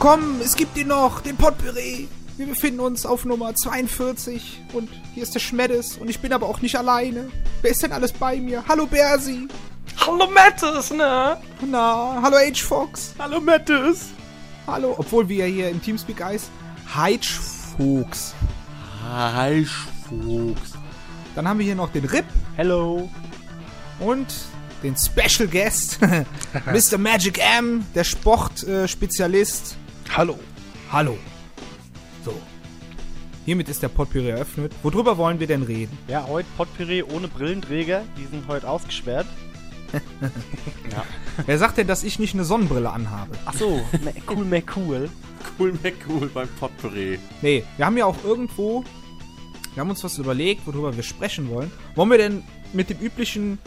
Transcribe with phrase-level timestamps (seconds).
[0.00, 0.40] willkommen.
[0.44, 2.06] Es gibt ihn noch, den Potpourri.
[2.36, 6.48] Wir befinden uns auf Nummer 42 und hier ist der Schmeddes und ich bin aber
[6.48, 7.28] auch nicht alleine.
[7.62, 8.62] Wer ist denn alles bei mir?
[8.68, 9.48] Hallo Bersi.
[9.96, 11.36] Hallo Mattis, ne?
[11.66, 13.14] Na, hallo H-Fox.
[13.18, 14.10] Hallo Mattis.
[14.68, 16.48] Hallo, obwohl wir hier im Teamspeak heißt,
[16.94, 18.34] H-Fox.
[19.02, 20.74] Heischfuchs.
[21.34, 23.10] Dann haben wir hier noch den Rip Hello.
[23.98, 24.28] und
[24.84, 25.98] den Special Guest,
[26.66, 26.98] Mr.
[26.98, 29.74] Magic M, der Sportspezialist.
[30.16, 30.38] Hallo.
[30.90, 31.16] Hallo.
[32.24, 32.34] So.
[33.44, 34.72] Hiermit ist der Potpourri eröffnet.
[34.82, 35.96] Worüber wollen wir denn reden?
[36.08, 38.02] Ja, heute Potpourri ohne Brillenträger.
[38.16, 39.26] Die sind heute ausgesperrt.
[40.90, 41.04] ja.
[41.46, 43.36] Wer sagt denn, dass ich nicht eine Sonnenbrille anhabe?
[43.46, 43.80] Ach so,
[44.28, 45.08] cool, me cool.
[45.58, 45.72] Cool,
[46.08, 47.18] cool beim Potpourri.
[47.40, 48.84] Nee, wir haben ja auch irgendwo.
[49.74, 51.70] Wir haben uns was überlegt, worüber wir sprechen wollen.
[51.94, 53.58] Wollen wir denn mit dem üblichen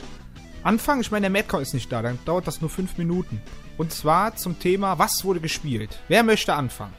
[0.63, 1.01] anfangen?
[1.01, 3.41] Ich meine, der Madcon ist nicht da, dann dauert das nur fünf Minuten.
[3.77, 5.99] Und zwar zum Thema, was wurde gespielt?
[6.07, 6.93] Wer möchte anfangen?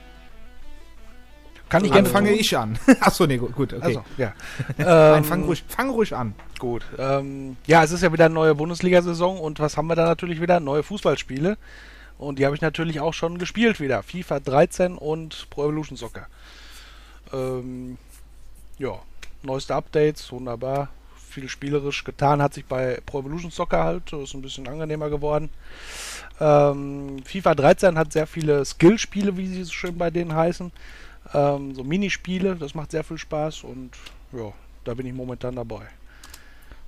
[1.72, 2.38] Kann ich Dann gerne fange tun?
[2.38, 2.78] ich an.
[3.00, 3.82] Achso, nee, gut, gut, okay.
[3.82, 4.34] Also, ja.
[4.76, 6.34] Nein, ähm, fang ruhig, fang ruhig an.
[6.58, 6.84] Gut.
[6.98, 10.42] Ähm, ja, es ist ja wieder eine neue Bundesliga-Saison und was haben wir da natürlich
[10.42, 10.60] wieder?
[10.60, 11.56] Neue Fußballspiele.
[12.18, 14.02] Und die habe ich natürlich auch schon gespielt wieder.
[14.02, 16.26] FIFA 13 und Pro Evolution Soccer.
[17.32, 17.96] Ähm,
[18.78, 18.98] ja,
[19.42, 20.90] neueste Updates, wunderbar.
[21.30, 24.12] Viel spielerisch getan hat sich bei Pro Evolution Soccer halt.
[24.12, 25.48] Ist ein bisschen angenehmer geworden.
[26.40, 30.72] Ähm, FIFA 13 hat sehr viele Skillspiele, wie sie so schön bei denen heißen.
[31.34, 33.90] Ähm, so Minispiele, das macht sehr viel Spaß und
[34.32, 34.52] ja,
[34.84, 35.82] da bin ich momentan dabei.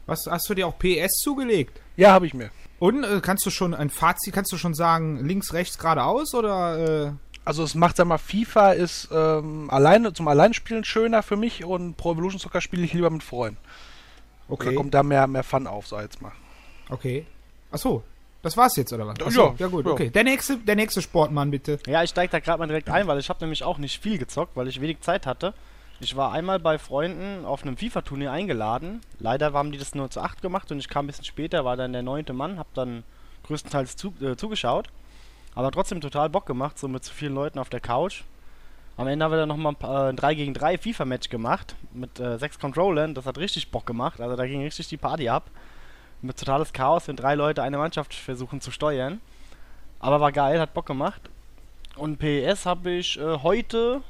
[0.06, 1.80] Was hast du dir auch PS zugelegt?
[1.96, 2.50] Ja, habe ich mir.
[2.78, 7.06] Und äh, kannst du schon ein Fazit, kannst du schon sagen, links, rechts, geradeaus oder
[7.06, 7.12] äh,
[7.44, 11.96] Also es macht, sag mal, FIFA ist ähm, alleine zum Alleinspielen schöner für mich und
[11.96, 13.58] Pro Evolution Soccer spiele ich lieber mit Freunden.
[14.48, 14.74] Da okay.
[14.74, 16.32] kommt da mehr, mehr Fun auf, sag jetzt mal.
[16.90, 17.24] Okay.
[17.70, 18.02] Achso,
[18.44, 19.16] das war's jetzt, oder was?
[19.18, 19.92] Ja, Achso, ja, gut, ja.
[19.92, 20.10] okay.
[20.10, 21.78] Der nächste, der nächste Sportmann, bitte.
[21.86, 24.18] Ja, ich steig da gerade mal direkt ein, weil ich habe nämlich auch nicht viel
[24.18, 25.54] gezockt, weil ich wenig Zeit hatte.
[26.00, 29.00] Ich war einmal bei Freunden auf einem FIFA-Turnier eingeladen.
[29.18, 31.76] Leider haben die das nur zu acht gemacht und ich kam ein bisschen später, war
[31.76, 33.04] dann der neunte Mann, hab dann
[33.46, 34.88] größtenteils zu, äh, zugeschaut.
[35.54, 38.22] Aber trotzdem total Bock gemacht, so mit zu vielen Leuten auf der Couch.
[38.96, 41.74] Am Ende haben wir dann nochmal ein, paar- äh, ein 3 gegen 3 FIFA-Match gemacht
[41.92, 43.14] mit äh, sechs Controllern.
[43.14, 44.20] Das hat richtig Bock gemacht.
[44.20, 45.44] Also da ging richtig die Party ab.
[46.22, 49.20] Mit totales Chaos, wenn drei Leute eine Mannschaft versuchen zu steuern.
[50.00, 51.20] Aber war geil, hat Bock gemacht.
[51.96, 54.02] Und PES habe ich äh, heute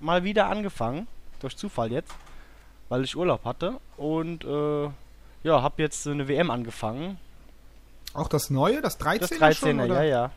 [0.00, 1.06] mal wieder angefangen.
[1.40, 2.14] Durch Zufall jetzt.
[2.88, 3.80] Weil ich Urlaub hatte.
[3.96, 4.88] Und äh,
[5.42, 7.18] ja, habe jetzt eine WM angefangen.
[8.14, 10.02] Auch das neue, das 13er Das schon, 13er, oder?
[10.02, 10.30] ja, ja.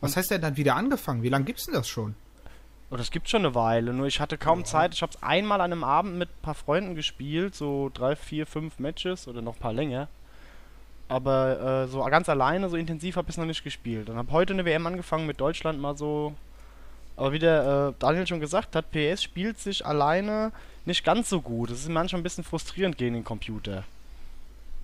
[0.00, 1.22] Was heißt denn dann wieder angefangen?
[1.22, 2.14] Wie lange gibt's denn das schon?
[2.90, 4.94] Oh, das gibt schon eine Weile, nur ich hatte kaum Zeit.
[4.94, 8.46] Ich habe es einmal an einem Abend mit ein paar Freunden gespielt, so drei, vier,
[8.46, 10.08] fünf Matches oder noch ein paar länger.
[11.08, 14.10] Aber äh, so ganz alleine, so intensiv habe ich es noch nicht gespielt.
[14.10, 16.34] Und habe heute eine WM angefangen mit Deutschland mal so.
[17.16, 20.52] Aber wie der äh, Daniel schon gesagt hat, PS spielt sich alleine
[20.84, 21.70] nicht ganz so gut.
[21.70, 23.84] Es ist manchmal ein bisschen frustrierend gegen den Computer.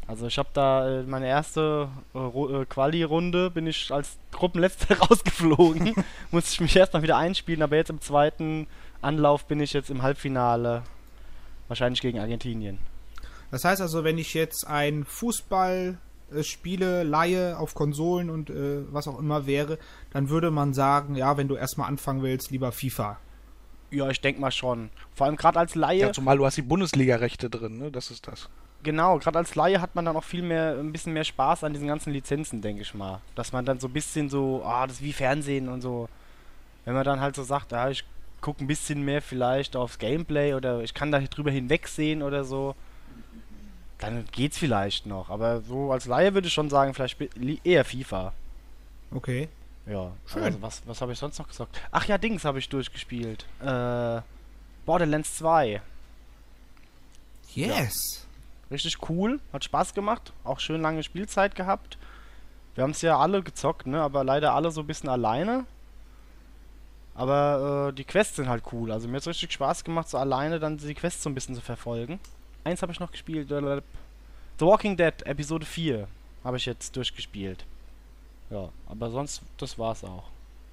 [0.07, 5.95] Also ich habe da äh, meine erste äh, äh, Quali-Runde bin ich als Gruppenletzter rausgeflogen.
[6.31, 8.67] Musste ich mich erstmal wieder einspielen, aber jetzt im zweiten
[9.01, 10.83] Anlauf bin ich jetzt im Halbfinale.
[11.69, 12.79] Wahrscheinlich gegen Argentinien.
[13.51, 15.97] Das heißt also, wenn ich jetzt ein Fußball
[16.43, 19.79] spiele, leihe auf Konsolen und äh, was auch immer wäre,
[20.11, 23.19] dann würde man sagen, ja, wenn du erstmal anfangen willst, lieber FIFA.
[23.91, 24.91] Ja, ich denke mal schon.
[25.15, 26.01] Vor allem gerade als Laie.
[26.01, 27.91] Ja, zumal du hast die Bundesliga-Rechte drin, ne?
[27.91, 28.49] Das ist das.
[28.83, 31.73] Genau, gerade als Laie hat man dann auch viel mehr, ein bisschen mehr Spaß an
[31.73, 33.21] diesen ganzen Lizenzen, denke ich mal.
[33.35, 36.09] Dass man dann so ein bisschen so, ah, das ist wie Fernsehen und so.
[36.85, 38.05] Wenn man dann halt so sagt, ja, ich
[38.43, 42.75] gucke ein bisschen mehr vielleicht aufs Gameplay oder ich kann da drüber hinwegsehen oder so,
[43.99, 45.31] dann geht's vielleicht noch.
[45.31, 47.19] Aber so als Laie würde ich schon sagen, vielleicht
[47.65, 48.33] eher FIFA.
[49.13, 49.49] Okay.
[49.87, 50.43] Ja, Schön.
[50.45, 51.81] also was, was habe ich sonst noch gesagt?
[51.91, 53.47] Ach ja, Dings habe ich durchgespielt.
[53.61, 54.21] Äh,
[54.87, 55.83] Borderlands 2.
[57.55, 58.27] Yes.
[58.71, 61.99] Richtig cool, hat Spaß gemacht, auch schön lange Spielzeit gehabt.
[62.75, 64.01] Wir haben es ja alle gezockt, ne?
[64.01, 65.65] Aber leider alle so ein bisschen alleine.
[67.15, 68.91] Aber äh, die Quests sind halt cool.
[68.91, 71.61] Also mir hat richtig Spaß gemacht, so alleine dann die Quests so ein bisschen zu
[71.61, 72.19] verfolgen.
[72.65, 73.49] Eins habe ich noch gespielt.
[73.49, 76.09] The Walking Dead, Episode 4,
[76.43, 77.65] habe ich jetzt durchgespielt.
[78.51, 80.25] Ja, aber sonst, das war's auch,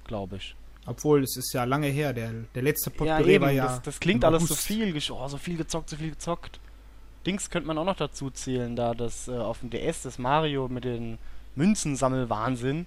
[0.04, 0.54] glaube ich.
[0.86, 2.12] Obwohl, es ist ja lange her.
[2.12, 3.66] Der, der letzte Ja, Potpourri eben, war ja.
[3.66, 4.94] das, das klingt alles so viel.
[5.10, 6.60] Oh, so viel gezockt, so viel gezockt.
[7.26, 10.68] Dings könnte man auch noch dazu zählen, da das äh, auf dem DS, das Mario
[10.68, 11.18] mit den
[11.54, 12.86] Münzensammelwahnsinn.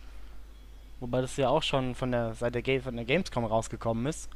[0.99, 4.29] Wobei das ja auch schon von der, seit der, Ga von der Gamescom rausgekommen ist.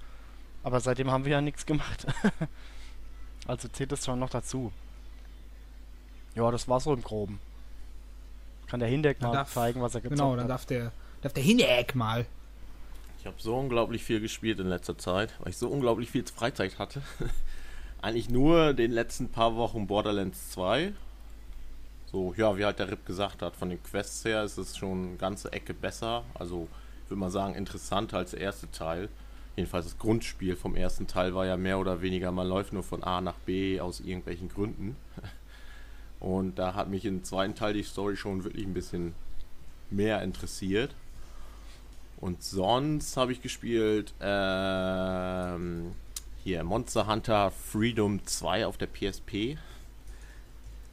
[0.63, 2.05] Aber seitdem haben wir ja nichts gemacht.
[3.49, 4.71] also zählt das schon noch dazu.
[6.35, 7.39] Ja, das war so im Groben.
[8.67, 10.49] Kann der Hindeck Dann mal darf- zeigen, was er gezockt Genau, dann hat.
[10.51, 10.91] darf der,
[11.21, 12.25] darf der Hineck mal.
[13.19, 16.79] Ich habe so unglaublich viel gespielt in letzter Zeit, weil ich so unglaublich viel Freizeit
[16.79, 17.01] hatte.
[18.01, 20.93] Eigentlich nur den letzten paar Wochen Borderlands 2.
[22.11, 25.07] So, ja, wie halt der Rip gesagt hat, von den Quests her ist es schon
[25.09, 26.23] eine ganze Ecke besser.
[26.33, 26.67] Also,
[27.03, 29.09] ich würde mal sagen, interessanter als der erste Teil.
[29.55, 33.03] Jedenfalls das Grundspiel vom ersten Teil war ja mehr oder weniger, man läuft nur von
[33.03, 34.95] A nach B aus irgendwelchen Gründen.
[36.19, 39.13] Und da hat mich im zweiten Teil die Story schon wirklich ein bisschen
[39.89, 40.93] mehr interessiert.
[42.17, 45.93] Und sonst habe ich gespielt ähm,
[46.43, 49.57] hier Monster Hunter Freedom 2 auf der PSP.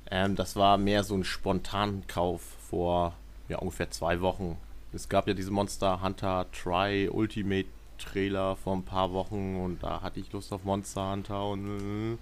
[0.08, 3.14] Ähm, das war mehr so ein Spontankauf vor
[3.48, 4.56] ja, ungefähr zwei Wochen.
[4.92, 10.02] Es gab ja diese Monster Hunter Try Ultimate Trailer vor ein paar Wochen und da
[10.02, 12.18] hatte ich Lust auf Monster Hunter und äh,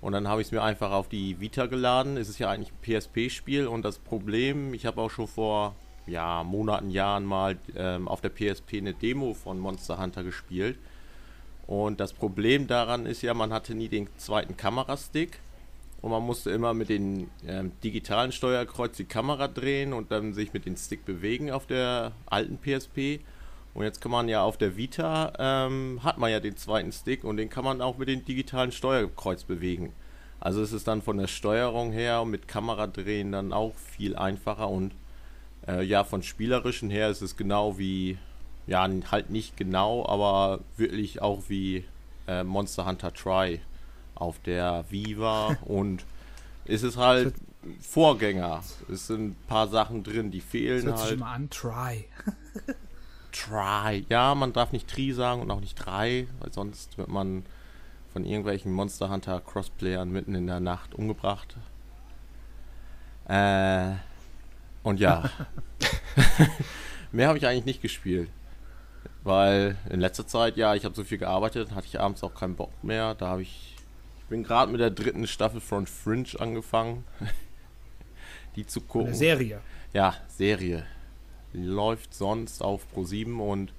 [0.00, 2.16] und dann habe ich es mir einfach auf die Vita geladen.
[2.16, 5.74] Es ist ja eigentlich ein PSP-Spiel und das Problem, ich habe auch schon vor
[6.06, 10.78] ja, Monaten, Jahren mal ähm, auf der PSP eine Demo von Monster Hunter gespielt.
[11.66, 15.40] Und das Problem daran ist ja, man hatte nie den zweiten Kamerastick
[16.02, 20.52] und man musste immer mit dem ähm, digitalen Steuerkreuz die Kamera drehen und dann sich
[20.52, 23.20] mit dem Stick bewegen auf der alten PSP.
[23.76, 27.24] Und jetzt kann man ja auf der Vita, ähm, hat man ja den zweiten Stick
[27.24, 29.92] und den kann man auch mit dem digitalen Steuerkreuz bewegen.
[30.40, 34.16] Also ist es dann von der Steuerung her und mit Kamera drehen dann auch viel
[34.16, 34.92] einfacher und
[35.68, 38.16] äh, ja, von spielerischen her ist es genau wie,
[38.66, 41.84] ja, halt nicht genau, aber wirklich auch wie
[42.26, 43.60] äh, Monster Hunter Try
[44.14, 46.02] auf der Viva und
[46.64, 47.34] ist es halt
[47.82, 48.62] Vorgänger.
[48.90, 51.16] Es sind ein paar Sachen drin, die fehlen Das hört sich halt.
[51.18, 52.06] immer an, try.
[53.36, 54.06] Try.
[54.08, 57.44] Ja, man darf nicht Tri sagen und auch nicht drei, weil sonst wird man
[58.12, 61.56] von irgendwelchen Monster Hunter Crossplayern mitten in der Nacht umgebracht.
[63.28, 63.92] Äh,
[64.82, 65.28] und ja.
[67.12, 68.30] Mehr habe ich eigentlich nicht gespielt.
[69.22, 72.54] Weil in letzter Zeit, ja, ich habe so viel gearbeitet, hatte ich abends auch keinen
[72.54, 73.14] Bock mehr.
[73.14, 73.74] Da habe ich.
[74.18, 77.04] Ich bin gerade mit der dritten Staffel von Fringe angefangen.
[78.56, 79.08] Die zu gucken.
[79.08, 79.60] Eine Serie.
[79.92, 80.84] Ja, Serie.
[81.52, 83.72] Läuft sonst auf Pro7 und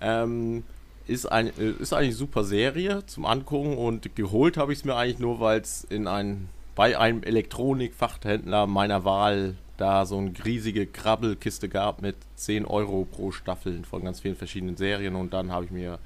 [0.00, 0.64] ähm,
[1.06, 4.96] ist, ein, äh, ist eigentlich super Serie zum Angucken und geholt habe ich es mir
[4.96, 10.86] eigentlich nur, weil es in ein, bei einem Elektronikfachhändler meiner Wahl da so eine riesige
[10.86, 15.64] Krabbelkiste gab mit 10 Euro pro Staffel von ganz vielen verschiedenen Serien und dann habe
[15.64, 15.98] ich mir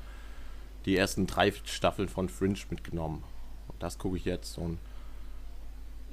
[0.85, 3.25] die ersten drei Staffeln von Fringe mitgenommen.
[3.69, 4.79] Und das gucke ich jetzt und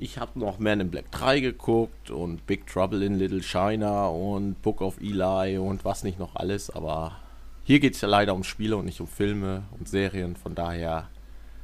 [0.01, 4.59] ich habe noch Man in Black 3 geguckt und Big Trouble in Little China und
[4.63, 7.18] Book of Eli und was nicht noch alles, aber
[7.63, 11.07] hier geht es ja leider um Spiele und nicht um Filme und Serien, von daher,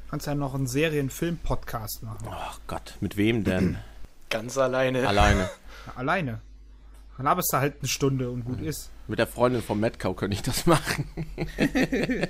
[0.09, 2.27] Kannst ja noch einen Serien-Film-Podcast machen.
[2.31, 3.77] ach Gott, mit wem denn?
[4.29, 5.05] Ganz alleine.
[5.07, 5.41] Alleine.
[5.41, 6.41] Ja, alleine.
[7.17, 8.91] Dann laberst du halt eine Stunde und gut ist.
[9.07, 11.09] Mit der Freundin von Metcow könnte ich das machen.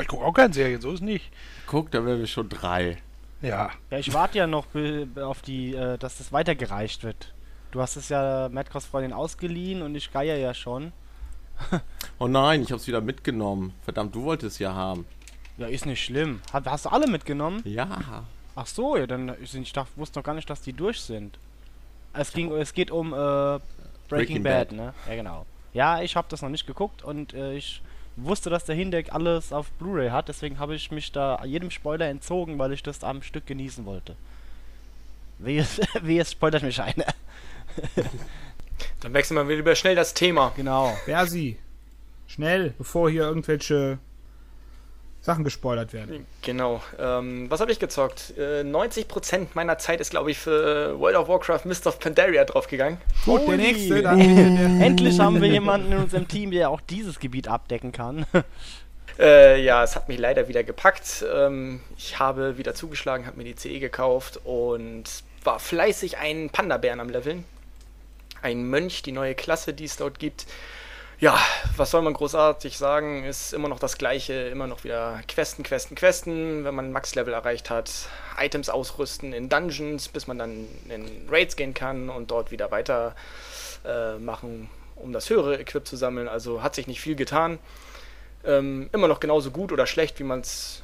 [0.00, 1.30] Ich gucke auch keine Serien, so ist nicht.
[1.66, 2.98] Guck, da wären wir schon drei.
[3.42, 3.70] Ja.
[3.90, 4.66] Ja, ich warte ja noch
[5.20, 7.32] auf die, äh, dass das weitergereicht wird.
[7.70, 10.92] Du hast es ja Madcross Freundin ausgeliehen und ich geier ja schon.
[12.18, 13.74] Oh nein, ich hab's wieder mitgenommen.
[13.82, 15.04] Verdammt, du wolltest ja haben.
[15.58, 16.40] Ja, ist nicht schlimm.
[16.50, 17.60] Hat, hast du alle mitgenommen?
[17.64, 18.24] Ja.
[18.54, 21.38] Ach so, ja, dann ich, ich dachte, wusste noch gar nicht, dass die durch sind.
[22.14, 23.60] Es ging, es geht um äh, Breaking,
[24.08, 24.76] Breaking Bad, Bad.
[24.78, 24.94] ne?
[25.06, 25.46] Ja, genau.
[25.74, 27.82] Ja, ich habe das noch nicht geguckt und äh, ich
[28.16, 32.06] wusste, dass der Hindeck alles auf Blu-ray hat, deswegen habe ich mich da jedem Spoiler
[32.06, 34.16] entzogen, weil ich das am Stück genießen wollte.
[35.38, 37.06] Wie es, wie es spoilert mich einer.
[39.00, 40.52] Dann wechseln wir lieber schnell das Thema.
[40.56, 40.96] Genau.
[41.06, 41.58] Bersi,
[42.26, 43.98] schnell, bevor hier irgendwelche
[45.26, 46.24] Sachen gespoilert werden.
[46.42, 46.80] Genau.
[46.98, 48.32] Ähm, was habe ich gezockt?
[48.38, 52.98] Äh, 90% meiner Zeit ist, glaube ich, für World of Warcraft Mist of Pandaria draufgegangen.
[53.24, 53.56] Gut, der Holy.
[53.58, 54.18] nächste, dann
[54.78, 58.24] der, Endlich haben wir jemanden in unserem Team, der auch dieses Gebiet abdecken kann.
[59.18, 61.24] Äh, ja, es hat mich leider wieder gepackt.
[61.34, 65.04] Ähm, ich habe wieder zugeschlagen, habe mir die CE gekauft und
[65.42, 67.46] war fleißig einen Panda-Bären am Leveln.
[68.42, 70.44] Ein Mönch, die neue Klasse, die es dort gibt.
[71.18, 71.38] Ja,
[71.78, 73.24] was soll man großartig sagen?
[73.24, 76.62] Ist immer noch das gleiche, immer noch wieder Questen, Questen, Questen.
[76.64, 77.90] Wenn man Max-Level erreicht hat,
[78.38, 83.16] Items ausrüsten in Dungeons, bis man dann in Raids gehen kann und dort wieder weiter
[83.86, 86.28] äh, machen, um das höhere Equip zu sammeln.
[86.28, 87.60] Also hat sich nicht viel getan.
[88.44, 90.82] Ähm, immer noch genauso gut oder schlecht, wie man es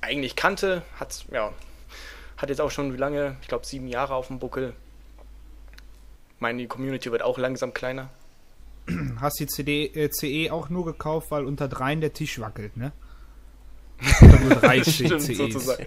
[0.00, 0.80] eigentlich kannte.
[0.98, 1.52] Hat's, ja,
[2.38, 3.36] hat jetzt auch schon wie lange?
[3.42, 4.72] Ich glaube sieben Jahre auf dem Buckel.
[6.38, 8.08] Meine Community wird auch langsam kleiner.
[9.20, 12.92] hast die CD, äh, CE auch nur gekauft, weil unter dreien der Tisch wackelt, ne?
[14.20, 15.36] Nur drei Stimmt, CEs.
[15.36, 15.86] sozusagen.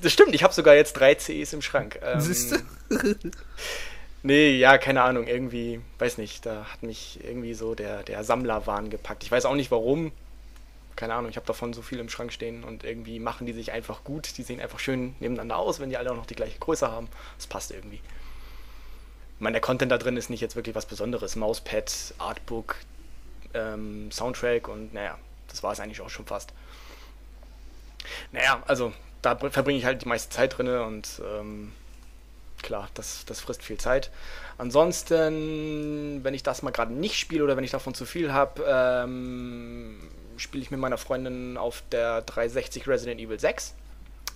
[0.00, 1.98] Das stimmt, ich habe sogar jetzt drei CEs im Schrank.
[2.02, 2.62] Ähm, Siehste?
[4.24, 8.88] Nee, ja, keine Ahnung, irgendwie, weiß nicht, da hat mich irgendwie so der, der Sammlerwahn
[8.88, 9.24] gepackt.
[9.24, 10.12] Ich weiß auch nicht warum.
[10.94, 13.72] Keine Ahnung, ich habe davon so viel im Schrank stehen und irgendwie machen die sich
[13.72, 14.38] einfach gut.
[14.38, 17.08] Die sehen einfach schön nebeneinander aus, wenn die alle auch noch die gleiche Größe haben.
[17.36, 18.00] Das passt irgendwie.
[19.42, 21.34] Ich meine, der Content da drin ist nicht jetzt wirklich was Besonderes.
[21.34, 22.76] Mauspad, Artbook,
[23.54, 25.18] ähm, Soundtrack und naja,
[25.48, 26.52] das war es eigentlich auch schon fast.
[28.30, 31.72] Naja, also da verbringe ich halt die meiste Zeit drin und ähm,
[32.62, 34.12] klar, das, das frisst viel Zeit.
[34.58, 38.62] Ansonsten, wenn ich das mal gerade nicht spiele oder wenn ich davon zu viel habe,
[38.64, 43.74] ähm, spiele ich mit meiner Freundin auf der 360 Resident Evil 6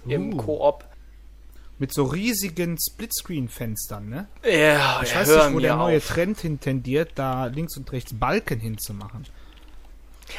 [0.09, 0.37] im Uh.
[0.37, 0.85] Koop.
[1.79, 4.29] Mit so riesigen Splitscreen-Fenstern, ne?
[4.43, 6.07] Ja, Ich weiß nicht, wo der neue auf.
[6.07, 9.27] Trend hin tendiert, da links und rechts Balken hinzumachen.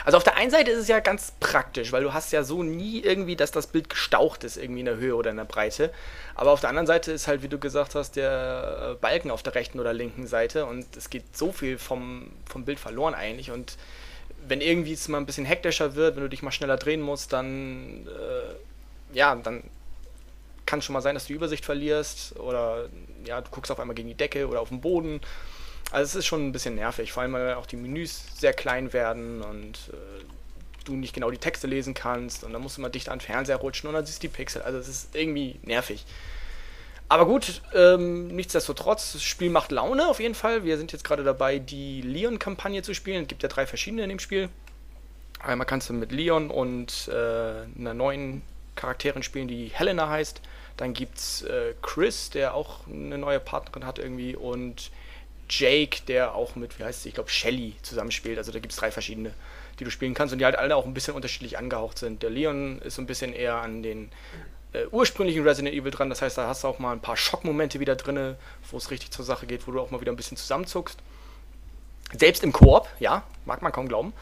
[0.04, 2.62] Also auf der einen Seite ist es ja ganz praktisch, weil du hast ja so
[2.64, 5.92] nie irgendwie, dass das Bild gestaucht ist, irgendwie in der Höhe oder in der Breite.
[6.36, 9.44] Aber auf der anderen Seite ist halt, wie du gesagt hast, der äh, Balken auf
[9.44, 13.52] der rechten oder linken Seite und es geht so viel vom, vom Bild verloren eigentlich.
[13.52, 13.78] Und
[14.46, 17.32] wenn irgendwie es mal ein bisschen hektischer wird, wenn du dich mal schneller drehen musst,
[17.32, 19.64] dann äh, ja, dann
[20.68, 22.90] kann schon mal sein, dass du die Übersicht verlierst oder
[23.26, 25.22] ja, du guckst auf einmal gegen die Decke oder auf den Boden.
[25.92, 28.94] Also es ist schon ein bisschen nervig, vor allem weil auch die Menüs sehr klein
[28.94, 30.24] werden und äh,
[30.84, 33.26] du nicht genau die Texte lesen kannst und dann musst du mal dicht an den
[33.26, 34.62] Fernseher rutschen und dann siehst du die Pixel.
[34.62, 36.06] Also es ist irgendwie nervig.
[37.10, 40.66] Aber gut, ähm, nichtsdestotrotz, das Spiel macht Laune auf jeden Fall.
[40.66, 43.22] Wir sind jetzt gerade dabei, die Leon-Kampagne zu spielen.
[43.24, 44.50] Es gibt ja drei verschiedene in dem Spiel.
[45.40, 48.42] Einmal kannst du mit Leon und äh, einer neuen
[48.78, 50.42] Charakterin spielen, die Helena heißt.
[50.78, 54.36] Dann gibt es äh, Chris, der auch eine neue Partnerin hat irgendwie.
[54.36, 54.92] Und
[55.50, 58.38] Jake, der auch mit, wie heißt sie, ich glaube, Shelly zusammenspielt.
[58.38, 59.34] Also da gibt es drei verschiedene,
[59.80, 62.24] die du spielen kannst und die halt alle auch ein bisschen unterschiedlich angehaucht sind.
[62.24, 64.12] Der Leon ist so ein bisschen eher an den
[64.74, 66.10] äh, ursprünglichen Resident Evil dran.
[66.10, 68.36] Das heißt, da hast du auch mal ein paar Schockmomente wieder drin,
[68.70, 71.00] wo es richtig zur Sache geht, wo du auch mal wieder ein bisschen zusammenzuckst.
[72.18, 74.14] Selbst im Koop, ja, mag man kaum glauben.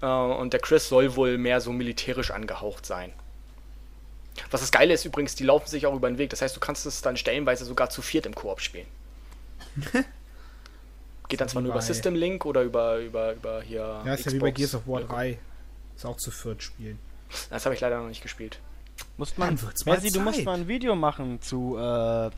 [0.00, 3.12] Äh, und der Chris soll wohl mehr so militärisch angehaucht sein.
[4.50, 6.30] Was das Geile ist übrigens, die laufen sich auch über den Weg.
[6.30, 8.86] Das heißt, du kannst es dann stellenweise sogar zu viert im Koop spielen.
[11.28, 14.02] Geht dann zwar nur über System Link oder über, über, über hier.
[14.04, 15.38] Ja, ist ja wie bei Gears of War 3.
[15.96, 16.98] Ist auch zu viert spielen.
[17.50, 18.58] Das habe ich leider noch nicht gespielt.
[19.16, 22.30] Musst man, Messi, du musst mal ein Video machen zu äh,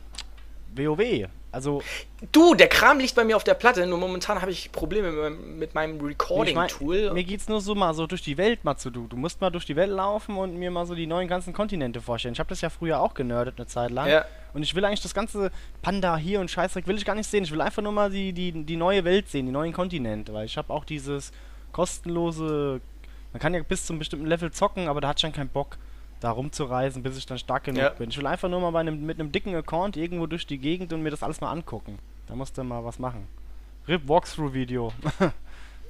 [0.75, 1.27] WoW.
[1.51, 1.81] Also,
[2.31, 5.21] Du, der Kram liegt bei mir auf der Platte, nur momentan habe ich Probleme mit
[5.21, 7.13] meinem, mit meinem ich mein, Recording-Tool.
[7.13, 9.05] mir geht's nur so mal so durch die Welt mal zu du.
[9.07, 12.01] Du musst mal durch die Welt laufen und mir mal so die neuen ganzen Kontinente
[12.01, 12.33] vorstellen.
[12.33, 14.09] Ich habe das ja früher auch generdet eine Zeit lang.
[14.09, 14.25] Ja.
[14.53, 15.51] Und ich will eigentlich das ganze
[15.83, 17.43] Panda hier und Scheißdreck will ich gar nicht sehen.
[17.43, 20.33] Ich will einfach nur mal die, die, die neue Welt sehen, die neuen Kontinente.
[20.33, 21.31] Weil ich habe auch dieses
[21.71, 22.81] kostenlose.
[23.31, 25.77] Man kann ja bis zum bestimmten Level zocken, aber da hat schon keinen Bock,
[26.19, 27.89] da rumzureisen, bis ich dann stark genug Ja.
[27.89, 28.09] bin.
[28.09, 31.03] Ich will einfach nur mal einem, mit einem dicken Account irgendwo durch die Gegend und
[31.03, 31.99] mir das alles mal angucken.
[32.27, 33.27] Da musst du mal was machen.
[33.87, 34.91] RIP Walkthrough-Video.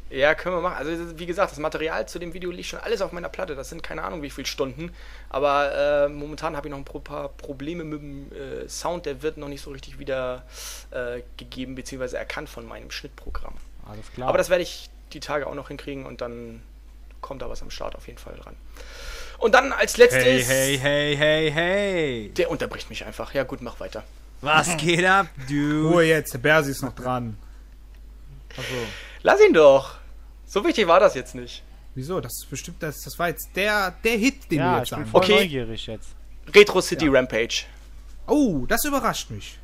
[0.09, 0.77] Ja, können wir machen.
[0.77, 3.55] Also, wie gesagt, das Material zu dem Video liegt schon alles auf meiner Platte.
[3.55, 4.93] Das sind keine Ahnung, wie viele Stunden.
[5.27, 9.05] Aber äh, momentan habe ich noch ein paar Probleme mit dem äh, Sound.
[9.05, 10.45] Der wird noch nicht so richtig wieder
[10.91, 12.15] äh, gegeben bzw.
[12.15, 13.55] erkannt von meinem Schnittprogramm.
[13.85, 14.29] Alles klar.
[14.29, 16.61] Aber das werde ich die Tage auch noch hinkriegen und dann
[17.19, 18.55] kommt da was am Start auf jeden Fall dran.
[19.39, 20.23] Und dann als letztes.
[20.23, 22.29] Hey, hey, hey, hey, hey.
[22.35, 23.33] Der unterbricht mich einfach.
[23.33, 24.03] Ja, gut, mach weiter.
[24.41, 25.89] Was geht ab, dude?
[25.89, 27.37] Ruhe jetzt, der Bersi ist noch dran.
[28.51, 28.63] Achso.
[29.23, 29.95] Lass ihn doch.
[30.45, 31.63] So wichtig war das jetzt nicht.
[31.95, 32.21] Wieso?
[32.21, 34.97] Das ist bestimmt, das, das war jetzt der, der Hit, den du ja, jetzt ich
[34.97, 35.35] bin sagen voll Okay.
[35.41, 36.09] neugierig jetzt.
[36.53, 37.63] Retro City Rampage.
[38.27, 39.57] Oh, das überrascht mich.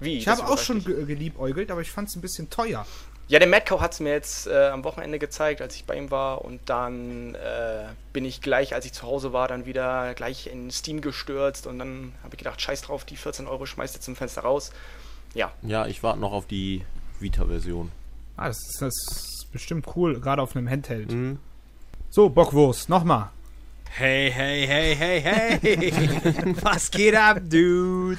[0.00, 0.18] Wie?
[0.18, 2.84] Ich Das habe auch schon ge geliebäugelt, aber ich fand es ein bisschen teuer.
[3.28, 6.12] Ja, der Madcow hat es mir jetzt äh, am Wochenende gezeigt, als ich bei ihm
[6.12, 6.44] war.
[6.44, 10.70] Und dann äh, bin ich gleich, als ich zu Hause war, dann wieder gleich in
[10.70, 11.66] Steam gestürzt.
[11.66, 14.70] Und dann habe ich gedacht, scheiß drauf, die 14 Euro schmeißt jetzt zum Fenster raus.
[15.34, 16.84] Ja, Ja, ich warte noch auf die
[17.18, 17.90] Vita-Version.
[18.36, 21.10] Ah, das ist, das ist bestimmt cool, gerade auf einem Handheld.
[21.10, 21.38] Mhm.
[22.10, 23.30] So, Bockwurst, nochmal.
[23.90, 26.54] Hey, hey, hey, hey, hey.
[26.62, 28.18] Was geht ab, dude?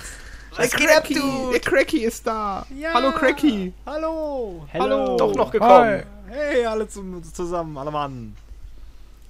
[0.57, 1.51] Was geht ab, du?
[1.51, 2.65] Der Cracky ist da.
[2.75, 2.93] Ja.
[2.93, 3.73] Hallo, Cracky.
[3.85, 4.65] Hallo.
[4.73, 5.15] Hallo.
[5.15, 6.03] doch noch gekommen.
[6.27, 8.35] Hey, alle zum, zusammen, alle Mann.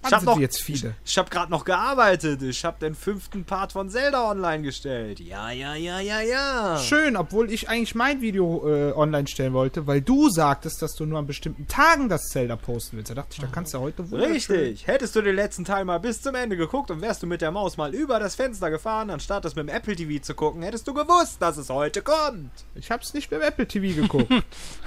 [0.07, 0.93] Ich hab noch- jetzt viele?
[1.05, 2.41] Ich habe gerade noch gearbeitet.
[2.41, 5.19] Ich habe den fünften Part von Zelda online gestellt.
[5.19, 6.77] Ja, ja, ja, ja, ja.
[6.79, 11.05] Schön, obwohl ich eigentlich mein Video äh, online stellen wollte, weil du sagtest, dass du
[11.05, 13.11] nur an bestimmten Tagen das Zelda posten willst.
[13.11, 14.23] Da dachte ich, da kannst du heute wohl.
[14.23, 14.87] Richtig.
[14.87, 17.51] Hättest du den letzten Teil mal bis zum Ende geguckt und wärst du mit der
[17.51, 20.87] Maus mal über das Fenster gefahren, anstatt es mit dem Apple TV zu gucken, hättest
[20.87, 22.51] du gewusst, dass es heute kommt.
[22.75, 24.31] Ich hab's nicht beim Apple TV geguckt.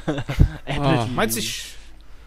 [0.06, 0.24] Apple
[0.66, 1.06] TV.
[1.14, 1.74] Meinst du, ich.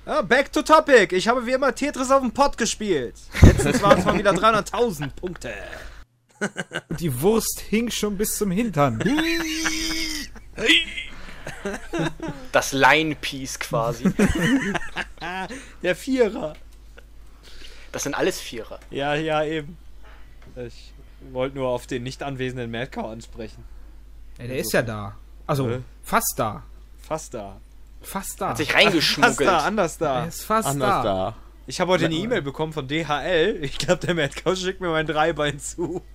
[0.06, 1.14] Ja, back to topic.
[1.16, 3.16] Ich habe wie immer Tetris auf dem Pott gespielt.
[3.42, 5.54] Letztens waren es mal wieder 300.000 Punkte.
[7.00, 9.02] Die Wurst hing schon bis zum Hintern.
[12.52, 14.04] Das Line-Piece quasi.
[15.82, 16.54] Der Vierer.
[17.94, 18.80] Das sind alles Vierer.
[18.90, 19.78] Ja, ja, eben.
[20.56, 20.94] Ich
[21.32, 23.64] wollte nur auf den nicht anwesenden Madcow ansprechen.
[24.38, 25.16] Ja, der ist ja da.
[25.48, 25.80] Also, Äh?
[26.04, 26.64] fast da.
[27.08, 27.58] Fast da.
[28.04, 28.50] Fast da.
[28.50, 29.42] Hat sich Fast reingeschmuggelt.
[29.50, 30.26] da, anders er da.
[30.26, 31.04] ist fast Anders da.
[31.04, 31.36] da.
[31.66, 33.60] Ich habe heute eine E-Mail bekommen von DHL.
[33.62, 36.02] Ich glaube, der Madcow schickt mir mein Dreibein zu.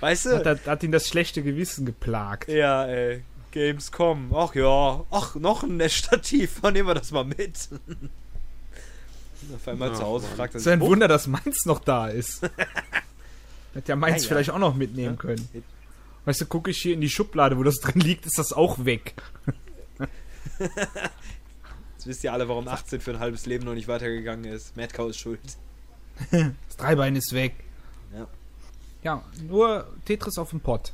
[0.00, 0.36] Weißt du?
[0.36, 2.48] Hat, er- hat ihn das schlechte Gewissen geplagt.
[2.48, 3.22] Ja, ey.
[3.52, 4.32] Gamescom.
[4.34, 5.04] Ach ja.
[5.10, 6.60] Ach, noch ein Stativ.
[6.62, 7.68] Nehmen wir das mal mit.
[9.54, 10.36] Auf einmal Ach, zu Hause Mann.
[10.36, 12.48] fragt er Es ist ein sich, Wunder, dass meins noch da ist.
[13.74, 14.28] Hätte ja meins Ja, ja.
[14.28, 15.20] vielleicht auch noch mitnehmen Ja.
[15.20, 15.48] können.
[16.24, 18.84] Weißt du, gucke ich hier in die Schublade, wo das drin liegt, ist das auch
[18.84, 19.14] weg.
[21.94, 24.76] Jetzt wisst ihr alle, warum 18 für ein halbes Leben noch nicht weitergegangen ist.
[24.76, 25.40] Madcow ist schuld.
[26.30, 27.54] Das Dreibein ist weg.
[28.14, 28.26] Ja.
[29.02, 30.92] Ja, nur Tetris auf dem Pott.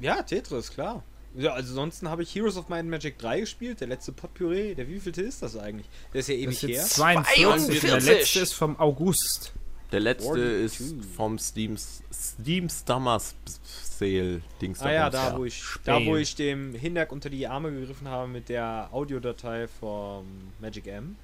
[0.00, 1.02] Ja, Tetris, klar.
[1.34, 4.74] Ja, also ansonsten habe ich Heroes of Might and Magic 3 gespielt, der letzte Potpüree.
[4.74, 5.86] Der wievielte ist das eigentlich?
[6.12, 7.04] Der ist ja Das ewig ist jetzt her.
[7.24, 7.80] 42.
[7.80, 8.04] Der 42.
[8.18, 9.52] letzte ist vom August.
[9.92, 10.64] Der letzte 42.
[10.64, 13.20] ist vom Steam, Steam Summer
[13.60, 14.80] Sale Dings.
[14.80, 18.26] Ah ja, da wo ich, da wo ich dem Hinderk unter die Arme gegriffen habe
[18.26, 20.24] mit der Audiodatei vom
[20.60, 21.16] Magic M.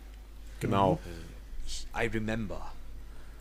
[0.61, 0.99] Genau.
[1.67, 2.73] Ich, I remember.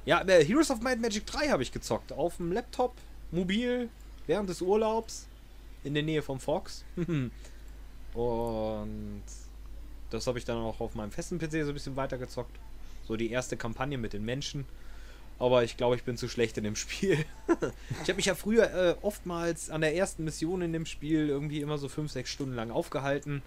[0.05, 2.13] Ja, äh, Heroes of Might Magic 3 habe ich gezockt.
[2.13, 2.95] Auf dem Laptop,
[3.31, 3.89] mobil,
[4.27, 5.27] während des Urlaubs,
[5.83, 6.85] in der Nähe vom Fox.
[8.13, 9.23] Und
[10.09, 12.57] das habe ich dann auch auf meinem festen PC so ein bisschen weitergezockt.
[13.05, 14.65] So die erste Kampagne mit den Menschen.
[15.39, 17.23] Aber ich glaube, ich bin zu schlecht in dem Spiel.
[18.01, 21.61] ich habe mich ja früher äh, oftmals an der ersten Mission in dem Spiel irgendwie
[21.61, 23.43] immer so 5, 6 Stunden lang aufgehalten.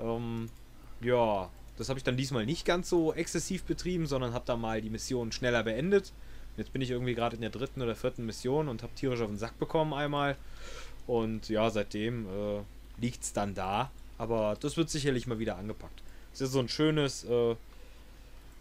[0.00, 0.50] Ähm,
[1.00, 4.82] ja, das habe ich dann diesmal nicht ganz so exzessiv betrieben, sondern habe da mal
[4.82, 6.12] die Mission schneller beendet.
[6.56, 9.28] Jetzt bin ich irgendwie gerade in der dritten oder vierten Mission und habe tierisch auf
[9.28, 10.36] den Sack bekommen einmal.
[11.06, 12.60] Und ja, seitdem äh,
[13.00, 13.90] liegt es dann da.
[14.18, 16.02] Aber das wird sicherlich mal wieder angepackt.
[16.32, 17.56] Es ist so ein schönes äh,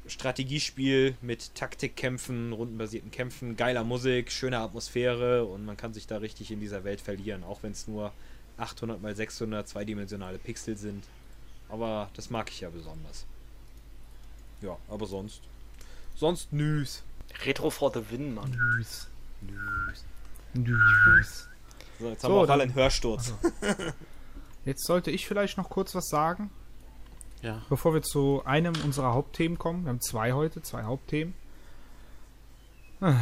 [0.07, 6.51] Strategiespiel mit Taktikkämpfen, rundenbasierten Kämpfen, geiler Musik, schöner Atmosphäre und man kann sich da richtig
[6.51, 8.11] in dieser Welt verlieren, auch wenn es nur
[8.57, 11.03] 800 mal 600 zweidimensionale Pixel sind.
[11.69, 13.25] Aber das mag ich ja besonders.
[14.61, 15.41] Ja, aber sonst.
[16.15, 17.03] Sonst nüs.
[17.45, 18.51] Retro for the win, Mann.
[18.51, 19.07] Nüs.
[20.53, 21.47] Nüs.
[21.99, 23.33] So, jetzt So, haben wir auch alle einen Hörsturz.
[24.65, 26.51] Jetzt sollte ich vielleicht noch kurz was sagen,
[27.41, 27.61] Ja.
[27.69, 29.85] bevor wir zu einem unserer Hauptthemen kommen.
[29.85, 31.33] Wir haben zwei heute, zwei Hauptthemen.
[32.99, 33.19] Dann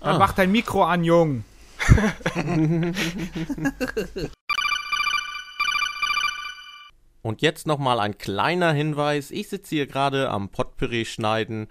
[0.00, 0.18] Ah.
[0.18, 1.44] mach dein Mikro an, Jung.
[7.22, 9.32] Und jetzt nochmal ein kleiner Hinweis.
[9.32, 11.66] Ich sitze hier gerade am Potpüree schneiden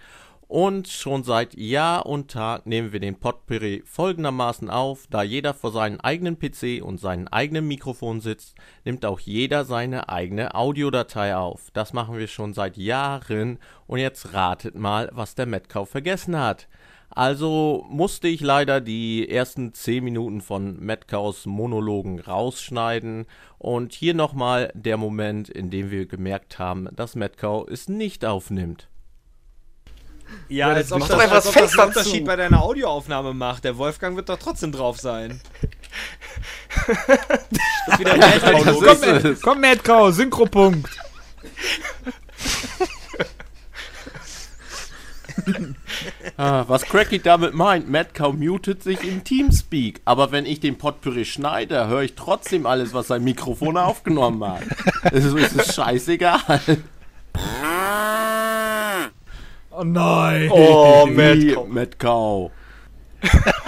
[0.48, 5.08] und schon seit Jahr und Tag nehmen wir den Potpüree folgendermaßen auf.
[5.10, 10.10] Da jeder vor seinem eigenen PC und seinem eigenen Mikrofon sitzt, nimmt auch jeder seine
[10.10, 11.72] eigene Audiodatei auf.
[11.74, 16.68] Das machen wir schon seit Jahren und jetzt ratet mal, was der Metcalf vergessen hat.
[17.10, 23.26] Also musste ich leider die ersten 10 Minuten von Metcaus Monologen rausschneiden.
[23.58, 28.90] Und hier nochmal der Moment, in dem wir gemerkt haben, dass Metcau es nicht aufnimmt.
[30.48, 32.26] Ja, als ob mach das, doch einfach als das ob das Fenster einen Unterschied zu.
[32.26, 33.64] bei deiner Audioaufnahme macht.
[33.64, 35.42] Der Wolfgang wird doch trotzdem drauf sein.
[36.88, 36.98] das
[37.88, 39.42] ist wieder ist Komm, es.
[39.42, 40.90] komm Madcow, Synchropunkt.
[46.38, 50.02] Ah, was Cracky damit meint, Metcau mutet sich im Teamspeak.
[50.06, 54.64] Aber wenn ich den Potpüree schneide, höre ich trotzdem alles, was sein Mikrofon aufgenommen hat.
[55.12, 56.62] Es ist, es ist scheißegal.
[59.78, 60.50] Oh nein.
[60.52, 61.74] Oh, Wie Madcom.
[61.74, 62.52] Metcau.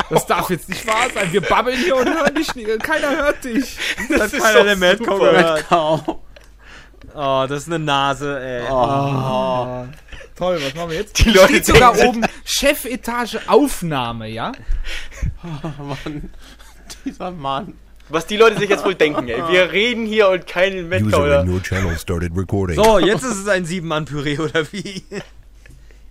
[0.10, 1.32] Das darf jetzt nicht wahr sein.
[1.34, 2.68] Wir babbeln hier und hören dich nicht.
[2.84, 3.78] Keiner hört dich.
[4.10, 5.32] Das ist keiner doch der Madcow super.
[5.34, 6.20] gehört.
[7.16, 8.64] Oh, das ist eine Nase, ey.
[8.70, 9.86] Oh.
[10.36, 11.18] Toll, was machen wir jetzt?
[11.26, 14.52] Die Leute Steht sogar denken- oben Chefetage Aufnahme, ja?
[15.42, 16.30] Mann.
[17.04, 17.74] Dieser Mann.
[18.10, 19.42] Was die Leute sich jetzt wohl denken, ey.
[19.50, 22.76] Wir reden hier und keinen recording.
[22.76, 25.04] So, jetzt ist es ein Sieben-Mann-Püree, oder wie?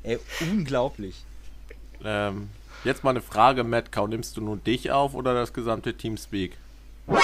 [0.06, 0.18] Ey,
[0.50, 1.22] unglaublich.
[2.04, 2.48] Ähm,
[2.84, 4.06] jetzt mal eine Frage, Metcau.
[4.06, 6.56] Nimmst du nur dich auf oder das gesamte Teamspeak?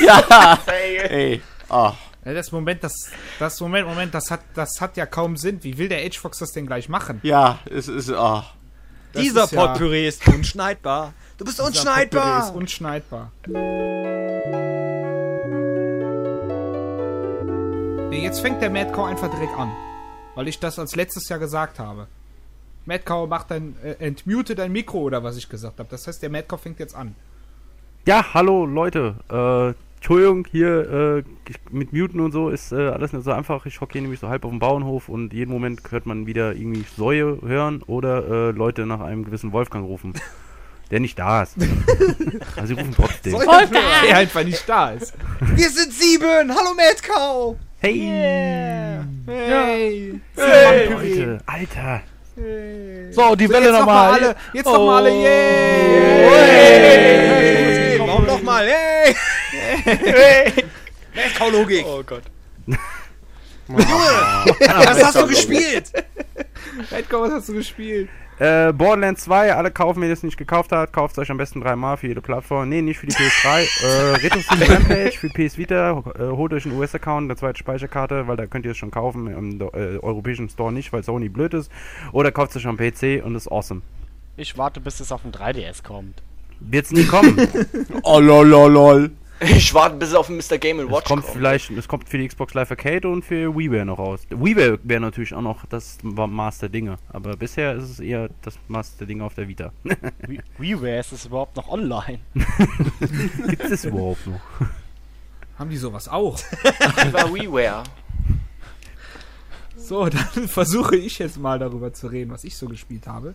[0.00, 1.40] ja, Ey.
[1.68, 1.92] Oh.
[2.24, 2.92] Ja, Das Moment, das,
[3.38, 5.62] das Moment, Moment, das hat, das hat ja kaum Sinn.
[5.62, 7.20] Wie will der Edgefox das denn gleich machen?
[7.22, 8.10] Ja, es ist.
[8.10, 8.42] Oh.
[9.12, 11.14] Das Dieser ist ja- Potpüree ist unschneidbar.
[11.38, 12.40] Du bist Dieser unschneidbar.
[12.42, 13.32] Potpourri Ist unschneidbar.
[18.10, 19.70] Nee, jetzt fängt der Madcow einfach direkt an.
[20.36, 22.06] Weil ich das als letztes Jahr gesagt habe.
[22.84, 25.88] Madcow macht dein, äh, entmute dein Mikro oder was ich gesagt habe.
[25.90, 27.16] Das heißt, der Madcow fängt jetzt an.
[28.06, 29.16] Ja, hallo Leute.
[29.28, 31.22] Äh, Entschuldigung, hier äh,
[31.70, 33.66] mit Muten und so ist äh, alles nicht so einfach.
[33.66, 36.54] Ich hocke hier nämlich so halb auf dem Bauernhof und jeden Moment hört man wieder
[36.54, 40.14] irgendwie Säue hören oder äh, Leute nach einem gewissen Wolfgang rufen.
[40.92, 41.56] Der nicht da ist.
[42.56, 43.36] also sie rufen trotzdem.
[44.06, 45.14] Der einfach nicht da ist.
[45.40, 46.54] Wir sind sieben!
[46.54, 47.56] Hallo Madcow!
[47.86, 48.98] Hey!
[49.26, 50.20] Hey!
[50.34, 52.02] Leute, Alter!
[53.12, 54.12] So, die So, Welle noch nochmal.
[54.14, 54.34] alle.
[54.52, 55.10] Jetzt noch mal alle.
[55.10, 55.22] Oh.
[56.32, 57.98] Yay!
[58.00, 58.66] Warum nochmal?
[58.66, 59.14] Hey!
[61.14, 61.86] Madcow-Logik!
[61.86, 62.24] Oh Gott.
[63.68, 65.92] Was hast du gespielt?
[66.90, 68.08] Madcow, was hast du gespielt?
[68.38, 71.96] Äh, Borderlands 2, alle kaufen, wer das nicht gekauft hat, kauft euch am besten dreimal
[71.96, 72.68] für jede Plattform.
[72.68, 73.62] Nee, nicht für die PS3.
[73.82, 78.28] äh, Retro Steam Rampage für PS Vita, äh, holt euch einen US-Account, eine zweite Speicherkarte,
[78.28, 81.54] weil da könnt ihr es schon kaufen, im äh, europäischen Store nicht, weil Sony blöd
[81.54, 81.72] ist.
[82.12, 83.80] Oder kauft es euch am PC und ist awesome.
[84.36, 86.22] Ich warte, bis es auf den 3DS kommt.
[86.60, 87.36] Wird's nie kommen.
[88.02, 89.10] Oh lol lol lol.
[89.40, 90.56] Ich warte, bis es auf Mr.
[90.58, 91.34] Game es Watch kommt kommt.
[91.36, 94.20] vielleicht, es kommt für die Xbox Live Arcade und für WiiWare noch raus.
[94.30, 98.58] WiiWare wäre natürlich auch noch das Maß der Dinge, aber bisher ist es eher das
[98.68, 99.72] Maß der Dinge auf der Vita.
[100.26, 102.20] Wie- WiiWare ist es überhaupt noch online?
[103.48, 104.40] Gibt es überhaupt noch?
[105.58, 106.38] Haben die sowas auch?
[107.06, 107.82] Über WiiWare.
[109.76, 113.34] So, dann versuche ich jetzt mal darüber zu reden, was ich so gespielt habe.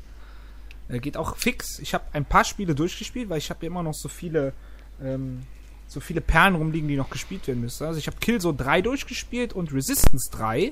[0.89, 1.79] Äh, geht auch fix.
[1.79, 4.53] Ich habe ein paar Spiele durchgespielt, weil ich habe ja immer noch so viele,
[5.01, 5.43] ähm,
[5.91, 7.85] so viele Perlen rumliegen, die noch gespielt werden müssen.
[7.85, 10.71] Also ich habe Killzone 3 durchgespielt und Resistance 3,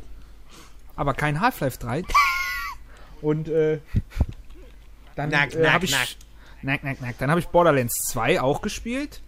[0.96, 2.04] aber kein Half-Life 3.
[3.22, 3.82] und äh,
[5.16, 6.18] dann äh, habe ich.
[6.62, 7.18] Nack, nack, nack.
[7.18, 9.22] Dann habe ich Borderlands 2 auch gespielt.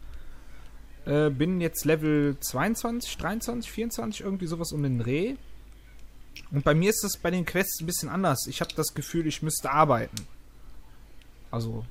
[1.06, 5.36] Äh, bin jetzt Level 22, 23, 24, irgendwie sowas um den Dreh.
[6.52, 8.48] Und bei mir ist das bei den Quests ein bisschen anders.
[8.48, 10.26] Ich habe das Gefühl, ich müsste arbeiten.
[11.50, 11.86] Also,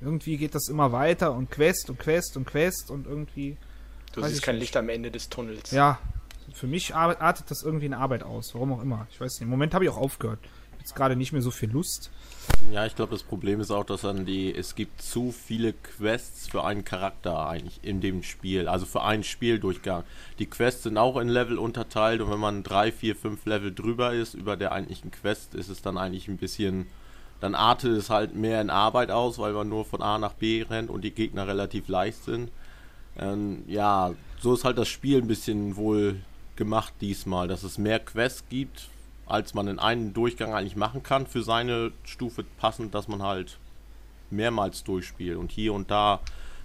[0.00, 3.56] irgendwie geht das immer weiter und Quest und Quest und Quest und irgendwie.
[4.14, 4.62] Du siehst ich kein nicht.
[4.62, 5.70] Licht am Ende des Tunnels.
[5.70, 5.98] Ja,
[6.52, 8.54] für mich ar- artet das irgendwie in Arbeit aus.
[8.54, 9.06] Warum auch immer.
[9.10, 9.42] Ich weiß nicht.
[9.42, 10.40] Im Moment habe ich auch aufgehört.
[10.78, 12.10] Jetzt gerade nicht mehr so viel Lust.
[12.72, 16.48] Ja, ich glaube, das Problem ist auch, dass dann die, es gibt zu viele Quests
[16.48, 20.04] für einen Charakter eigentlich in dem Spiel, also für einen Spieldurchgang.
[20.38, 24.14] Die Quests sind auch in Level unterteilt und wenn man drei, vier, fünf Level drüber
[24.14, 26.86] ist über der eigentlichen Quest, ist es dann eigentlich ein bisschen,
[27.40, 30.62] dann artet es halt mehr in Arbeit aus, weil man nur von A nach B
[30.62, 32.50] rennt und die Gegner relativ leicht sind.
[33.18, 36.20] Ähm, ja, so ist halt das Spiel ein bisschen wohl
[36.56, 38.88] gemacht diesmal, dass es mehr Quests gibt,
[39.26, 43.58] als man in einem Durchgang eigentlich machen kann für seine Stufe passend, dass man halt
[44.30, 46.20] mehrmals durchspielt und hier und da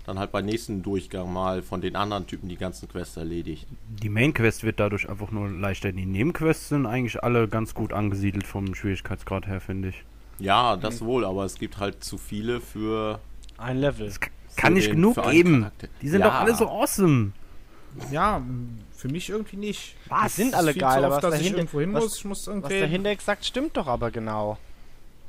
[0.05, 3.65] dann halt beim nächsten Durchgang mal von den anderen Typen die ganzen Quests erledigt.
[3.87, 5.91] Die Main Quest wird dadurch einfach nur leichter.
[5.91, 10.03] Die Nebenquests sind eigentlich alle ganz gut angesiedelt vom Schwierigkeitsgrad her, finde ich.
[10.39, 13.19] Ja, das wohl, aber es gibt halt zu viele für.
[13.57, 14.11] Ein Level.
[14.57, 15.59] Kann für nicht den- genug geben.
[15.61, 15.87] Charakter.
[16.01, 16.27] Die sind Ja.
[16.27, 17.31] doch alle so awesome.
[18.11, 18.41] Ja,
[18.91, 19.95] für mich irgendwie nicht.
[20.25, 22.17] Die sind alle Viel geil, zu aber was dass ich dahinter, irgendwo hin was, muss.
[22.17, 22.79] Ich muss was irgendwie.
[22.79, 24.57] dahinter exakt stimmt doch aber genau.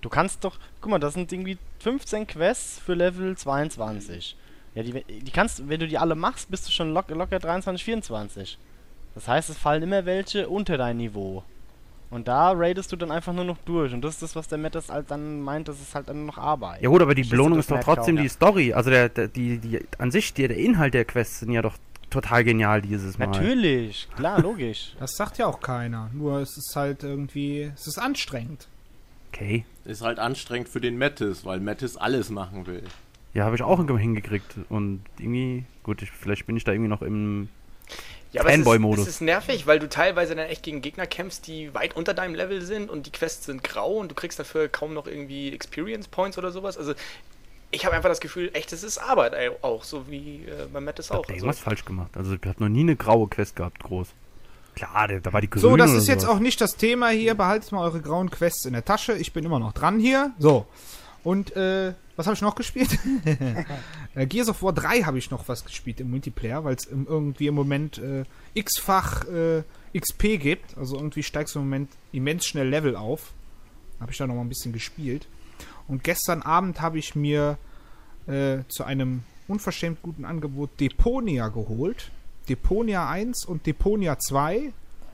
[0.00, 4.36] Du kannst doch, guck mal, das sind irgendwie 15 Quests für Level 22.
[4.74, 7.84] Ja, die, die kannst, wenn du die alle machst, bist du schon lock, locker 23,
[7.84, 8.58] 24.
[9.14, 11.42] Das heißt, es fallen immer welche unter dein Niveau.
[12.10, 13.92] Und da raidest du dann einfach nur noch durch.
[13.92, 16.38] Und das ist das, was der Matt halt dann meint, das ist halt dann noch
[16.38, 16.80] Arbeit.
[16.82, 18.72] Ja gut, aber die Belohnung ist doch trotzdem die Story.
[18.72, 21.76] Also der, der die, die an sich, der, der Inhalt der Quests sind ja doch
[22.10, 23.26] total genial dieses Mal.
[23.26, 24.94] Natürlich, klar, logisch.
[25.00, 26.10] Das sagt ja auch keiner.
[26.12, 27.72] Nur es ist halt irgendwie.
[27.74, 28.68] Es ist anstrengend.
[29.32, 29.64] Okay.
[29.84, 32.84] Ist halt anstrengend für den Mattis, weil Mattis alles machen will.
[33.34, 34.56] Ja, habe ich auch hingekriegt.
[34.68, 37.48] Und irgendwie, gut, ich, vielleicht bin ich da irgendwie noch im.
[38.36, 39.02] Ja, aber es ist, Fanboy-Modus.
[39.02, 42.34] es ist nervig, weil du teilweise dann echt gegen Gegner kämpfst, die weit unter deinem
[42.34, 46.08] Level sind und die Quests sind grau und du kriegst dafür kaum noch irgendwie Experience
[46.08, 46.78] Points oder sowas.
[46.78, 46.94] Also
[47.72, 50.80] ich habe einfach das Gefühl, echt, es ist Arbeit ey, auch, so wie äh, bei
[50.80, 51.26] Matt es Ich hab auch.
[51.26, 52.10] da Also, irgendwas falsch gemacht.
[52.16, 54.08] Also ich habe noch nie eine graue Quest gehabt, groß.
[54.76, 56.36] Klar, da war die grüne So, das ist jetzt sowas.
[56.36, 57.34] auch nicht das Thema hier.
[57.34, 59.14] Behaltet mal eure grauen Quests in der Tasche.
[59.14, 60.32] Ich bin immer noch dran hier.
[60.38, 60.66] So.
[61.24, 62.98] Und, äh, was habe ich noch gespielt?
[64.14, 67.46] äh, Gears of War 3 habe ich noch was gespielt im Multiplayer, weil es irgendwie
[67.46, 68.24] im Moment äh,
[68.54, 69.62] x-fach äh,
[69.96, 70.76] XP gibt.
[70.76, 73.32] Also irgendwie steigst du im Moment immens schnell Level auf.
[74.00, 75.28] Habe ich da noch mal ein bisschen gespielt.
[75.88, 77.58] Und gestern Abend habe ich mir
[78.26, 82.10] äh, zu einem unverschämt guten Angebot Deponia geholt.
[82.48, 84.72] Deponia 1 und Deponia 2.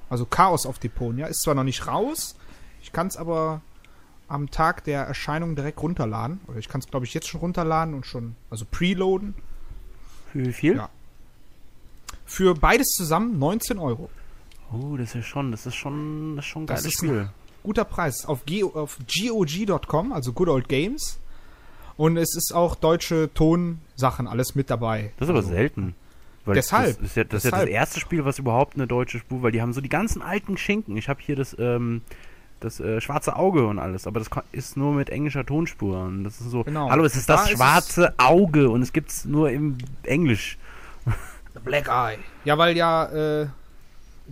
[0.08, 1.26] Also Chaos auf Deponia.
[1.26, 2.36] Ist zwar noch nicht raus,
[2.82, 3.62] ich kann es aber
[4.32, 6.40] am Tag der Erscheinung direkt runterladen.
[6.48, 9.34] Oder ich kann es, glaube ich, jetzt schon runterladen und schon, also preloaden.
[10.32, 10.76] Für wie viel?
[10.76, 10.88] Ja.
[12.24, 14.08] Für beides zusammen 19 Euro.
[14.72, 16.98] Oh, das ist ja schon, das ist schon, das ist schon ein Das geiles ist
[16.98, 17.28] Spiel.
[17.62, 18.24] guter Preis.
[18.24, 21.18] Auf, G auf GOG.com, also Good Old Games.
[21.98, 25.12] Und es ist auch deutsche Tonsachen alles mit dabei.
[25.18, 25.94] Das ist aber selten.
[26.44, 27.68] Weil Deshalb, Das ist, ja, das ist ja das deshalb.
[27.68, 30.96] erste Spiel, was überhaupt eine deutsche Spur, weil die haben so die ganzen alten Schinken.
[30.96, 32.00] Ich habe hier das, ähm,
[32.64, 35.98] das äh, schwarze Auge und alles, aber das ist nur mit englischer Tonspur.
[36.04, 36.90] Und das ist so, Genau.
[36.90, 40.58] hallo, es ist Da das ist es- schwarze Auge und es gibt's nur im Englisch.
[41.54, 42.18] The Black Eye.
[42.44, 43.46] Ja, weil ja, äh,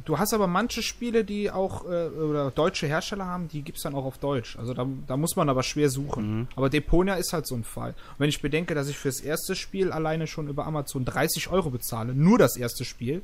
[0.05, 3.95] du hast aber manche Spiele, die auch, äh, oder deutsche Hersteller haben, die gibt's dann
[3.95, 4.57] auch auf Deutsch.
[4.59, 6.49] Also da, da muss man aber schwer suchen.
[6.57, 7.91] Aber Deponia ist halt so ein Fall.
[7.91, 11.71] Und wenn ich bedenke, dass ich fürs erste Spiel alleine schon über Amazon 30 Euro
[11.71, 13.23] bezahle, nur das erste Spiel,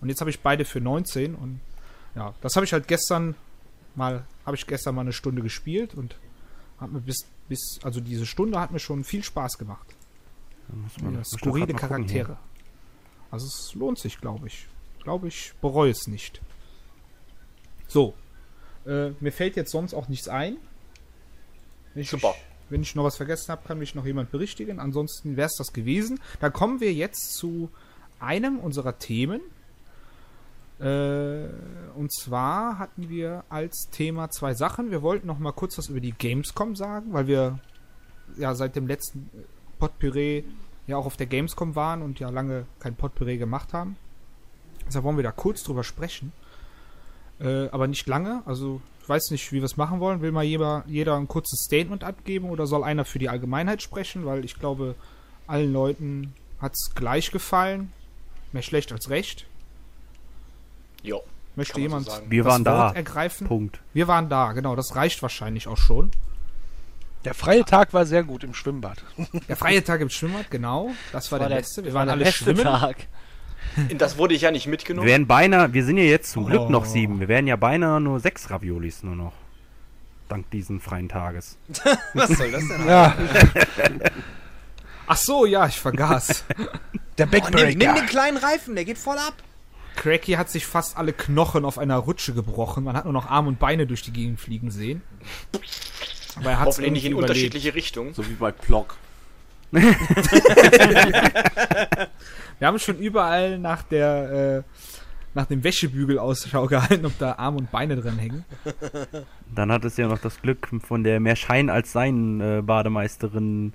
[0.00, 1.60] und jetzt habe ich beide für 19 und
[2.14, 3.34] ja, das habe ich halt gestern
[3.96, 6.16] mal, habe ich gestern mal eine Stunde gespielt und
[6.78, 9.86] hat mir bis, bis, also diese Stunde hat mir schon viel Spaß gemacht.
[11.12, 11.74] Ja, skurrile.
[11.74, 12.38] Charaktere.
[13.30, 14.66] Also es lohnt sich, glaube ich.
[15.02, 16.40] Glaube ich, bereue es nicht.
[17.88, 18.14] So.
[18.86, 20.56] Äh, mir fällt jetzt sonst auch nichts ein.
[21.92, 22.34] Wenn ich, Super.
[22.70, 24.80] Wenn ich noch was vergessen habe, kann mich noch jemand berichtigen.
[24.80, 26.20] Ansonsten wäre es das gewesen.
[26.40, 27.70] Dann kommen wir jetzt zu
[28.18, 29.40] einem unserer Themen.
[30.80, 31.46] Äh,
[31.96, 34.90] und zwar hatten wir als Thema zwei Sachen.
[34.90, 37.60] Wir wollten noch mal kurz was über die Gamescom sagen, weil wir
[38.36, 39.30] ja seit dem letzten
[39.78, 40.44] Potpüree
[40.86, 43.96] ja auch auf der Gamescom waren und ja lange kein Potpüree gemacht haben.
[44.86, 46.32] Deshalb wollen wir da kurz drüber sprechen.
[47.40, 48.42] Äh, aber nicht lange.
[48.44, 50.20] Also ich weiß nicht, wie wir es machen wollen.
[50.20, 54.24] Will mal jeder, jeder ein kurzes Statement abgeben oder soll einer für die Allgemeinheit sprechen?
[54.26, 54.94] Weil ich glaube,
[55.46, 57.92] allen Leuten hat es gleich gefallen.
[58.52, 59.46] Mehr schlecht als recht.
[61.04, 61.22] Jo.
[61.54, 62.26] Möchte so jemand sagen.
[62.30, 62.98] Wir das waren Wort da.
[62.98, 63.46] ergreifen?
[63.46, 63.78] Punkt.
[63.92, 64.74] Wir waren da, genau.
[64.74, 66.10] Das reicht wahrscheinlich auch schon.
[67.24, 69.02] Der freie Tag war sehr gut im Schwimmbad.
[69.48, 70.90] Der freie Tag im Schwimmbad, genau.
[71.12, 71.82] Das war, der, beste.
[71.82, 72.64] Wir das waren war alle der beste schwimmen.
[72.64, 72.96] Tag.
[73.96, 75.06] Das wurde ich ja nicht Wir mitgenommen.
[75.08, 76.88] wären beinahe, wir sind ja jetzt zum Glück noch Oh.
[76.88, 77.20] sieben.
[77.20, 79.32] Wir wären ja beinahe nur sechs Raviolis nur noch.
[80.28, 81.56] Dank diesen freien Tages.
[82.14, 82.86] Was soll das denn?
[82.86, 83.14] Ja,
[85.06, 86.44] Ach so, ja, ich vergaß.
[87.18, 88.06] der Oh, nimm, nimm den Backbreaker.
[88.06, 89.34] kleinen Reifen, der geht voll ab.
[89.96, 92.84] Cracky hat sich fast alle Knochen auf einer Rutsche gebrochen.
[92.84, 95.02] Man hat nur noch Arme und Beine durch die Gegend fliegen sehen.
[96.36, 98.12] Aber er hat Hoffentlich nicht in unterschiedliche Richtungen.
[98.14, 98.96] So wie bei Plock.
[99.72, 99.92] Wir
[102.62, 104.82] haben schon überall nach der äh,
[105.34, 108.44] nach dem Wäschebügel Ausschau gehalten, ob da Arme und Beine drin hängen.
[109.52, 113.72] Dann hat es ja noch das Glück, von der mehr Schein als Sein äh, Bademeisterin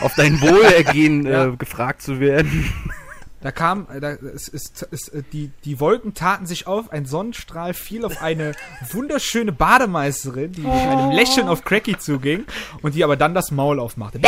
[0.00, 1.46] auf dein Wohlergehen Ja.
[1.48, 2.72] äh, gefragt zu werden.
[3.46, 7.06] Da kam, äh, da, es, es, es, äh, die, die Wolken taten sich auf, ein
[7.06, 8.56] Sonnenstrahl fiel auf eine
[8.90, 12.44] wunderschöne Bademeisterin, die mit einem Lächeln auf Cracky zuging
[12.82, 14.18] und die aber dann das Maul aufmachte.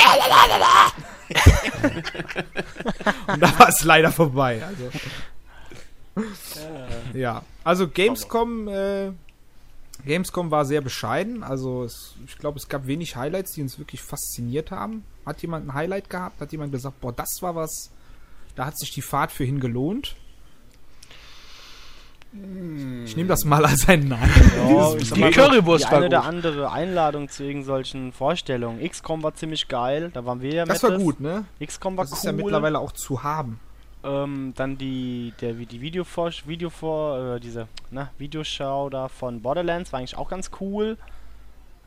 [3.26, 4.62] und da war es leider vorbei.
[4.64, 4.88] Also.
[7.12, 9.10] Ja, also Gamescom, äh,
[10.06, 11.42] Gamescom war sehr bescheiden.
[11.42, 15.02] Also es, ich glaube, es gab wenig Highlights, die uns wirklich fasziniert haben.
[15.26, 16.40] Hat jemand ein Highlight gehabt?
[16.40, 17.90] Hat jemand gesagt, boah, das war was,
[18.58, 20.16] da hat sich die Fahrt für hin gelohnt?
[23.04, 24.28] Ich nehme das mal als ein Nein.
[24.68, 26.26] Ja, Die mal, Currywurst die war eine oder gut.
[26.28, 28.86] andere Einladung zu irgendwelchen Vorstellungen.
[28.86, 30.92] XCOM war ziemlich geil, da waren wir ja Das mit.
[30.92, 31.46] war gut, ne?
[31.64, 32.18] XCOM war Das cool.
[32.18, 33.58] ist ja mittlerweile auch zu haben.
[34.04, 39.98] Ähm, dann die, der, die Videovor, Videovor, äh, diese, ne, Videoschau da von Borderlands war
[40.00, 40.98] eigentlich auch ganz cool.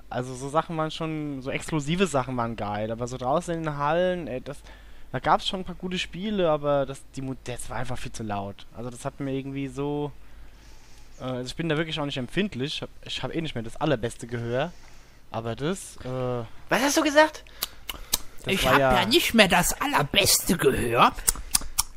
[0.10, 3.78] Also so Sachen waren schon, so exklusive Sachen waren geil, aber so draußen in den
[3.78, 4.58] Hallen, ey, das,
[5.12, 8.12] da gab es schon ein paar gute Spiele, aber das, die, das war einfach viel
[8.12, 8.66] zu laut.
[8.76, 10.12] Also das hat mir irgendwie so,
[11.20, 13.56] äh, also ich bin da wirklich auch nicht empfindlich, ich hab- ich habe eh nicht
[13.56, 14.72] mehr das allerbeste Gehör,
[15.32, 16.10] aber das, äh,
[16.70, 17.44] Was hast du gesagt?
[18.46, 21.12] das war ja, nicht mehr das allerbeste Gehör.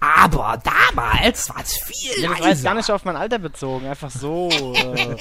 [0.00, 3.86] Aber damals war es viel Ja, das war jetzt gar nicht auf mein Alter bezogen,
[3.86, 5.16] einfach so äh,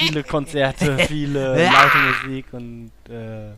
[0.00, 3.52] viele Konzerte, viele laute Musik und äh,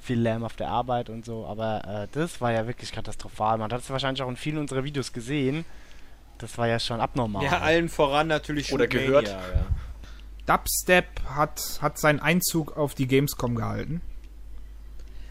[0.00, 3.58] viel Lärm auf der Arbeit und so, aber äh, das war ja wirklich katastrophal.
[3.58, 5.64] Man hat es wahrscheinlich auch in vielen unserer Videos gesehen.
[6.38, 7.44] Das war ja schon abnormal.
[7.44, 9.28] Ja, allen voran natürlich Oder Shootmania, gehört.
[9.28, 9.40] Ja.
[10.46, 14.00] Dubstep hat, hat seinen Einzug auf die Gamescom gehalten.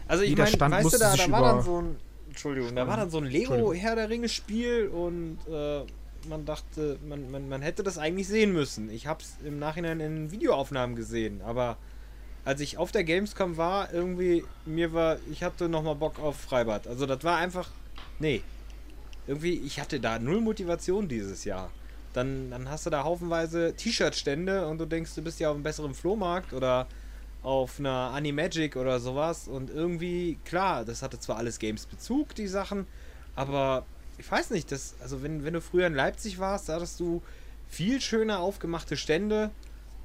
[0.06, 1.96] Also ich Jeder meine, Stand weißt du, da, da war dann so ein
[2.28, 3.72] Entschuldigung, da war dann so ein Lego.
[3.72, 5.82] Herr der Ringe Spiel und äh,
[6.28, 8.90] man dachte, man, man, man hätte das eigentlich sehen müssen.
[8.90, 11.76] Ich habe es im Nachhinein in Videoaufnahmen gesehen, aber
[12.44, 16.36] als ich auf der Gamescom war, irgendwie mir war, ich hatte noch mal Bock auf
[16.36, 16.86] Freibad.
[16.86, 17.68] Also das war einfach,
[18.18, 18.42] nee,
[19.26, 21.70] irgendwie, ich hatte da null Motivation dieses Jahr.
[22.12, 25.62] Dann, dann hast du da haufenweise T-Shirt-Stände und du denkst, du bist ja auf einem
[25.62, 26.86] besseren Flohmarkt oder
[27.42, 32.86] auf einer Animagic oder sowas und irgendwie, klar, das hatte zwar alles Games-Bezug, die Sachen,
[33.36, 33.86] aber
[34.18, 37.22] ich weiß nicht, das, also wenn, wenn du früher in Leipzig warst, da hattest du
[37.68, 39.50] viel schöner aufgemachte Stände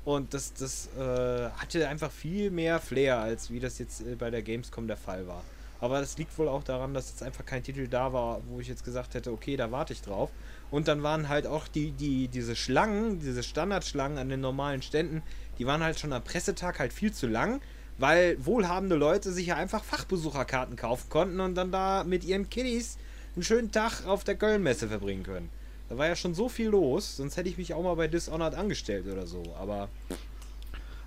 [0.06, 4.30] Und das, das äh, hatte einfach viel mehr Flair, als wie das jetzt äh, bei
[4.30, 5.44] der Gamescom der Fall war.
[5.82, 8.68] Aber das liegt wohl auch daran, dass jetzt einfach kein Titel da war, wo ich
[8.68, 10.30] jetzt gesagt hätte, okay, da warte ich drauf.
[10.72, 15.22] Und dann waren halt auch die, die, diese Schlangen, diese Standardschlangen an den normalen Ständen,
[15.58, 17.62] die waren halt schon am Pressetag halt viel zu lang,
[17.98, 22.98] weil wohlhabende Leute sich ja einfach Fachbesucherkarten kaufen konnten und dann da mit ihren Kiddies
[23.36, 25.50] einen schönen Tag auf der Kölnmesse verbringen können.
[25.90, 28.56] Da war ja schon so viel los, sonst hätte ich mich auch mal bei Dishonored
[28.56, 29.44] angestellt oder so.
[29.60, 29.90] Aber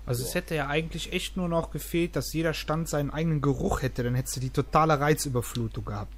[0.05, 3.81] Also es hätte ja eigentlich echt nur noch gefehlt, dass jeder Stand seinen eigenen Geruch
[3.81, 6.13] hätte, dann hättest du die totale Reizüberflutung gehabt.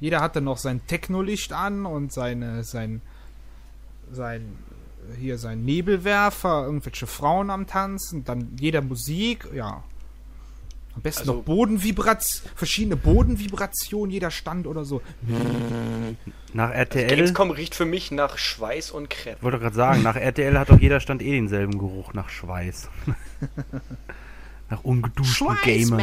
[0.00, 3.02] Jeder hatte noch sein Technolicht an und seine, sein,
[4.10, 4.58] sein,
[5.18, 9.84] hier sein Nebelwerfer, irgendwelche Frauen am Tanzen, dann jeder Musik, ja.
[10.94, 15.02] Am besten Also- noch Bodenvibration, verschiedene Bodenvibrationen, jeder Stand oder so.
[16.52, 19.36] Nach RTL, Gamescom riecht für mich nach Schweiß und Crepe.
[19.36, 22.88] ich wollte gerade sagen, nach RTL hat doch jeder Stand eh denselben Geruch nach Schweiß.
[24.68, 26.02] nach ungeduschten Gamern.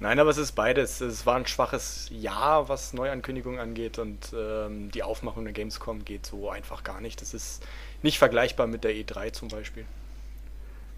[0.00, 1.00] Nein, aber es ist beides.
[1.00, 6.26] Es war ein schwaches Jahr, was Neuankündigungen angeht und ähm, die Aufmachung der Gamescom geht
[6.26, 7.20] so einfach gar nicht.
[7.20, 7.62] Das ist
[8.02, 9.84] nicht vergleichbar mit der E3 zum Beispiel.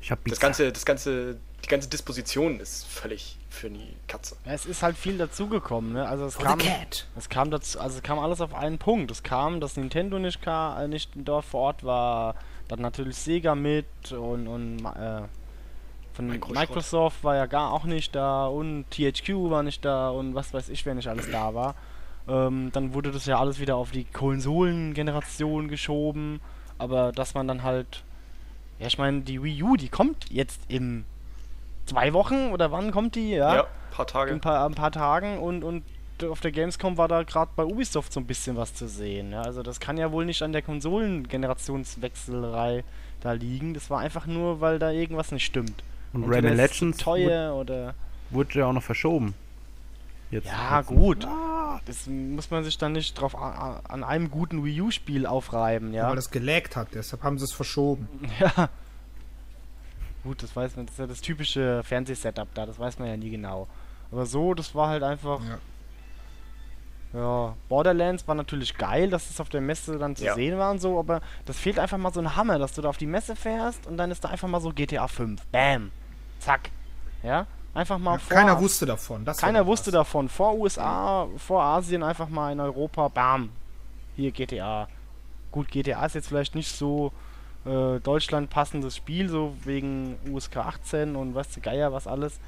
[0.07, 4.37] Ich hab Das ganze, das ganze, die ganze Disposition ist völlig für die Katze.
[4.45, 6.07] Ja, es ist halt viel dazugekommen, ne?
[6.09, 7.09] Also es For kam, the cat.
[7.17, 9.11] es kam dazu, also es kam alles auf einen Punkt.
[9.11, 12.37] Es kam, dass Nintendo nicht, ka- äh, nicht dort vor Ort war,
[12.69, 15.23] dann natürlich Sega mit und, und äh,
[16.13, 16.29] von.
[16.29, 20.69] Microsoft war ja gar auch nicht da und THQ war nicht da und was weiß
[20.69, 21.75] ich, wer nicht alles da war.
[22.29, 26.41] Ähm, dann wurde das ja alles wieder auf die Konsolengeneration geschoben,
[26.79, 28.05] aber dass man dann halt,
[28.79, 31.05] ja ich meine, die Wii U, die kommt jetzt in
[31.87, 33.31] zwei Wochen oder wann kommt die?
[33.31, 34.33] Ja, Ja, ein paar Tage.
[34.33, 35.85] ein paar, ein paar Tagen und, und
[36.29, 39.33] auf der Gamescom war da gerade bei Ubisoft so ein bisschen was zu sehen.
[39.33, 39.43] Ja?
[39.43, 42.85] Also das kann ja wohl nicht an der Konsolengenerationswechselerei
[43.21, 43.75] da liegen.
[43.75, 45.83] Das war einfach nur, weil da irgendwas nicht stimmt.
[46.13, 47.95] Und zu Legends teuer oder
[48.31, 49.35] wurde ja auch noch verschoben.
[50.31, 50.99] Jetzt ja letztens.
[50.99, 51.27] gut.
[51.85, 55.27] Das muss man sich dann nicht drauf a- a- an einem guten Wii U Spiel
[55.27, 56.09] aufreiben, ja.
[56.09, 58.09] Weil das gelaggt hat, deshalb haben sie es verschoben.
[58.41, 58.69] Ja.
[60.25, 63.17] Gut, das weiß man, das ist ja das typische Fernsehsetup da, das weiß man ja
[63.17, 63.69] nie genau.
[64.11, 65.41] Aber so, das war halt einfach.
[65.45, 65.59] Ja.
[67.13, 70.35] Ja, Borderlands war natürlich geil, dass es auf der Messe dann zu Ja.
[70.35, 72.89] sehen war und so, aber das fehlt einfach mal so ein Hammer, dass du da
[72.89, 75.41] auf die Messe fährst und dann ist da einfach mal so GTA 5.
[75.53, 75.93] Bam.
[76.41, 76.71] Zack.
[77.23, 77.47] Ja?
[77.77, 78.37] Einfach mal Ja, vor.
[78.37, 79.25] keiner wusste davon.
[79.37, 79.93] Keiner wusste was.
[79.95, 80.29] davon.
[80.31, 83.51] Vor USA, vor Asien einfach mal in Europa, bam.
[84.17, 84.89] Hier GTA.
[85.53, 87.13] Gut, GTA ist jetzt vielleicht nicht so
[87.67, 92.41] äh, Deutschland passendes Spiel, so wegen USK 18 und was der Geier, was alles.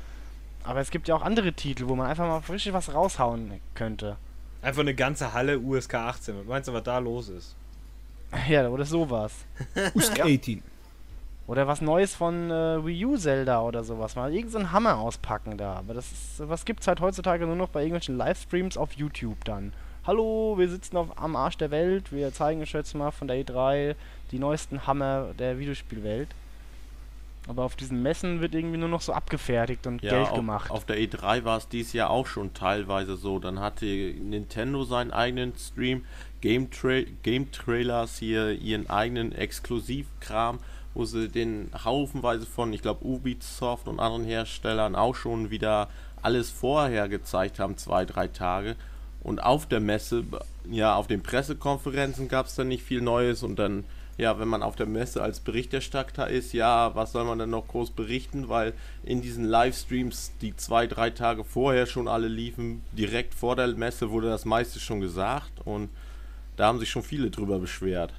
[0.64, 4.16] Aber es gibt ja auch andere Titel, wo man einfach mal richtig was raushauen könnte.
[4.62, 6.38] einfach eine ganze Halle USK 18.
[6.38, 7.54] Was meinst du, was da los ist?
[8.48, 9.32] Ja, oder sowas.
[9.94, 10.62] USK 18.
[11.48, 14.16] Oder was Neues von äh, Wii U Zelda oder sowas.
[14.16, 15.72] Mal irgendeinen so einen Hammer auspacken da.
[15.76, 19.72] Aber das ist, was gibt's halt heutzutage nur noch bei irgendwelchen Livestreams auf YouTube dann.
[20.06, 22.12] Hallo, wir sitzen auf, am Arsch der Welt.
[22.12, 23.94] Wir zeigen euch jetzt mal von der E3
[24.30, 26.28] die neuesten Hammer der Videospielwelt.
[27.48, 30.70] Aber auf diesen Messen wird irgendwie nur noch so abgefertigt und Ja, Geld auf, gemacht.
[30.70, 33.38] auf der E3 war es dieses Jahr auch schon teilweise so.
[33.38, 36.04] Dann hatte Nintendo seinen eigenen Stream,
[36.42, 40.58] Game, Tra Game Trailers hier ihren eigenen Exklusivkram,
[40.98, 45.88] wo sie den haufenweise von, ich glaube, Ubisoft und anderen Herstellern auch schon wieder
[46.22, 48.74] alles vorher gezeigt haben, zwei, drei Tage.
[49.22, 50.24] Und auf der Messe,
[50.68, 53.84] ja, auf den Pressekonferenzen gab es dann nicht viel Neues und dann,
[54.16, 57.68] ja, wenn man auf der Messe als Berichterstatter ist, ja, was soll man denn noch
[57.68, 58.74] groß berichten, weil
[59.04, 64.10] in diesen Livestreams, die zwei, drei Tage vorher schon alle liefen, direkt vor der Messe
[64.10, 65.90] wurde das meiste schon gesagt und
[66.56, 68.12] da haben sich schon viele drüber beschwert.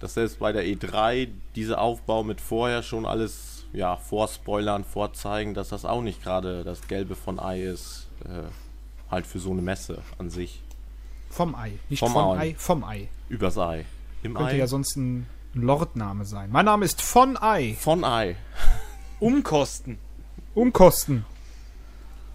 [0.00, 5.68] Dass selbst bei der E3 dieser Aufbau mit vorher schon alles, ja, vorspoilern, vorzeigen, dass
[5.68, 8.48] das auch nicht gerade das Gelbe von Ei ist, äh,
[9.10, 10.62] halt für so eine Messe an sich.
[11.28, 11.72] Vom Ei.
[11.88, 12.38] Nicht Vom vom, Ei.
[12.38, 13.08] Ei, vom Ei.
[13.28, 13.84] Übers Ei.
[14.22, 14.58] Im Könnte Ei.
[14.58, 16.50] ja sonst ein Lordname sein.
[16.50, 17.76] Mein Name ist von Ei.
[17.78, 18.36] von Ei.
[19.20, 19.98] Umkosten.
[20.54, 21.24] Umkosten.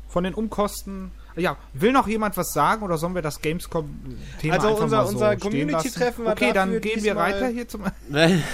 [0.07, 1.11] Von den Umkosten.
[1.38, 5.06] Ja, will noch jemand was sagen oder sollen wir das Gamescom-Thema Also einfach unser- mal
[5.06, 7.84] so unser Community-Treffen war Okay, dann gehen wir weiter hier zum.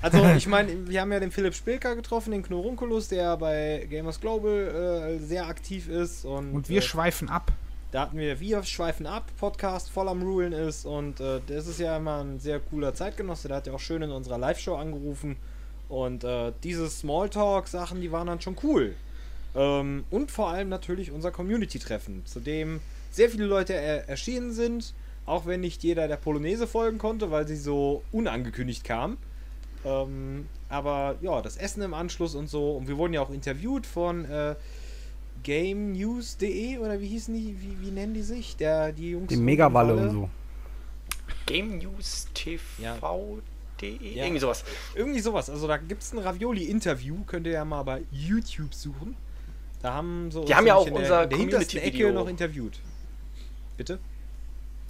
[0.00, 4.20] Also, ich meine, wir haben ja den Philipp Spilker getroffen, den Knorunculus, der bei Gamers
[4.20, 6.24] Global äh, sehr aktiv ist.
[6.24, 7.50] Und, Und wir äh, schweifen ab.
[7.90, 10.86] da hatten wir Wir schweifen ab, Podcast voll am Rulen ist.
[10.86, 13.48] Und äh, das ist ja immer ein sehr cooler Zeitgenosse.
[13.48, 15.36] Der hat ja auch schön in unserer Live-Show angerufen.
[15.88, 18.94] Und äh, diese Smalltalk-Sachen, die waren dann schon cool.
[19.58, 22.80] Ähm, und vor allem natürlich unser Community-Treffen, zu dem
[23.10, 24.94] sehr viele Leute er erschienen sind.
[25.26, 29.18] Auch wenn nicht jeder der Polonaise folgen konnte, weil sie so unangekündigt kam.
[29.84, 32.70] Ähm, aber ja, das Essen im Anschluss und so.
[32.72, 34.54] Und wir wurden ja auch interviewt von äh,
[35.42, 37.56] GameNews.de oder wie hießen die?
[37.60, 38.56] Wie, wie nennen die sich?
[38.56, 39.28] Der, die Jungs.
[39.28, 40.08] Die Megawalle Walle.
[40.08, 40.30] und so.
[41.44, 42.78] Game News TV.de?
[42.80, 42.96] Ja.
[44.24, 44.64] Irgendwie sowas.
[44.94, 45.50] Irgendwie sowas.
[45.50, 49.16] Also da gibt es ein Ravioli-Interview, könnt ihr ja mal bei YouTube suchen.
[49.82, 52.20] Da haben so Die haben ja auch in der, unser in der hintersten Ecke Community-Video.
[52.22, 52.78] noch interviewt.
[53.76, 53.98] Bitte?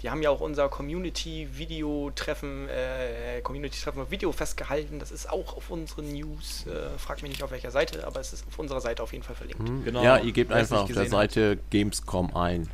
[0.02, 4.98] Die haben ja auch unser Community-Video-Treffen, äh, Community-Treffen Video festgehalten.
[5.00, 6.64] Das ist auch auf unseren News.
[6.66, 9.24] Äh, frag mich nicht auf welcher Seite, aber es ist auf unserer Seite auf jeden
[9.24, 9.84] Fall verlinkt.
[9.84, 10.02] Genau.
[10.02, 11.32] Ja, ihr gebt einfach auf der gesehen hat.
[11.32, 12.68] Seite Gamescom ein.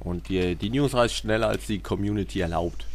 [0.00, 2.86] Und die, die News reicht schneller, als die Community erlaubt.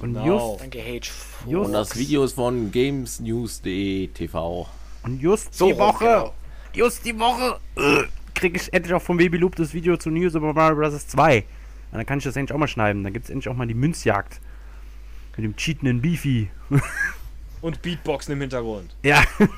[0.00, 0.52] Und Genau.
[0.52, 1.00] just, Danke,
[1.46, 4.68] Und das Video ist von gamesnews.de TV.
[5.04, 6.34] und just So die Woche, genau.
[6.74, 8.04] Just die Woche, äh,
[8.34, 11.06] krieg ich endlich auch vom Baby Loop das Video zu New Super Mario Bros.
[11.06, 11.38] 2.
[11.38, 11.46] Und
[11.98, 13.04] dann kann ich das endlich auch mal schneiden.
[13.04, 14.40] Dann gibt es endlich auch mal die Münzjagd.
[15.36, 16.50] Mit dem cheatenden Beefy.
[17.60, 18.94] Und Beatboxen im Hintergrund.
[19.02, 19.22] Ja.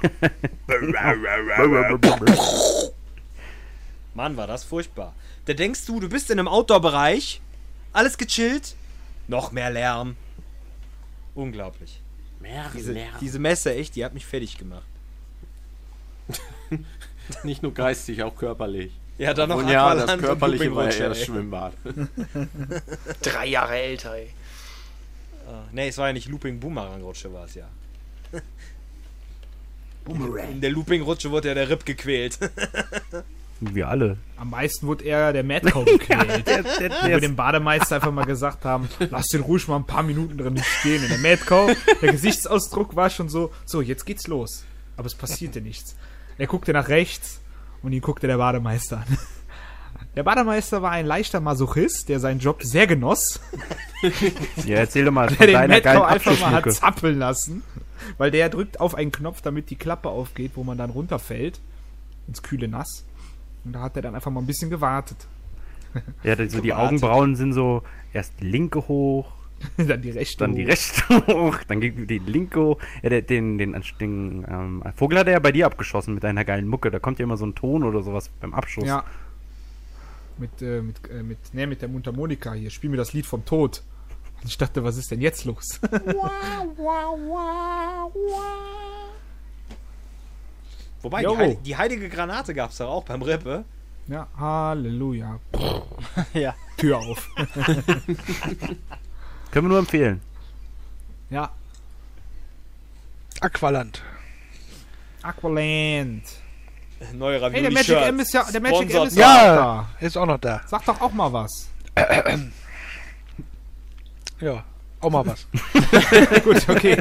[4.14, 5.14] Mann, war das furchtbar.
[5.44, 7.40] Da denkst du, du bist in einem Outdoor-Bereich,
[7.92, 8.74] alles gechillt,
[9.28, 10.16] noch mehr Lärm.
[11.34, 12.00] Unglaublich.
[12.74, 14.86] Diese, diese Messe, echt, die hat mich fertig gemacht.
[17.44, 18.92] Nicht nur geistig, auch körperlich.
[19.18, 21.22] Ja, dann noch Und ja, das körperliche war ja eher das.
[21.22, 21.74] Schwimmbad.
[23.22, 24.30] Drei Jahre älter, ey.
[25.46, 27.68] Ah, Nee, es war ja nicht Looping Boomerang Rutsche, war es ja.
[30.50, 32.38] In der Looping Rutsche wurde ja der Rip gequält.
[33.60, 34.16] Wir alle.
[34.36, 36.46] Am meisten wurde eher der Madcow gequält.
[36.48, 39.86] Der, der, Wo wir dem Bademeister einfach mal gesagt haben, lass den ruhig mal ein
[39.86, 41.04] paar Minuten drin stehen.
[41.04, 41.70] Und der Madcow,
[42.00, 44.64] der Gesichtsausdruck war schon so, so, jetzt geht's los.
[44.96, 45.94] Aber es passierte nichts.
[46.38, 47.40] Er guckte nach rechts
[47.82, 49.18] und ihn guckte der Bademeister an.
[50.16, 53.40] Der Bademeister war ein leichter Masochist, der seinen Job sehr genoss,
[54.66, 57.62] ja, erzähl doch mal der den Madcow einfach mal hat zappeln lassen.
[58.18, 61.60] Weil der drückt auf einen Knopf, damit die Klappe aufgeht, wo man dann runterfällt.
[62.28, 63.06] Ins kühle Nass.
[63.64, 65.16] Und da hat er dann einfach mal ein bisschen gewartet.
[66.24, 66.74] Ja, die- so die.
[66.74, 69.32] Augenbrauen sind so erst linke hoch,
[69.76, 70.38] dann die rechte.
[70.38, 72.76] dann die rechte hoch, dann geht die linke.
[73.02, 76.44] Ja, der, den, den, den ähm, Vogel hat er ja bei dir abgeschossen mit deiner
[76.44, 76.90] geilen Mucke.
[76.90, 78.86] Da kommt ja immer so ein Ton oder sowas beim Abschuss.
[78.86, 79.04] Ja.
[80.38, 82.70] Mit, äh, mit, äh, mit, ne, mit der Mundharmonika hier.
[82.70, 83.82] Spiel mir das Lied vom Tod.
[84.42, 85.80] Und ich dachte, was ist denn jetzt los?
[91.02, 91.36] Wobei, die.
[91.36, 93.64] Heil die heilige Granate gab es doch auch beim Rippe.
[94.08, 95.38] ja, Halleluja.
[96.32, 96.54] Ja.
[96.76, 97.28] Tür auf.
[99.52, 100.20] Können wir nur empfehlen.
[101.30, 101.50] ja.
[103.40, 104.00] Aqualand.
[105.22, 106.22] Aqualand.
[107.12, 109.80] Neue Hey, Ravioli der Magic M ist ja, der Magic M ist ja, Ja.
[109.98, 110.58] auch Ist auch noch da.
[110.58, 110.68] da.
[110.68, 111.68] Sag doch auch mal was.
[114.40, 114.64] Ja,
[115.00, 115.46] auch mal was.
[116.44, 117.00] Gut, okay.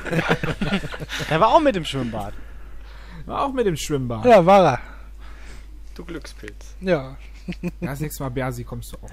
[1.29, 2.33] Der war auch mit im Schwimmbad.
[3.25, 4.23] War auch mit dem Schwimmbad.
[4.25, 4.79] Ja, war er.
[5.95, 6.75] Du Glückspilz.
[6.81, 7.17] Ja.
[7.79, 9.09] Das nächste Mal, Bersi, kommst du auch.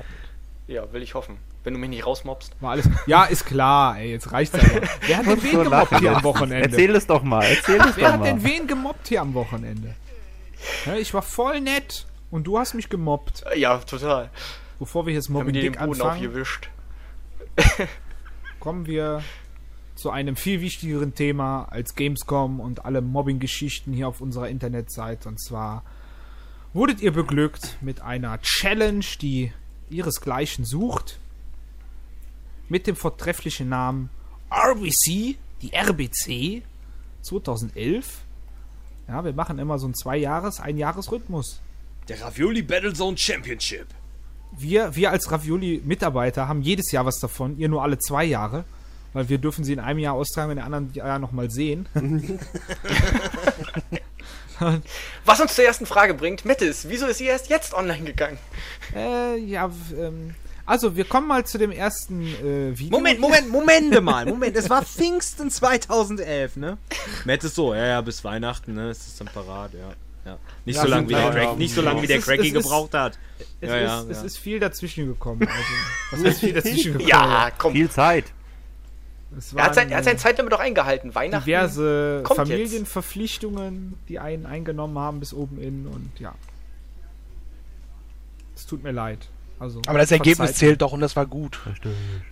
[0.67, 1.39] Ja, will ich hoffen.
[1.65, 2.53] Wenn du mich nicht rausmobst.
[2.61, 2.89] War alles.
[3.07, 4.83] Ja, ist klar, ey, jetzt reicht's aber.
[5.07, 6.25] Wer hat denn wen So gemobbt lachen hier am jetzt.
[6.25, 6.69] Wochenende?
[6.69, 8.45] Erzähl es doch mal, erzähl es Wer doch hat denn mal.
[8.45, 9.95] wen gemobbt hier am Wochenende?
[10.87, 13.45] Ja, ich war voll nett und du hast mich gemobbt.
[13.53, 14.31] Äh, Ja, total.
[14.79, 16.71] Bevor wir Haben Mobbing Dick anfangen, aufgewischt.
[18.61, 19.23] kommen wir
[19.95, 25.29] zu einem viel wichtigeren Thema als Gamescom und alle Mobbing-Geschichten hier auf unserer Internetseite.
[25.29, 25.83] Und zwar
[26.73, 29.53] wurdet ihr beglückt mit einer Challenge, die
[29.91, 31.19] ihresgleichen sucht.
[32.69, 34.11] Mit dem vortrefflichen Namen
[34.51, 36.63] RBC, die RBC
[37.23, 38.21] 2011.
[39.09, 41.61] Ja, wir machen immer so einen Zwei-Jahres-, Ein-Jahres-Rhythmus.
[42.09, 43.87] Der Ravioli Battlezone Championship.
[44.57, 48.65] Wir, wir als Ravioli-Mitarbeiter haben jedes Jahr was davon, ihr nur alle zwei Jahre,
[49.13, 51.89] weil wir dürfen sie in einem Jahr austragen, in dem anderen Jahr nochmal sehen.
[55.25, 58.39] Was uns zur ersten Frage bringt, Mettes, wieso ist sie erst jetzt online gegangen?
[58.95, 60.35] äh, ja, ähm,
[60.69, 62.97] also wir kommen mal zu dem ersten äh, Video.
[62.97, 64.27] Moment, Moment, Momente mal.
[64.27, 66.79] Moment, es war Pfingsten 2011, ne?
[67.25, 68.91] Matt ist so, ja, ja, bis Weihnachten, ne?
[68.91, 69.91] Ist das dann parat, ja.
[70.31, 70.39] ja.
[70.65, 72.25] Nicht Ja, so lange sind wie der Crack, nicht so lange wie Es der ist-
[72.27, 73.19] Cracky es ist- gebraucht hat.
[73.61, 75.41] Es, Ja, ist, ja, es ist viel dazwischen gekommen.
[75.49, 75.53] Also,
[76.13, 77.09] was heißt viel dazwischen gekommen?
[77.09, 77.73] Ja, komm.
[77.73, 78.25] Viel Zeit.
[79.37, 81.15] Es Er hat, sein, er hat äh, sein Zeitlimit doch eingehalten.
[81.15, 81.45] Weihnachten.
[81.45, 82.35] diverse jetzt.
[82.35, 86.35] Familienverpflichtungen, die einen eingenommen haben bis oben in und ja.
[88.57, 89.29] Es tut mir leid.
[89.61, 91.59] Also, Aber das Ergebnis zählt doch und das war gut.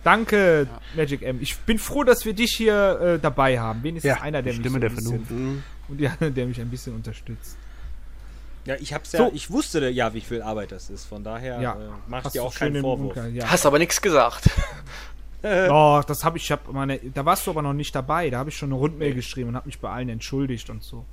[0.03, 1.39] Danke, Magic M.
[1.41, 3.83] Ich bin froh, dass wir dich hier äh, dabei haben.
[3.83, 5.63] Wenigstens Ja, einer, der die mich so der ein bisschen, Vernunft.
[5.89, 7.57] und ja, der mich ein bisschen unterstützt.
[8.65, 9.31] Ja, ich hab's ja, So.
[9.33, 11.05] ich wusste ja, wie viel Arbeit das ist.
[11.05, 11.73] Von daher Ja.
[11.73, 13.13] äh, mach dir du auch schön keinen Vorwurf.
[13.15, 13.49] Bunker, Ja.
[13.49, 14.49] Hast aber nichts gesagt.
[15.41, 18.29] Doch, das habe ich, ich hab meine, da warst du aber noch nicht dabei.
[18.29, 21.05] Da habe ich schon eine Rundmail geschrieben und habe mich bei allen entschuldigt und so.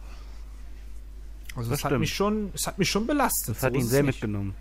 [1.57, 2.01] Also Das das, hat stimmt.
[2.01, 3.55] mich schon, es hat mich schon belastet.
[3.57, 4.15] Das hat so ihn ist es sehr nicht.
[4.15, 4.55] mitgenommen.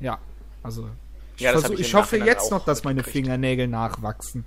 [0.00, 0.18] Ja,
[0.62, 0.88] also
[1.36, 3.02] ich, Ja, versuch, ich ich, hoffe jetzt noch, dass meine.
[3.02, 4.44] Fingernägel nachwachsen.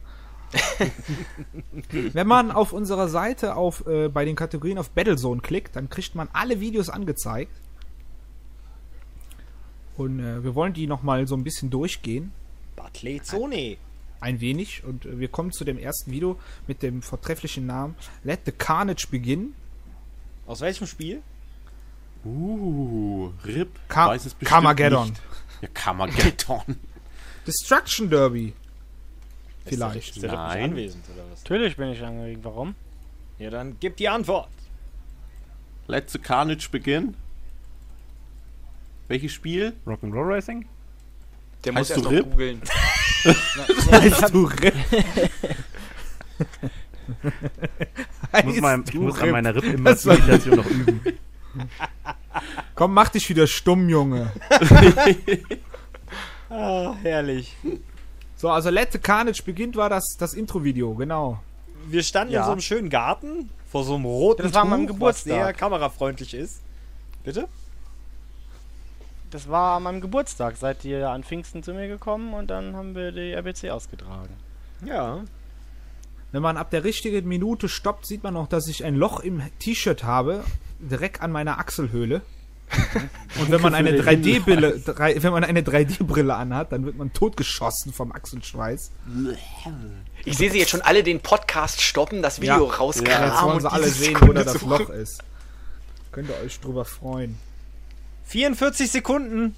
[1.91, 6.15] Wenn man auf unserer Seite auf äh, bei den Kategorien auf Battlezone klickt, dann kriegt
[6.15, 7.51] man alle Videos angezeigt.
[9.97, 12.31] Und äh, wir wollen die noch mal so ein bisschen durchgehen,
[12.75, 13.77] Batlezone.
[14.19, 14.83] ein wenig.
[14.83, 16.37] Und äh, wir kommen zu dem ersten Video
[16.67, 19.53] mit dem vortrefflichen Namen Let the Carnage Begin.
[20.45, 21.21] Aus welchem Spiel?
[22.23, 23.69] Uh, RIP.
[23.87, 25.13] Ka weiß es bestimmt Carmageddon.
[25.61, 26.63] Ja, Carmageddon.
[27.47, 28.53] Destruction Derby.
[29.65, 30.15] Vielleicht.
[30.15, 30.71] Ist der doch nicht Nein.
[30.71, 31.43] anwesend, oder was?
[31.43, 32.39] Natürlich bin ich angeregt.
[32.43, 32.75] Warum?
[33.39, 34.49] Ja, dann gib die Antwort.
[35.87, 37.15] Let the Carnage begin.
[39.07, 39.73] Welches Spiel?
[39.85, 40.67] Rock'n'Roll Racing?
[41.63, 42.61] Der muss Heißt erst du noch googeln.
[43.91, 44.73] Heißt du Rip?
[48.37, 51.01] Ich muss, mal, ich muss an meiner Ripp-Imitation noch üben.
[52.75, 54.31] Komm, mach dich wieder stumm, Junge.
[56.49, 57.55] Ah, herrlich.
[58.37, 61.41] So, also Let the Carnage beginnt war das, das Intro-Video, genau.
[61.87, 62.45] Wir standen in Ja.
[62.45, 65.31] so einem schönen Garten vor so einem roten Das war an meinem Tuch, Geburtstag.
[65.31, 66.61] was sehr kamerafreundlich ist.
[67.23, 67.47] Bitte?
[69.31, 70.55] Das war an meinem Geburtstag.
[70.57, 74.29] Seid ihr an Pfingsten zu mir gekommen und dann haben wir die RBC ausgetragen.
[74.85, 75.23] Ja.
[76.31, 79.41] Wenn man ab der richtigen Minute stoppt, sieht man noch, dass ich ein Loch im
[79.59, 80.43] T-Shirt habe,
[80.79, 82.21] direkt an meiner Achselhöhle.
[83.39, 87.93] Und wenn man eine 3D-Brille, drei- wenn man eine 3D-Brille anhat, dann wird man totgeschossen
[87.93, 88.91] vom Achselschweiß.
[90.25, 92.75] Ich sehe sie jetzt schon alle den Podcast stoppen, das Video Ja.
[92.75, 94.61] rauskramen Jetzt wollen und sie alle sehen, wo da das.
[94.61, 95.23] Loch ist.
[96.11, 97.37] Könnt ihr euch drüber freuen.
[98.25, 99.55] 44 Sekunden.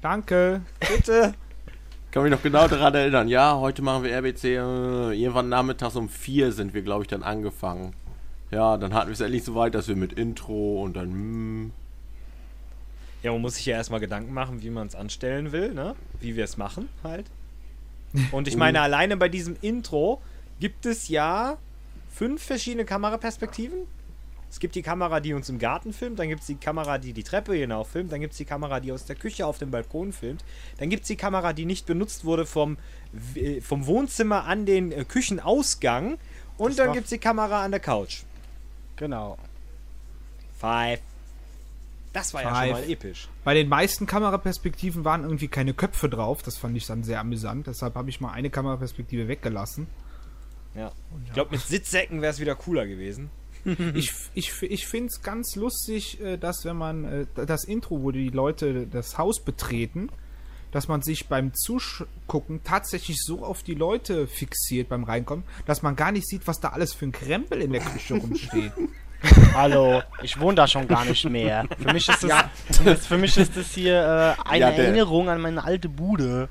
[0.00, 0.62] Danke.
[0.80, 1.34] Bitte.
[2.12, 3.28] Kann mich noch genau daran erinnern.
[3.28, 4.44] Ja, heute machen wir RBC.
[4.44, 4.56] Äh,
[5.12, 7.94] irgendwann nachmittags um vier sind wir, glaube ich, dann angefangen.
[8.50, 11.72] Ja, dann hatten wir es endlich so weit, dass wir mit Intro und dann.
[13.22, 15.94] Ja, man muss sich ja erstmal Gedanken machen, wie man es anstellen will, ne?
[16.20, 17.26] Wie wir es machen, halt.
[18.32, 20.20] Und ich meine, alleine bei diesem Intro
[20.60, 21.56] gibt es ja
[22.12, 23.78] fünf verschiedene Kameraperspektiven.
[24.50, 27.14] Es gibt die Kamera, die uns im Garten filmt, dann gibt es die Kamera, die
[27.14, 29.70] die Treppe hinauf filmt, dann gibt es die Kamera, die aus der Küche auf dem
[29.70, 30.44] Balkon filmt,
[30.76, 32.76] dann gibt es die Kamera, die nicht benutzt wurde vom,
[33.34, 36.18] äh, vom Wohnzimmer an den äh, Küchenausgang
[36.58, 38.24] und dann war- gibt es die Kamera an der Couch.
[38.96, 39.38] Genau.
[40.60, 41.00] Five.
[42.12, 42.72] Das war ja schon Five.
[42.72, 43.28] mal episch.
[43.44, 46.42] Bei den meisten Kameraperspektiven waren irgendwie keine Köpfe drauf.
[46.42, 47.66] Das fand ich dann sehr amüsant.
[47.66, 49.86] Deshalb habe ich mal eine Kameraperspektive weggelassen.
[50.74, 50.92] Ja.
[51.26, 53.30] Ich glaube, mit Sitzsäcken wäre es wieder cooler gewesen.
[53.94, 58.10] ich ich, ich finde es ganz lustig, äh, dass wenn man äh, das Intro, wo
[58.10, 60.10] die Leute das Haus betreten,
[60.72, 65.96] dass man sich beim Zugucken tatsächlich so auf die Leute fixiert beim Reinkommen, dass man
[65.96, 68.72] gar nicht sieht, was da alles für ein Krempel in der Küche rumsteht.
[69.54, 71.64] Hallo, ich wohne da schon gar nicht mehr.
[71.78, 72.44] Für mich ist das,
[72.84, 76.48] das, für mich ist das hier äh, eine Ja, der- Erinnerung an meine alte Bude.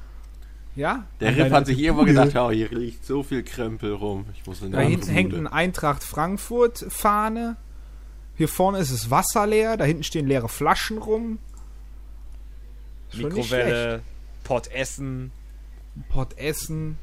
[0.76, 1.06] Ja?
[1.20, 2.26] Der Riff hat sich irgendwann Bude.
[2.28, 4.26] gedacht, oh, hier liegt so viel Krempel rum.
[4.36, 7.58] Ich muss in Da hinten hängt ein Eintracht Frankfurt Fahne.
[8.38, 11.40] Hier vorne ist es Wasser leer, da hinten stehen leere Flaschen rum.
[13.14, 14.02] Mikrowelle,
[14.44, 15.32] Pott essen.
[16.10, 16.98] Pott essen.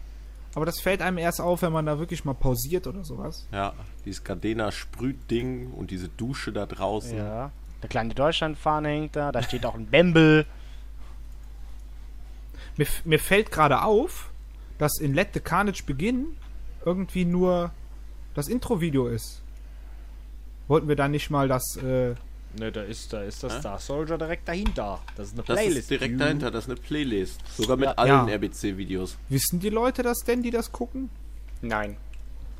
[0.54, 3.46] Aber das fällt einem erst auf, wenn man da wirklich mal pausiert oder sowas.
[3.52, 3.74] Ja,
[4.04, 7.16] dieses Gardena Sprühding und diese Dusche da draußen.
[7.16, 7.50] Ja.
[7.80, 10.46] Eine kleine Deutschlandfahne hängt da, da steht auch ein Bembel.
[12.76, 14.30] Mir, mir fällt gerade auf,
[14.78, 16.36] dass in Let the Carnage Begin
[16.84, 17.70] irgendwie nur
[18.34, 19.42] das Intro-Video ist.
[20.66, 21.76] Wollten wir da nicht mal das.
[21.76, 22.14] Äh,
[22.58, 23.60] Ne, da ist, da ist das Hä?
[23.60, 25.00] Star Soldier direkt dahinter.
[25.16, 25.78] Das ist eine Das Playlist.
[25.78, 26.18] ist direkt View.
[26.18, 27.40] dahinter, das ist eine Playlist.
[27.56, 27.92] Sogar mit Ja.
[27.94, 28.34] allen Ja.
[28.34, 29.18] RBC-Videos.
[29.28, 31.10] wissen die Leute das denn, die das gucken?
[31.60, 31.96] Nein.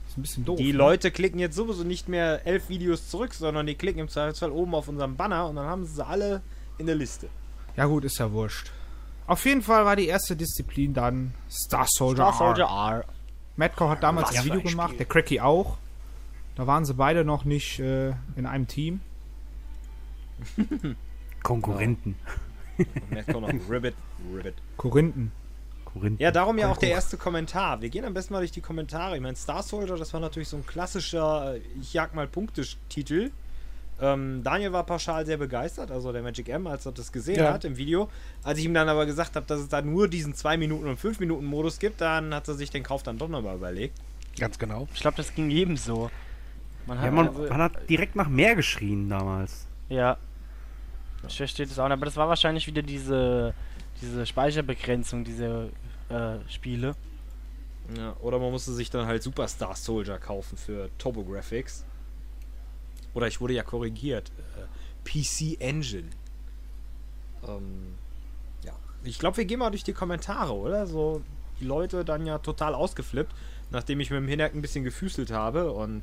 [0.09, 0.57] ist ein bisschen doof.
[0.57, 0.79] Die ne?
[0.79, 4.75] Leute klicken jetzt sowieso nicht mehr elf Videos zurück, sondern die klicken im Zweifelsfall oben
[4.75, 6.41] auf unserem Banner und dann haben sie sie alle
[6.79, 7.29] in der Liste.
[7.77, 8.71] Ja, gut, ist ja wurscht.
[9.27, 12.33] Auf jeden Fall war die erste Disziplin dann Star Soldier.
[12.33, 12.99] Star Soldier R.
[13.01, 13.05] R.
[13.57, 15.77] Madcore hat damals Was ein Video ein gemacht, der Cracky auch.
[16.57, 19.01] Da waren sie beide noch nicht äh, in einem Team.
[21.43, 22.17] Konkurrenten.
[22.79, 22.87] Und
[23.17, 23.95] jetzt kommt noch Ribbit.
[24.35, 24.55] Ribbit.
[24.77, 25.33] Korinthen.
[25.85, 26.19] Korinthen.
[26.23, 27.81] Ja, darum ja auch der erste Kommentar.
[27.81, 29.17] Wir gehen am besten mal durch die Kommentare.
[29.17, 33.31] Ich meine, Star Soldier, das war natürlich so ein klassischer, äh, ich jag mal Punkte-Titel.
[34.01, 37.53] Ähm, Daniel war pauschal sehr begeistert, also der Magic M, als er das gesehen Ja.
[37.53, 38.09] hat im Video.
[38.45, 40.99] Als ich ihm dann aber gesagt habe, dass es da nur diesen 2 Minuten und
[41.01, 43.99] 5 Minuten Modus gibt, dann hat er sich den Kauf dann doch nochmal überlegt.
[44.39, 44.87] Ganz genau.
[44.95, 46.11] Ich glaube, das ging jedem so.
[46.87, 49.67] Man Ja, man, also- man hat direkt nach mehr geschrien damals.
[49.89, 50.17] Ja.
[51.27, 53.55] Ich verstehe das auch, nicht, aber das war wahrscheinlich wieder diese,
[54.01, 55.71] diese Speicherbegrenzung, diese
[56.09, 56.95] äh, Spiele.
[57.97, 61.85] Ja, oder man musste sich dann halt Superstar Soldier kaufen für TurboGrafx.
[63.15, 64.31] Oder ich wurde ja korrigiert.
[64.57, 64.67] Äh,
[65.09, 66.11] PC Engine.
[67.47, 67.95] Ähm,
[68.63, 68.73] ja.
[69.05, 70.87] Ich glaube, wir gehen mal durch die Kommentare, oder?
[70.87, 71.23] So,
[71.61, 73.35] die Leute dann ja total ausgeflippt,
[73.71, 76.03] nachdem ich mit dem Hinak ein bisschen gefüßelt habe und,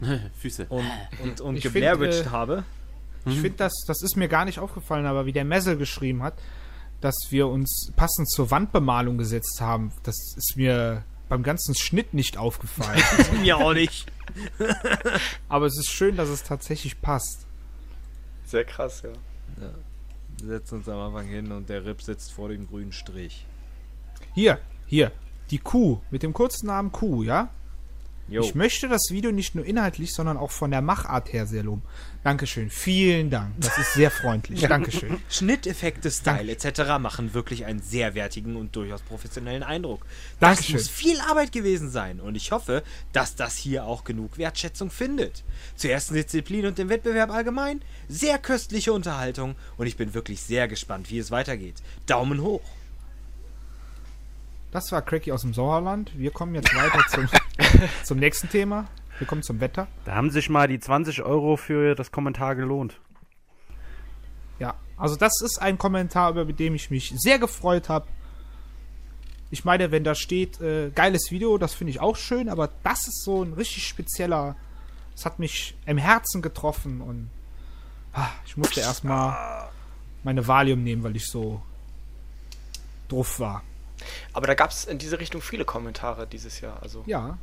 [0.38, 0.66] Füße.
[0.68, 0.84] und,
[1.22, 2.64] und, und find, äh, habe.
[3.30, 6.34] Ich finde, das, das ist mir gar nicht aufgefallen, aber wie der Messel geschrieben hat,
[7.00, 12.38] dass wir uns passend zur Wandbemalung gesetzt haben, das ist mir beim ganzen Schnitt nicht
[12.38, 13.02] aufgefallen.
[13.42, 14.10] Mir auch nicht.
[15.48, 17.46] aber es ist schön, dass es tatsächlich passt.
[18.46, 19.10] Sehr krass, ja.
[20.38, 23.44] Wir setzen uns am Anfang hin und der Rip sitzt vor dem grünen Strich.
[24.34, 25.12] Hier, hier,
[25.50, 27.50] die Kuh mit dem kurzen Namen Kuh, ja?
[28.28, 28.42] Jo.
[28.42, 31.82] Ich möchte das Video nicht nur inhaltlich, sondern auch von der Machart her sehr loben.
[32.28, 33.54] Dankeschön, vielen Dank.
[33.58, 34.60] Das ist sehr freundlich.
[34.68, 35.18] Dankeschön.
[35.30, 36.98] Schnitteffekte, Style etc.
[37.00, 40.04] machen wirklich einen sehr wertigen und durchaus professionellen Eindruck.
[40.38, 40.74] Das Dankeschön.
[40.74, 42.82] muss viel Arbeit gewesen sein und ich hoffe,
[43.14, 45.42] dass das hier auch genug Wertschätzung findet.
[45.74, 50.68] Zur ersten Disziplin und dem Wettbewerb allgemein sehr köstliche Unterhaltung und ich bin wirklich sehr
[50.68, 51.76] gespannt, wie es weitergeht.
[52.04, 52.60] Daumen hoch.
[54.70, 56.12] Das war Cracky aus dem Sauerland.
[56.14, 57.26] Wir kommen jetzt weiter zum,
[58.04, 58.86] zum nächsten Thema.
[59.18, 59.88] Wir kommen zum Wetter.
[60.04, 63.00] Da haben sich mal die 20 Euro für das Kommentar gelohnt.
[64.58, 68.06] Ja, also das ist ein Kommentar, über den ich mich sehr gefreut habe.
[69.50, 73.08] Ich meine, wenn da steht, äh, geiles Video, das finde ich auch schön, aber das
[73.08, 74.56] ist so ein richtig spezieller.
[75.14, 77.30] Es hat mich im Herzen getroffen und
[78.12, 79.68] ah, ich musste erstmal
[80.22, 81.62] meine Valium nehmen, weil ich so
[83.08, 83.62] drauf war.
[84.32, 86.80] Aber da gab es in diese Richtung viele Kommentare dieses Jahr.
[86.82, 87.38] Also Ja.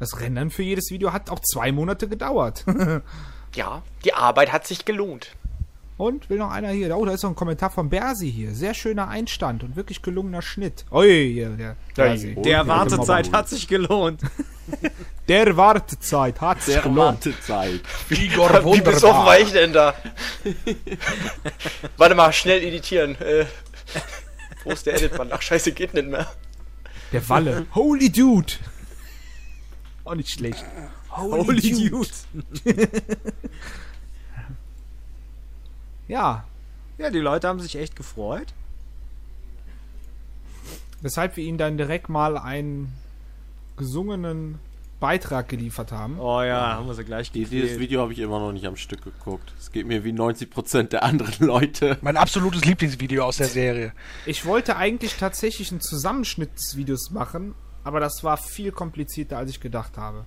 [0.00, 2.64] Das Rendern für jedes Video hat auch zwei Monate gedauert.
[3.54, 5.36] ja, die Arbeit hat sich gelohnt.
[5.98, 6.96] Und will noch einer hier?
[6.96, 8.54] Oh, da ist noch ein Kommentar von Bersi hier.
[8.54, 10.86] Sehr schöner Einstand und wirklich gelungener Schnitt.
[10.90, 12.34] Ui, der Bersi.
[12.36, 14.22] Der Wartezeit hat sich gelohnt.
[15.28, 17.26] Der Wartezeit hat sich Der gelohnt.
[17.26, 17.82] Wartezeit.
[18.08, 19.94] Igor Wie besoffen war ich denn da?
[21.96, 23.20] Warte mal, schnell editieren.
[23.20, 23.46] Äh,
[24.64, 25.32] wo ist der Editband?
[25.32, 26.26] Ach scheiße, geht nicht mehr.
[27.12, 27.66] Der Walle.
[27.74, 28.54] Holy Dude.
[30.10, 30.64] Auch nicht schlecht.
[31.10, 32.08] Holy Dude.
[36.08, 36.44] Ja,
[36.98, 38.52] Ja, die Leute haben sich echt gefreut.
[41.02, 42.92] weshalb wir ihnen dann direkt mal einen
[43.76, 44.58] gesungenen
[44.98, 46.18] Beitrag geliefert haben.
[46.20, 47.78] Oh ja, haben wir sie gleich Die- Dieses.
[47.78, 49.54] Video habe ich immer noch nicht am Stück geguckt.
[49.58, 51.96] Es geht mir wie 90% der anderen Leute.
[52.02, 53.94] Mein absolutes Lieblingsvideo aus der Serie.
[54.26, 57.54] Ich wollte eigentlich tatsächlich einen Zusammenschnitt des Videos machen,
[57.84, 60.24] aber das war viel komplizierter, als ich gedacht habe.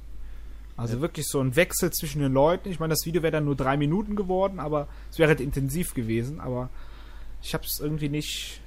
[0.75, 2.69] Also wirklich so ein Wechsel zwischen den Leuten.
[2.69, 5.93] Ich meine, das Video wäre dann nur drei Minuten geworden, aber es wäre halt intensiv
[5.93, 6.39] gewesen.
[6.39, 6.69] Aber
[7.43, 8.59] ich habe es irgendwie nicht,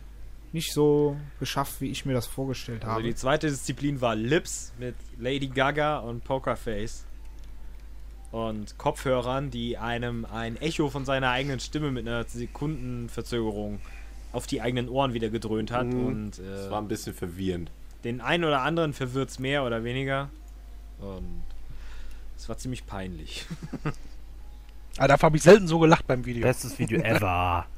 [0.52, 3.02] nicht so geschafft, wie ich mir das vorgestellt Also habe.
[3.02, 7.04] die zweite Disziplin war Lips mit Lady Gaga und Pokerface.
[8.30, 13.80] Und Kopfhörern, die einem ein Echo von seiner eigenen Stimme mit einer Sekundenverzögerung
[14.32, 15.86] auf die eigenen Ohren wieder gedröhnt hat.
[15.86, 16.06] Mhm.
[16.06, 17.70] Und Das äh, war ein bisschen verwirrend.
[18.06, 20.30] Den einen oder anderen verwirrt es mehr oder weniger.
[21.00, 21.42] Und
[22.36, 23.46] es war ziemlich peinlich.
[24.98, 26.42] Ah, dafür habe ich selten so gelacht beim Video.
[26.42, 27.66] Bestes Video ever.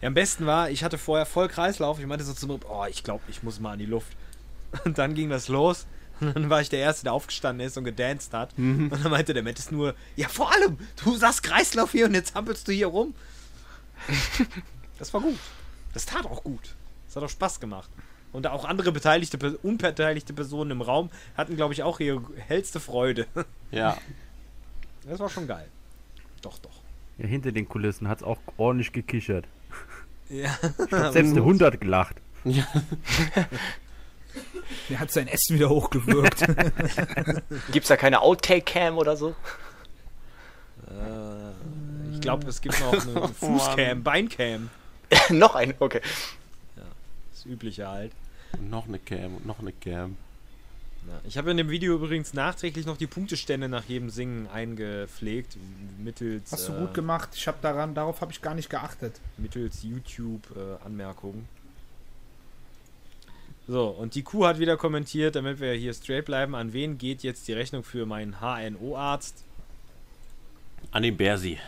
[0.00, 1.98] Ja, am besten war, ich hatte vorher voll Kreislauf.
[1.98, 4.14] Ich meinte so zum oh, ich glaube, ich muss mal an die Luft.
[4.84, 5.86] Und dann ging das los.
[6.20, 8.52] Und dann war ich der Erste, der aufgestanden ist und gedanced hat.
[8.56, 12.34] Und dann meinte der Matt nur, ja, vor allem, du sagst Kreislauf hier und jetzt
[12.34, 13.14] hampelst du hier rum.
[14.98, 15.38] Das war gut.
[15.92, 16.74] Das tat auch gut.
[17.06, 17.90] Das hat auch Spaß gemacht.
[18.34, 23.26] Und auch andere beteiligte, unbeteiligte Personen im Raum hatten, glaube ich, auch ihre hellste Freude.
[23.70, 23.96] Ja.
[25.06, 25.68] Das war schon geil.
[26.40, 26.80] Doch, doch.
[27.18, 29.44] Ja, hinter den Kulissen hat es auch ordentlich gekichert.
[30.30, 30.58] Ja.
[30.78, 32.16] Ich glaub, selbst der Hund hat gelacht.
[34.88, 36.46] Der hat sein Essen wieder hochgewirkt.
[37.70, 39.34] Gibt's da keine Outtake-Cam oder so?
[40.88, 44.70] Äh, ich glaube, es gibt noch eine Fußcam, Beincam.
[45.28, 46.00] Noch ein, okay.
[47.30, 48.12] Das übliche halt.
[48.58, 50.16] Und noch eine Cam und noch eine Cam.
[51.06, 55.56] Ja, ich habe in dem Video übrigens nachträglich noch die Punktestände nach jedem Singen eingepflegt,
[56.02, 57.30] mittels, Hast du äh, gut gemacht.
[57.34, 59.20] Ich habe daran, darauf habe ich gar nicht geachtet.
[59.36, 61.46] mittels YouTube-Anmerkungen.
[63.68, 67.22] so, und die Kuh hat wieder kommentiert, damit wir hier straight bleiben, an wen geht
[67.22, 69.44] jetzt die Rechnung für meinen HNO-Arzt?
[70.90, 71.58] An den Bersi.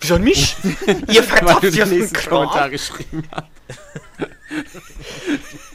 [0.00, 0.56] Wieso an mich?
[0.64, 3.48] Ihr Weil verkauft du ja den nächsten Kommentar geschrieben hast.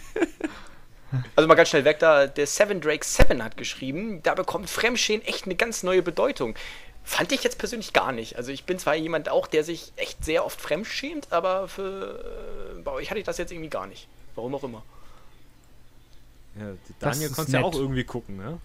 [1.35, 5.25] Also mal ganz schnell weg da, der Seven Drake 7 hat geschrieben, da bekommt Fremdschämen
[5.25, 6.55] echt eine ganz neue Bedeutung.
[7.03, 8.37] Fand ich jetzt persönlich gar nicht.
[8.37, 12.81] Also ich bin zwar jemand auch, der sich echt sehr oft fremdschämt, aber für, äh,
[12.81, 14.07] bei euch hatte ich das jetzt irgendwie gar nicht.
[14.35, 14.83] Warum auch immer.
[16.59, 16.67] Ja,
[16.99, 18.59] Daniel konntest ja auch irgendwie gucken, ne?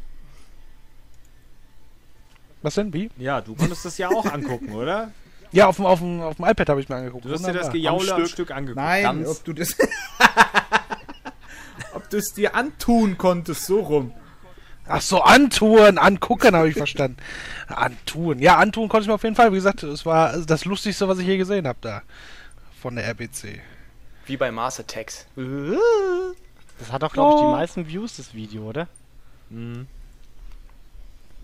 [2.63, 3.11] Was denn, wie?
[3.17, 5.13] Ja, du konntest das ja auch angucken, oder?
[5.53, 7.25] Ja, auf dem, auf dem, auf dem iPad habe ich mir angeguckt.
[7.25, 7.71] Du hast dir das.
[7.71, 8.33] Gejaule am Stück.
[8.33, 8.77] Stück angeguckt.
[8.85, 9.77] Nein, Ganz- ob du das.
[12.15, 14.13] es dir antun konntest, so rum.
[14.87, 17.19] Ach so, antun, angucken habe ich verstanden.
[17.69, 18.39] Antun.
[18.39, 19.53] Ja, antun konnte ich mir auf jeden Fall.
[19.53, 22.03] Wie gesagt, es war das Lustigste, was ich je gesehen habe da.
[22.81, 23.61] Von der RBC.
[24.25, 25.27] Wie bei Mars Attacks.
[25.37, 27.51] Das hat doch, glaube ich, die Oh.
[27.53, 28.89] meisten Views, das Video, oder?
[29.51, 29.87] Mhm.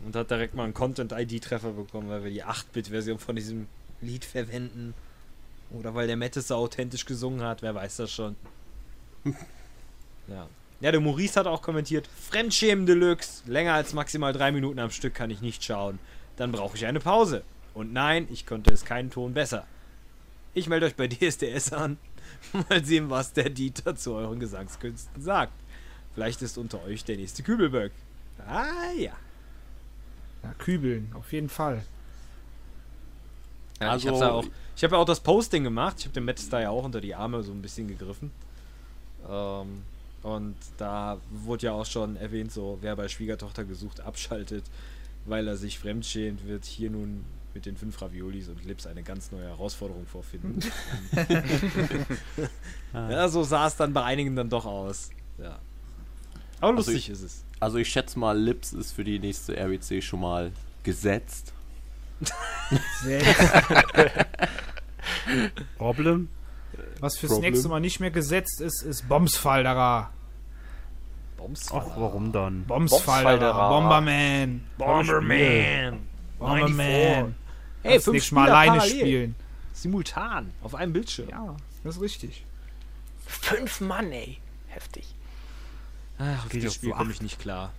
[0.06, 3.66] Und hat direkt mal einen Content-ID-Treffer bekommen, weil wir die 8-Bit-Version von diesem
[4.00, 4.94] Lied verwenden.
[5.70, 8.36] Oder weil der Mattes so authentisch gesungen hat, wer weiß das schon.
[10.28, 10.48] ja.
[10.80, 15.14] Ja, der Maurice hat auch kommentiert, Fremdschämen Deluxe, länger als maximal drei Minuten am Stück
[15.14, 15.98] kann ich nicht schauen.
[16.36, 17.42] Dann brauche ich eine Pause.
[17.74, 19.66] Und nein, ich konnte es keinen Ton besser.
[20.52, 21.96] Ich melde euch bei DSDS an.
[22.68, 25.52] Mal sehen, was der Dieter zu euren Gesangskünsten sagt.
[26.14, 27.92] Vielleicht ist unter euch der nächste Kübelböck.
[28.46, 29.12] Ah ja.
[30.42, 31.82] Ja, Kübeln, auf jeden Fall.
[33.80, 34.44] Ja, ich Also- habe ja auch,
[34.76, 35.96] ich hab ja auch das Posting gemacht.
[36.00, 38.30] Ich habe dem Matt da ja auch unter die Arme so ein bisschen gegriffen.
[39.28, 39.82] Ähm,
[40.24, 44.64] und da wurde ja auch schon erwähnt, so wer bei Schwiegertochter gesucht abschaltet,
[45.26, 49.30] weil er sich fremdschämt, wird hier nun mit den fünf Raviolis und Lips eine ganz
[49.30, 50.58] neue Herausforderung vorfinden.
[52.92, 55.10] ja, so sah es dann bei einigen dann doch aus.
[55.38, 55.60] Ja.
[56.60, 57.44] Aber Also lustig ich- ist es.
[57.60, 60.50] Also ich schätze mal, Lips ist für die nächste RBC schon mal
[60.82, 61.52] gesetzt.
[65.78, 66.28] Problem?
[67.04, 67.52] Was fürs Problem.
[67.52, 70.10] nächste Mal nicht mehr gesetzt ist, ist Bombsfalderer.
[71.36, 71.70] Bombs.
[71.70, 72.64] Ach, warum dann?
[72.64, 73.52] Bombsfalderer.
[73.52, 73.68] Bombsfalderer.
[73.68, 74.66] Bomberman.
[74.78, 76.00] Bomberman.
[76.38, 77.34] Bomberman.
[77.82, 78.98] Hey, fünf nächstes Mal alleine parallel.
[78.98, 79.34] spielen.
[79.74, 80.50] Simultan.
[80.62, 81.28] Auf einem Bildschirm.
[81.28, 82.46] Ja, das ist richtig.
[83.26, 84.38] Fünf Mann, ey.
[84.68, 85.14] Heftig.
[86.18, 87.74] Ach, auf Geht das Spiel komme ich nicht klar.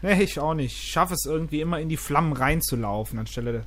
[0.00, 0.72] Nee, ich auch nicht.
[0.74, 3.66] Ich schaffe es irgendwie immer in die Flammen reinzulaufen, anstelle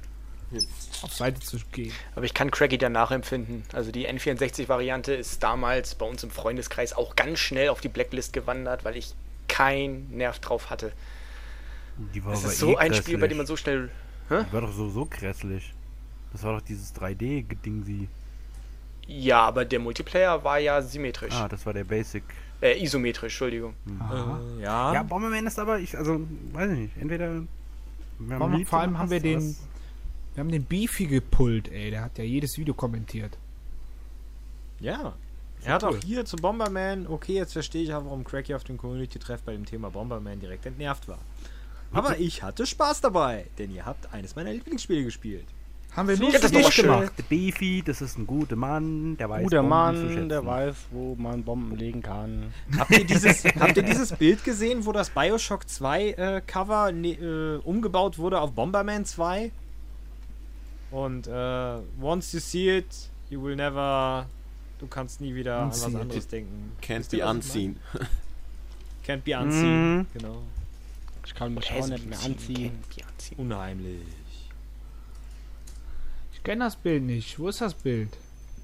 [1.02, 1.92] auf Seite zu gehen.
[2.16, 3.64] Aber ich kann Craggy dann nachempfinden.
[3.74, 8.34] Also die N64-Variante ist damals bei uns im Freundeskreis auch ganz schnell auf die Blacklist
[8.34, 9.14] gewandert, weil ich
[9.48, 10.92] keinen Nerv drauf hatte.
[12.14, 13.30] Die war Das aber ist so eh ein Spiel, bei grässlich.
[13.30, 13.90] dem man so schnell.
[14.30, 15.74] Die war doch so, so grässlich.
[16.32, 18.10] Das war doch dieses 3D-Ding sie.
[19.08, 21.34] Ja, aber der Multiplayer war ja symmetrisch.
[21.34, 22.24] Ah, das war der Basic.
[22.62, 23.76] Äh, isometrisch, Entschuldigung.
[23.88, 24.94] Äh, ja.
[24.94, 26.22] Ja, Bomberman ist aber, ich, also,
[26.54, 26.98] weiß ich nicht.
[26.98, 27.42] Entweder.
[28.20, 29.60] wir haben Vor, allem haben wir den, was-
[30.36, 31.92] wir haben den Beefy gepullt, ey.
[31.92, 33.38] Der hat ja jedes Video kommentiert.
[34.80, 35.14] Ja.
[35.64, 38.78] Er hat auch hier zu Bomberman, okay, jetzt verstehe ich auch, warum Cracky auf dem
[38.78, 41.18] Community-Treff bei dem Thema Bomberman direkt entnervt war.
[41.92, 45.46] Aber ich hatte Spaß dabei, denn ihr habt eines meiner Lieblingsspiele gespielt.
[45.96, 46.86] Haben wir Ja, nur das schön.
[46.86, 47.14] gemacht.
[47.30, 51.42] Beefy, das ist ein guter Mann, der weiß Guter Bomben Mann, der weiß, wo man
[51.44, 52.54] Bomben legen kann.
[52.78, 57.14] Habt ihr dieses, habt ihr dieses Bild gesehen, wo das Bioshock 2 äh, Cover ne,
[57.14, 59.52] äh, umgebaut wurde auf Bomberman 2?
[60.96, 64.28] Und äh, once you see it, you will never.
[64.80, 66.72] Du kannst nie wieder an was anderes denken.
[66.82, 67.78] Can't be unseen.
[69.06, 69.98] Can't be unseen.
[69.98, 70.08] Mhm.
[70.14, 70.42] Genau.
[71.26, 72.80] Ich kann mich auch nicht mehr anziehen.
[73.08, 73.38] anziehen.
[73.38, 74.08] Unheimlich.
[76.34, 77.38] Ich kenne das Bild nicht.
[77.40, 78.16] Wo ist das Bild?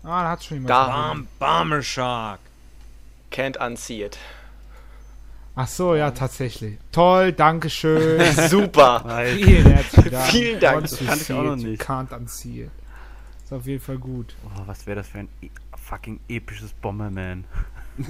[0.04, 0.70] Ah, da hat schon jemand.
[0.70, 0.88] Da.
[0.88, 2.40] Bam, Bomber Shark.
[3.30, 4.18] Can't unsee it.
[5.56, 6.78] Ach so, ja, tatsächlich.
[6.92, 8.22] Toll, danke schön.
[8.50, 9.26] Super.
[9.36, 10.26] Vielen herzlichen Dank.
[10.32, 10.82] Vielen Dank.
[10.84, 11.82] Das kannte ich auch noch nicht.
[11.82, 12.72] Can't unsee it.
[13.44, 14.36] Ist auf jeden Fall gut.
[14.46, 17.46] Oh, was wäre das für ein e fucking episches Bomberman?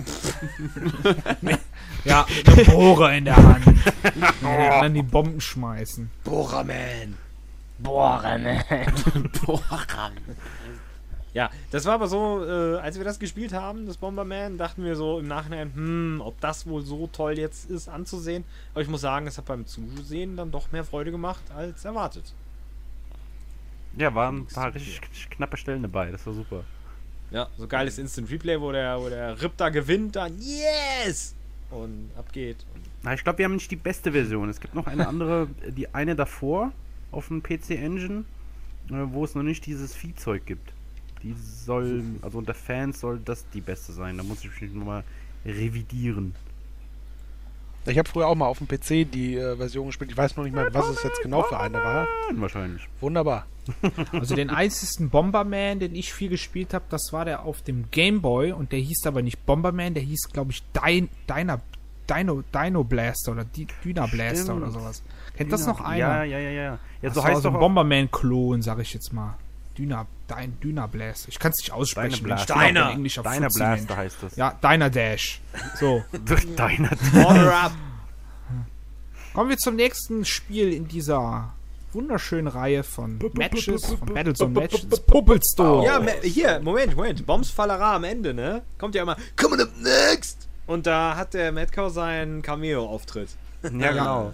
[2.04, 3.68] Ja, mit einem Bohrer in der Hand.
[3.68, 3.82] Und
[4.42, 6.10] dann die Bomben schmeißen.
[6.24, 7.18] Bohrerman.
[7.80, 8.46] Bohren.
[11.34, 14.98] Ja, das war aber so, äh, als wir das gespielt haben, das Bomberman, dachten wir
[14.98, 18.44] so im Nachhinein, hm, ob das wohl so toll jetzt ist anzusehen.
[18.74, 22.34] Aber ich muss sagen, es hat beim Zusehen dann doch mehr Freude gemacht als erwartet.
[23.98, 26.64] Ja, waren ein paar richtig knappe Stellen dabei, das war super.
[27.32, 31.34] Ja, so geiles Instant Replay, wo der, wo der Rip da gewinnt, dann Yes!
[31.70, 32.58] Und abgeht.
[33.04, 34.50] Na, ich glaube, wir haben nicht die beste Version.
[34.50, 36.74] Es gibt noch eine andere, die eine davor
[37.12, 38.26] auf dem PC Engine,
[38.90, 40.74] äh, wo es noch nicht dieses Viehzeug gibt.
[41.24, 44.18] Die soll, also unter Fans soll das die beste sein.
[44.18, 45.04] Da muss ich mich nochmal
[45.46, 46.34] revidieren.
[47.88, 50.12] Ich habe früher auch mal auf dem PC die äh, Version gespielt.
[50.12, 52.08] Ich weiß noch nicht mehr, was es jetzt genau für eine war.
[52.34, 52.88] Wahrscheinlich.
[53.00, 53.46] Wunderbar.
[54.12, 58.22] Also den einzigen Bomberman, den ich viel gespielt habe, das war der auf dem Game
[58.22, 61.62] Boy und der hieß aber nicht Bomberman, der hieß, glaube ich, Dyn Dyna,
[62.10, 64.62] Dino, Dino Blaster oder Di- Dyna Blaster Stimmt.
[64.64, 65.04] oder sowas.
[65.38, 65.98] Kennt das noch einer?
[65.98, 66.62] Ja, ja, ja, ja.
[66.64, 69.36] Ja, das so war heißt so ein doch auch, Bomberman-Klon, sag ich jetzt mal.
[69.78, 71.28] Dyna, Dein Dynablast.
[71.28, 72.24] Ich kann es nicht aussprechen.
[72.24, 72.36] Dyna.
[72.36, 73.90] auf Deiner Fuzzi, Blaster Mensch.
[73.90, 74.36] heißt das.
[74.36, 75.42] Ja, Deiner Dash.
[75.80, 76.04] So.
[76.56, 76.92] Deiner.
[76.92, 77.74] Up.
[79.34, 81.54] Kommen wir zum nächsten Spiel in dieser
[81.94, 84.86] wunderschönen Reihe von Matches, von Battles on Matches.
[85.02, 85.86] Puppelstone.
[85.86, 87.26] Ja, hier, Moment, Moment.
[87.26, 88.62] Bombsfallerei am Ende, ne?
[88.78, 90.48] Kommt ja immer, coming up next!
[90.68, 93.30] Und da hat der Madcow seinen Cameo-Auftritt.
[93.64, 94.34] Ja, genau.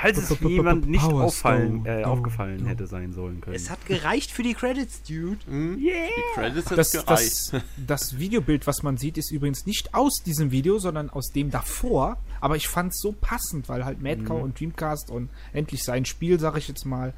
[0.00, 3.56] Falls es jemand nicht auffallen, äh, aufgefallen hätte sein sollen können.
[3.56, 5.38] Es hat gereicht für die Credits, Dude.
[5.48, 5.92] Die
[6.34, 7.66] Credits Das, jetzt das, gereicht.
[7.86, 12.18] das Videobild, was man sieht, ist übrigens nicht aus diesem Video, sondern aus dem davor.
[12.40, 16.38] Aber ich fand es so passend, weil halt Madcow und Dreamcast und endlich sein Spiel,
[16.38, 17.12] sag ich jetzt mal.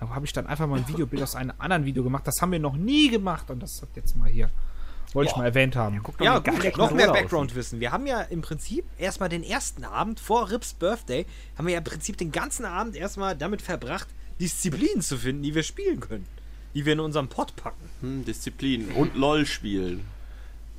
[0.00, 2.26] Da habe ich dann einfach mal ein Videobild aus einem anderen Video gemacht.
[2.26, 4.50] Das haben wir noch nie gemacht und das hat jetzt mal hier.
[5.14, 6.00] Wollte ich mal erwähnt haben.
[6.02, 7.80] Guck doch Ja, gut, noch mehr Background-Wissen.
[7.80, 11.24] Wir haben ja im Prinzip erstmal den ersten Abend vor Rips Birthday,
[11.56, 14.08] haben wir ja im Prinzip den ganzen Abend erstmal damit verbracht,
[14.40, 16.26] Disziplinen zu finden, die wir spielen können.
[16.74, 17.88] Die wir in unserem Pod packen.
[18.00, 20.04] Hm, Disziplin und LOL spielen.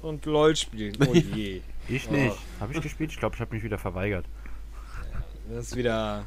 [0.01, 0.97] Und LOL spielen.
[0.99, 1.61] Oh je.
[1.87, 2.35] Ich nicht.
[2.59, 3.11] Habe ich gespielt?
[3.11, 4.25] Ich glaube, ich habe mich wieder verweigert.
[5.49, 6.25] Das ist wieder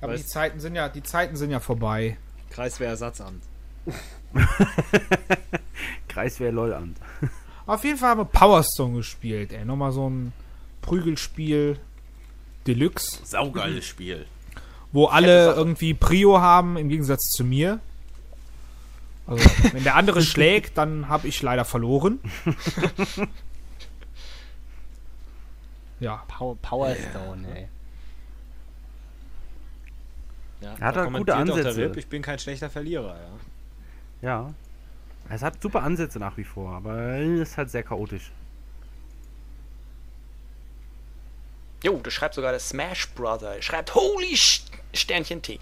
[0.00, 2.18] Aber die Zeiten sind ja, die Zeiten sind ja vorbei.
[2.50, 3.42] Kreiswehrersatzamt.
[6.08, 6.96] Kreiswehr LOL an.
[7.66, 9.64] Auf jeden Fall haben wir Power Stone gespielt, ey.
[9.64, 10.32] Nochmal so ein
[10.82, 11.78] Prügelspiel
[12.66, 14.26] Deluxe, Saugeiles Spiel.
[14.92, 17.80] wo alle irgendwie Prio haben, im Gegensatz zu mir.
[19.26, 22.20] Also, wenn der andere schlägt, dann habe ich leider verloren.
[25.98, 27.68] Ja, Power, Power Stone, ey.
[30.60, 31.76] Ja, Er hat da halt gute Ansätze.
[31.76, 33.28] Rip, ich bin kein schlechter Verlierer, ja.
[34.22, 34.52] Ja.
[35.28, 38.30] Es hat super Ansätze nach wie vor, aber ist halt sehr chaotisch.
[41.82, 43.56] Jo, das schreibt sogar der Smash Brother.
[43.56, 44.36] Er schreibt Holy
[44.94, 45.58] Sternchen T.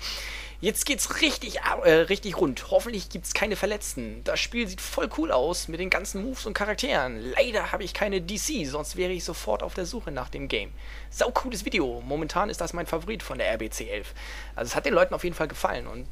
[0.60, 2.70] Jetzt geht's richtig, äh, richtig rund.
[2.70, 4.22] Hoffentlich gibt's keine Verletzten.
[4.24, 7.20] Das Spiel sieht voll cool aus mit den ganzen Moves und Charakteren.
[7.36, 10.72] Leider habe ich keine DC, sonst wäre ich sofort auf der Suche nach dem Game.
[11.10, 12.00] Sau cooles Video.
[12.06, 14.14] Momentan ist das mein Favorit von der RBC 11.
[14.56, 15.86] Also es hat den Leuten auf jeden Fall gefallen.
[15.86, 16.06] Und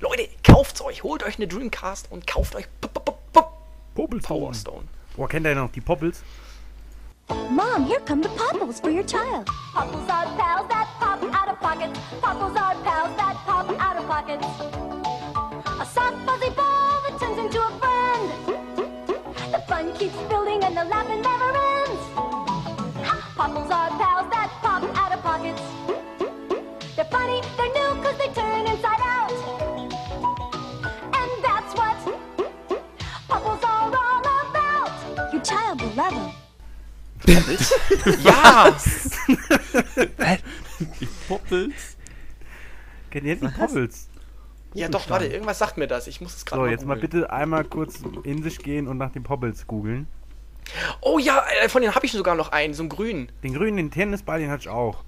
[0.00, 1.02] Leute, kauft's euch.
[1.02, 3.12] Holt euch eine Dreamcast und kauft euch P -P -P
[3.96, 4.84] -P Power Stone.
[5.16, 6.22] Boah, kennt ihr noch die Poppels?
[7.50, 9.46] Mom, here come the popples for your child.
[9.74, 11.98] Popples are pals that pop out of pockets.
[12.20, 14.46] Popples are pals that pop out of pockets.
[15.80, 18.30] A soft fuzzy ball that turns into a friend.
[19.50, 22.02] The fun keeps building and the laughing never ends.
[23.36, 25.62] Popples are pals that pop out of pockets.
[26.94, 29.07] They're funny, they're new cause they turn inside out.
[38.24, 38.74] Ja!
[41.28, 41.96] Poppels.
[43.10, 44.08] Kennt ihr die Poppels?
[44.74, 46.06] ja doch, warte, irgendwas sagt mir das.
[46.06, 47.10] Ich muss es gerade So, mal jetzt mal googeln.
[47.10, 50.06] bitte einmal kurz in sich gehen und nach den Poppels googeln.
[51.00, 53.32] Oh ja, äh, von denen habe ich sogar noch einen, so einen grünen.
[53.42, 55.04] Den grünen, den Tennisball, den hatte ich auch.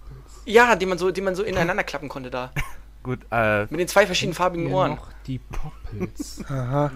[0.46, 2.52] Ja, den man so, den man so ineinander klappen konnte da.
[3.02, 4.90] Gut, äh, Mit den zwei verschiedenfarbigen hier Ohren.
[4.96, 6.42] noch die Poppels.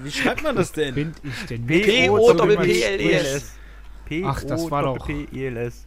[0.02, 0.94] Wie schreibt man das denn?
[0.94, 1.66] Bin ich denn
[4.04, 4.36] P-O-Doppel-P-L-E-S.
[4.36, 5.86] Ach, das war doch- P-E-L-S.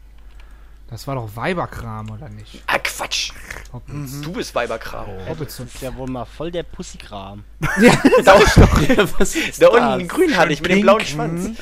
[0.90, 2.64] Das war doch Weiberkram, oder nicht?
[2.66, 3.32] Ah, Quatsch.
[3.72, 4.22] Poppels.
[4.22, 5.06] Du bist Weiberkram.
[5.28, 7.44] Poppels und Ist ja wohl mal voll der Pussykram.
[8.24, 11.58] da unten, Was ist da unten grün hatte ich mit dem blauen Schwanz.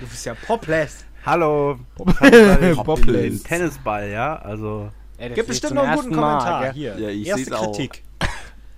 [0.00, 1.04] Du bist ja Popless.
[1.26, 6.62] Hallo, den Tennisball, ja, also Ey, das Gibt bestimmt noch einen guten Mal, Kommentar.
[6.62, 6.72] gell?
[6.72, 7.72] Hier, Ja, ich erste seh's auch.
[7.76, 8.02] Kritik.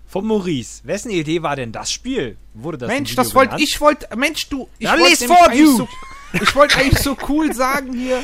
[0.07, 0.81] Von Maurice.
[0.85, 2.37] Wessen Idee war denn das Spiel?
[2.55, 5.89] Wurde das Mensch, das wollte ich wollte Mensch du ich lies nämlich vor, so,
[6.33, 8.23] ich wollte eigentlich so cool sagen hier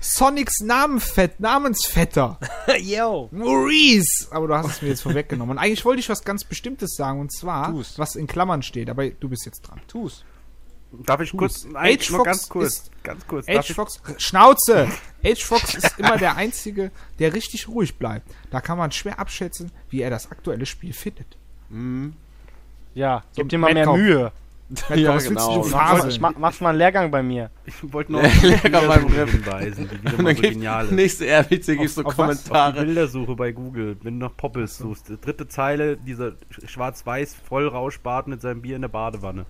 [0.00, 2.38] Sonics Namenfett, Namensvetter.
[2.80, 3.28] Yo.
[3.32, 4.28] Maurice!
[4.30, 5.56] Aber du hast es mir jetzt vorweggenommen.
[5.56, 7.98] Und eigentlich wollte ich was ganz Bestimmtes sagen, und zwar, Tu's.
[7.98, 9.80] was in Klammern steht, aber du bist jetzt dran.
[9.88, 10.22] Tu's.
[10.92, 14.88] darf ich kurz, nein, H-Fox nur ganz kurz, ist- ganz kurz, darf ich, H-Fox, Schnauze!
[15.24, 18.30] H-Fox ist immer der Einzige, der richtig ruhig bleibt.
[18.50, 21.38] Da kann man schwer abschätzen, wie er das aktuelle Spiel findet.
[22.94, 23.90] Ja, So, dir mal mehr.
[23.92, 24.32] Mühe.
[24.96, 25.62] Ja, willst genau.
[25.62, 27.50] du Ich mach, machst mal einen Lehrgang bei mir.
[27.66, 29.30] ich wollte noch auf die Lecker beim Riff.
[29.30, 30.90] hinweisen, die wieder mal dann so gibt genial ist.
[30.92, 32.28] nächste RBC gibt's so auf was?
[32.38, 32.84] Auf die Kommentare.
[32.84, 35.12] Bildersuche bei Google, wenn du nach Poppels suchst.
[35.24, 39.46] Dritte Zeile, dieser sch- schwarz-weiß Vollrauschbart mit seinem Bier in der Badewanne.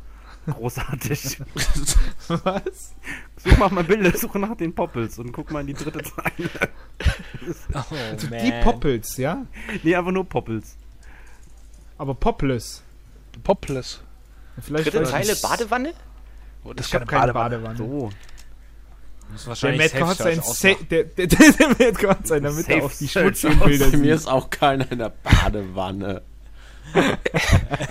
[0.47, 1.39] Großartig.
[2.29, 2.95] Was?
[3.39, 6.51] Such mal mal Bildersuche nach den Poppels und guck mal in die dritte Zeile.
[7.75, 7.81] Oh,
[8.31, 8.45] man.
[8.45, 9.45] Die Poppels, ja?
[9.83, 10.77] Nee, einfach nur Poppels.
[11.99, 12.83] Aber Popples.
[13.43, 14.03] Popless.
[14.61, 15.93] Vielleicht Dritte Zeile ich- Badewanne?
[16.65, 17.77] Oh, das Ich habe keine Badewanne.
[17.77, 18.11] So.
[19.29, 20.41] Der wahrscheinlich Matt hat sein
[20.91, 21.27] der, der,
[21.79, 24.15] Matt hat sein, damit er auf die schmutzigen Bilder Bei mir sieht.
[24.15, 26.23] ist auch keiner in der Badewanne.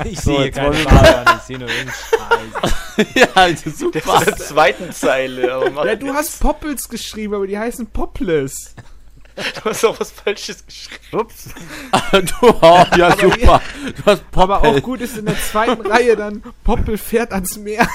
[0.06, 3.06] Ich So, sehe jetzt keine Barbaren, ich sehe nur irgendeinen Scheiß.
[3.16, 4.00] ja, also super.
[4.00, 5.72] Der ist in der zweiten Zeile.
[5.86, 8.74] Ja, du hast Poppels geschrieben, aber die heißen Popples.
[9.64, 11.20] du hast auch was Falsches geschrieben.
[11.20, 11.50] Ups.
[12.12, 13.62] du, oh, ja, super.
[13.84, 14.82] Du hast Aber auch Poppel.
[14.82, 17.88] gut ist in der zweiten Reihe dann Poppel fährt ans Meer.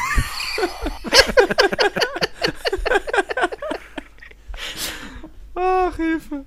[5.55, 6.45] Ach, Hilfe.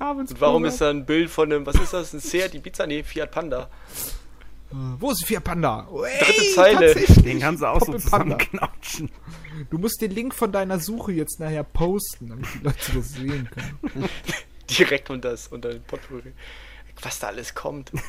[0.00, 2.86] Und warum ist da ein Bild von einem, was ist das, ein Seat Ibiza?
[2.86, 3.70] Nee, Fiat Panda.
[4.70, 5.86] Wo ist Fiat Panda?
[6.04, 6.94] Ey, Dritte Zeile.
[7.22, 8.38] Den kannst du auch so Poppel Panda.
[9.70, 13.48] Du musst den Link von deiner Suche jetzt nachher posten, damit die Leute das sehen
[13.50, 14.08] können.
[14.70, 16.32] Direkt unter, das, unter den Potpourri.
[17.02, 17.92] Was da alles kommt.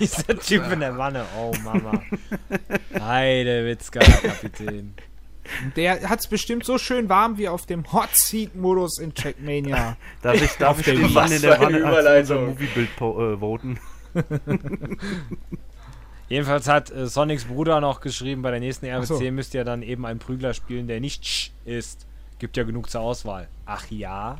[0.00, 2.02] Dieser Typ in der Wanne, oh Mama.
[2.98, 4.94] Heidewitzka, Kapitän.
[5.76, 9.96] Der hat's bestimmt so schön warm wie auf dem Hot Seat Modus in Trackmania.
[10.22, 11.12] Darf ich, darf ich der den.
[11.12, 12.30] Mann in der Wanne als.
[12.30, 13.78] Moviebild äh, voten?
[16.28, 19.30] Jedenfalls hat äh, Sonics Bruder noch geschrieben, bei der nächsten RWC so.
[19.30, 22.06] müsst ihr dann eben einen Prügler spielen, der nicht Sch ist.
[22.38, 23.48] Gibt ja genug zur Auswahl.
[23.64, 24.38] Ach ja.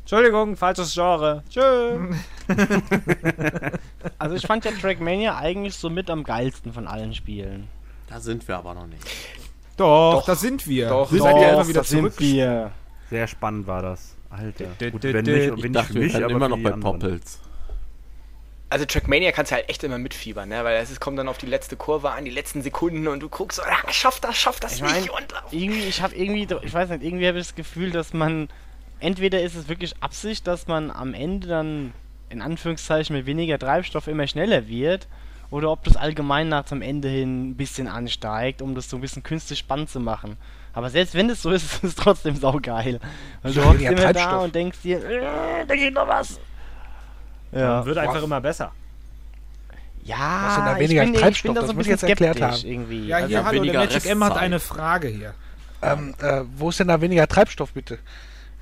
[0.00, 1.42] Entschuldigung, falsches Genre.
[1.50, 2.12] Tschö.
[4.18, 7.68] Also ich fand ja Trackmania eigentlich so mit am geilsten von allen Spielen.
[8.08, 9.04] Da sind wir aber noch nicht.
[9.76, 10.24] Doch, Doch.
[10.26, 10.88] da sind wir.
[10.88, 12.14] Doch, wir doch, immer wieder sind zurück.
[12.18, 12.70] wir.
[13.10, 14.16] Sehr spannend war das.
[14.30, 14.90] Alter.
[14.90, 16.72] Gut, wenn nicht, ich wenn Ich nicht dachte, für wir mich, aber immer noch bei
[16.72, 17.00] anderen.
[17.00, 17.40] Poppels.
[18.68, 20.64] Also Trackmania kannst du halt echt immer mitfiebern, ne?
[20.64, 23.62] Weil es kommt dann auf die letzte Kurve an, die letzten Sekunden und du guckst,
[23.62, 26.88] ah, schaff das, schaff das Ich nicht mein, und Irgendwie, ich habe irgendwie, ich weiß
[26.90, 28.48] nicht, irgendwie habe ich das Gefühl, dass man
[28.98, 31.92] entweder ist es wirklich Absicht, dass man am Ende dann
[32.28, 35.06] in Anführungszeichen mit weniger Treibstoff immer schneller wird,
[35.50, 39.00] oder ob das allgemein nach zum Ende hin ein bisschen ansteigt, um das so ein
[39.00, 40.36] bisschen künstlich spannend zu machen.
[40.72, 43.00] Aber selbst wenn es so ist, ist es trotzdem saugeil.
[43.42, 46.40] Weil du hockst immer da und denkst dir, äh, da geht noch was.
[47.52, 47.84] Ja.
[47.84, 48.72] Wird einfach immer besser.
[50.04, 51.42] Ja, Was denn da ich weniger bin, ich Treibstoff?
[51.42, 52.70] bin da Das so ein muss bisschen ich jetzt erklärt skeptisch haben.
[52.70, 53.06] irgendwie.
[53.08, 55.34] Ja, hier, also, hallo, der Magic M hat eine Frage hier.
[55.82, 57.98] Ähm, äh, wo ist denn da weniger Treibstoff, bitte?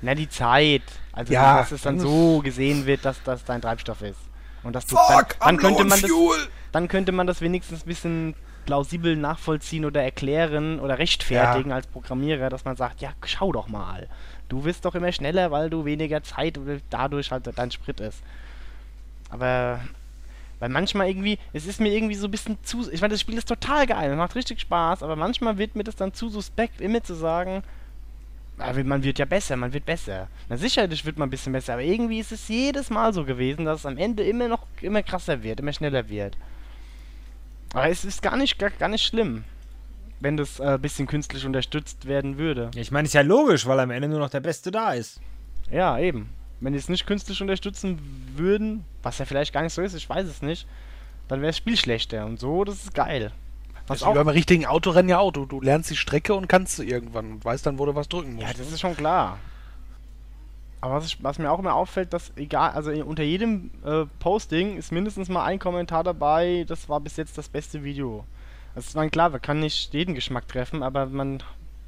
[0.01, 0.81] Na, die Zeit.
[1.13, 4.19] Also, Ja, dass es dann so gesehen wird, dass das dein Treibstoff ist.
[4.63, 6.11] Und dass du Fuck, dann, dann könnte man das
[6.71, 12.49] dann könnte man das wenigstens ein bisschen plausibel nachvollziehen oder erklären oder rechtfertigen als Programmierer,
[12.49, 14.07] dass man sagt, ja, schau doch mal.
[14.49, 18.21] Du wirst doch immer schneller, weil du weniger Zeit oder dadurch halt dein Sprit ist.
[19.29, 19.81] Aber
[20.59, 22.89] weil manchmal irgendwie, es ist mir irgendwie so ein bisschen zu.
[22.91, 25.83] Ich meine, das Spiel ist total geil, es macht richtig Spaß, aber manchmal wird mir
[25.83, 27.63] das dann zu suspekt, immer zu sagen,
[28.57, 30.29] aber man wird ja besser, man wird besser.
[30.47, 33.65] Na sicherlich wird man ein bisschen besser, aber irgendwie ist es jedes Mal so gewesen,
[33.65, 36.37] dass es am Ende immer noch immer krasser wird, immer schneller wird.
[37.73, 39.43] Aber es ist gar nicht, gar, gar nicht schlimm,
[40.21, 42.71] wenn das äh, ein bisschen künstlich unterstützt werden würde.
[42.75, 45.19] Ich meine, ist ja logisch, weil am Ende nur noch der Beste da ist.
[45.69, 46.29] Ja, eben.
[46.59, 47.99] Wenn die es nicht künstlich unterstützen
[48.35, 50.67] würden, was ja vielleicht gar nicht so ist, ich weiß es nicht,
[51.27, 52.25] dann wäre das Spiel schlechter.
[52.25, 53.31] Und so, das ist geil.
[53.87, 55.31] Was Das auch, beim richtigen Autorennen ja auch.
[55.31, 58.09] Du, du lernst die Strecke und kannst sie irgendwann und weißt dann, wo du was
[58.09, 58.47] drücken musst.
[58.47, 59.37] Ja, das ist schon klar.
[60.81, 64.77] Aber was, ich, was mir auch immer auffällt, dass egal, also unter jedem äh, Posting
[64.77, 68.23] ist mindestens mal ein Kommentar dabei, das war bis jetzt das beste Video.
[68.75, 71.41] Das ist man klar, man kann nicht jeden Geschmack treffen, aber man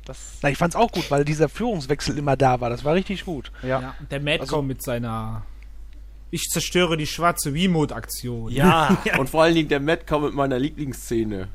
[0.08, 2.70] das Na, ich fand's auch gut, weil dieser Führungswechsel immer da war.
[2.70, 3.52] Das war richtig gut.
[3.64, 3.82] ja.
[3.82, 5.44] Ja, der Madcom Also- mit seiner
[6.32, 8.52] Ich zerstöre die schwarze Wiimote-Aktion.
[8.52, 8.98] Ja.
[9.18, 11.48] Und vor allen Dingen der Metcow mit meiner Lieblingsszene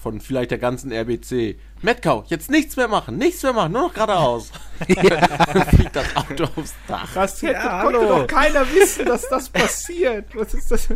[0.00, 1.58] von vielleicht der ganzen RBC.
[1.82, 4.52] Metcow, jetzt nichts mehr machen, nichts mehr machen, nur noch geradeaus.
[4.88, 7.08] Dann fliegt das Auto aufs Dach.
[7.14, 8.18] Das hätte, Ja, konnte hallo.
[8.20, 10.26] doch keiner wissen, dass das passiert.
[10.36, 10.88] Was ist das?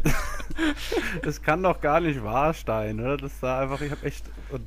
[1.22, 3.16] Das kann doch gar nicht wahr sein, oder?
[3.16, 4.24] Das war einfach, ich hab echt.
[4.50, 4.66] Und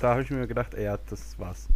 [0.00, 1.66] da habe ich mir gedacht, ey, ja, das war's.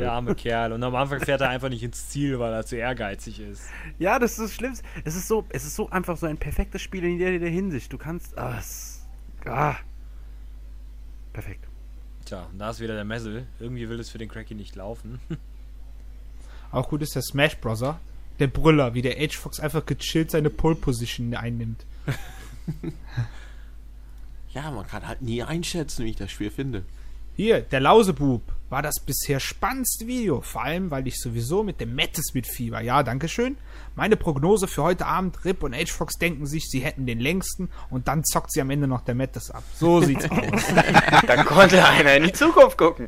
[0.00, 0.72] Der arme Kerl.
[0.72, 3.68] Und am Anfang fährt er einfach nicht ins Ziel, weil er zu ehrgeizig ist.
[3.98, 4.84] Ja, das ist das Schlimmste.
[5.04, 7.92] Es ist so, es ist so einfach so ein perfektes Spiel in jeder Hinsicht.
[7.92, 8.36] Du kannst.
[8.38, 9.06] Ah, es,
[9.44, 9.76] ah.
[11.32, 11.66] Perfekt.
[12.24, 13.46] Tja, und da ist wieder der Messel.
[13.58, 15.20] Irgendwie will es für den Cracky nicht laufen.
[16.72, 18.00] Auch gut ist der Smash Brother.
[18.38, 21.84] Der Brüller, wie der Age Fox einfach gechillt seine Pole Position einnimmt.
[24.52, 26.84] Ja, man kann halt nie einschätzen, wie ich das Spiel finde.
[27.34, 30.42] Hier, der Lausebub war das bisher spannendste Video.
[30.42, 32.80] Vor allem, weil ich sowieso mit dem Mettes mitfieber.
[32.80, 33.56] Ja, dankeschön.
[33.94, 38.08] Meine Prognose für heute Abend, Rip und H-Fox denken sich, sie hätten den längsten und
[38.08, 39.62] dann zockt sie am Ende noch der Mettes ab.
[39.74, 40.62] So sieht's aus.
[41.26, 43.06] Da konnte einer in die Zukunft gucken.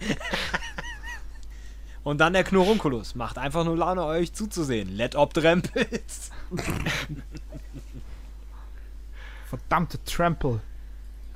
[2.03, 3.15] Und dann der Knurunculus.
[3.15, 4.91] Macht einfach nur Laune, euch zuzusehen.
[4.95, 6.31] Let ob Drempels.
[9.49, 10.61] Verdammte Trample.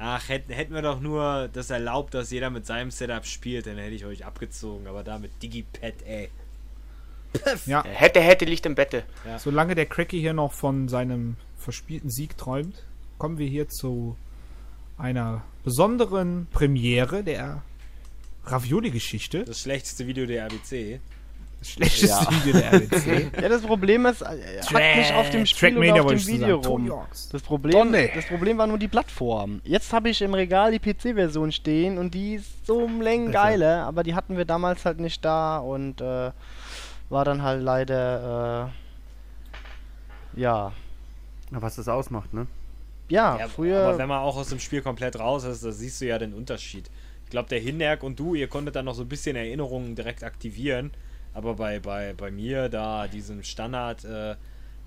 [0.00, 3.76] Ach, hätten, hätten wir doch nur das erlaubt, dass jeder mit seinem Setup spielt, dann
[3.78, 4.86] hätte ich euch abgezogen.
[4.86, 6.30] Aber da mit Digipad, ey.
[7.66, 9.02] Ja, Hätte, hätte, liegt im Bette.
[9.38, 12.84] solange der Cracky hier noch von seinem verspielten Sieg träumt,
[13.18, 14.16] kommen wir hier zu
[14.96, 17.62] einer besonderen Premiere der
[18.44, 19.44] Ravioli-Geschichte.
[19.44, 21.00] Das schlechteste Video der RBC.
[21.60, 23.32] Das schlechteste Video der RBC.
[23.42, 26.56] Ja, das Problem ist, äh, hack nicht auf dem Spiel Trackmania oder auf dem Video
[26.56, 26.92] rum.
[27.32, 28.10] Das Problem, Donne.
[28.14, 29.60] das Problem war nur die Plattform.
[29.64, 33.84] Jetzt habe ich im Regal die PC-Version stehen und die ist so um Längen geiler,
[33.86, 36.30] aber die hatten wir damals halt nicht da und äh,
[37.08, 38.70] war dann halt leider,
[40.36, 40.72] äh, ja,
[41.50, 42.46] Na, was das ausmacht, ne?
[43.08, 43.80] ja, Ja, früher.
[43.80, 46.34] Aber wenn man auch aus dem Spiel komplett raus ist, da siehst du ja den
[46.34, 46.88] Unterschied.
[47.24, 50.22] Ich glaube, der Hinnerk und du, ihr konntet dann noch so ein bisschen Erinnerungen direkt
[50.22, 50.92] aktivieren.
[51.34, 54.34] Aber bei, bei, bei mir, da diesem Standard, äh,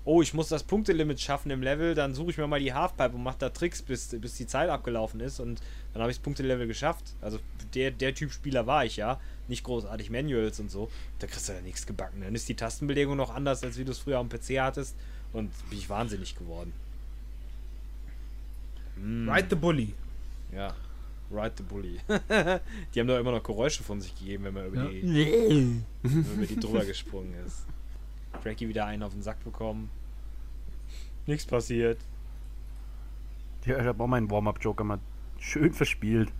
[0.04, 3.14] oh, ich muss das Punktelimit schaffen im Level, dann suche ich mir mal die Halfpipe
[3.14, 5.40] und mache da Tricks, bis, bis die Zeit abgelaufen ist.
[5.40, 5.60] Und
[5.92, 7.14] dann habe ich das Punktelevel geschafft.
[7.20, 7.38] Also
[7.74, 9.20] der, der Typ Spieler war ich ja.
[9.48, 10.90] Nicht großartig Manuals und so.
[11.18, 12.20] Da kriegst du ja nichts gebacken.
[12.22, 14.96] Dann ist die Tastenbelegung noch anders, als wie du es früher am PC hattest.
[15.32, 16.72] Und bin ich wahnsinnig geworden.
[18.96, 19.28] Mm.
[19.28, 19.94] Ride the Bully.
[20.54, 20.74] Ja,
[21.32, 21.98] Ride the Bully.
[22.94, 24.88] die haben doch immer noch Geräusche von sich gegeben, wenn man über, Ja.
[24.90, 27.66] die, wenn man über die drüber gesprungen ist.
[28.42, 29.90] Cracky wieder einen auf den Sack bekommen.
[31.26, 31.98] Nichts passiert.
[33.64, 34.98] Ja, ich habe auch meinen Warm-Up-Joker mal
[35.38, 36.32] schön verspielt.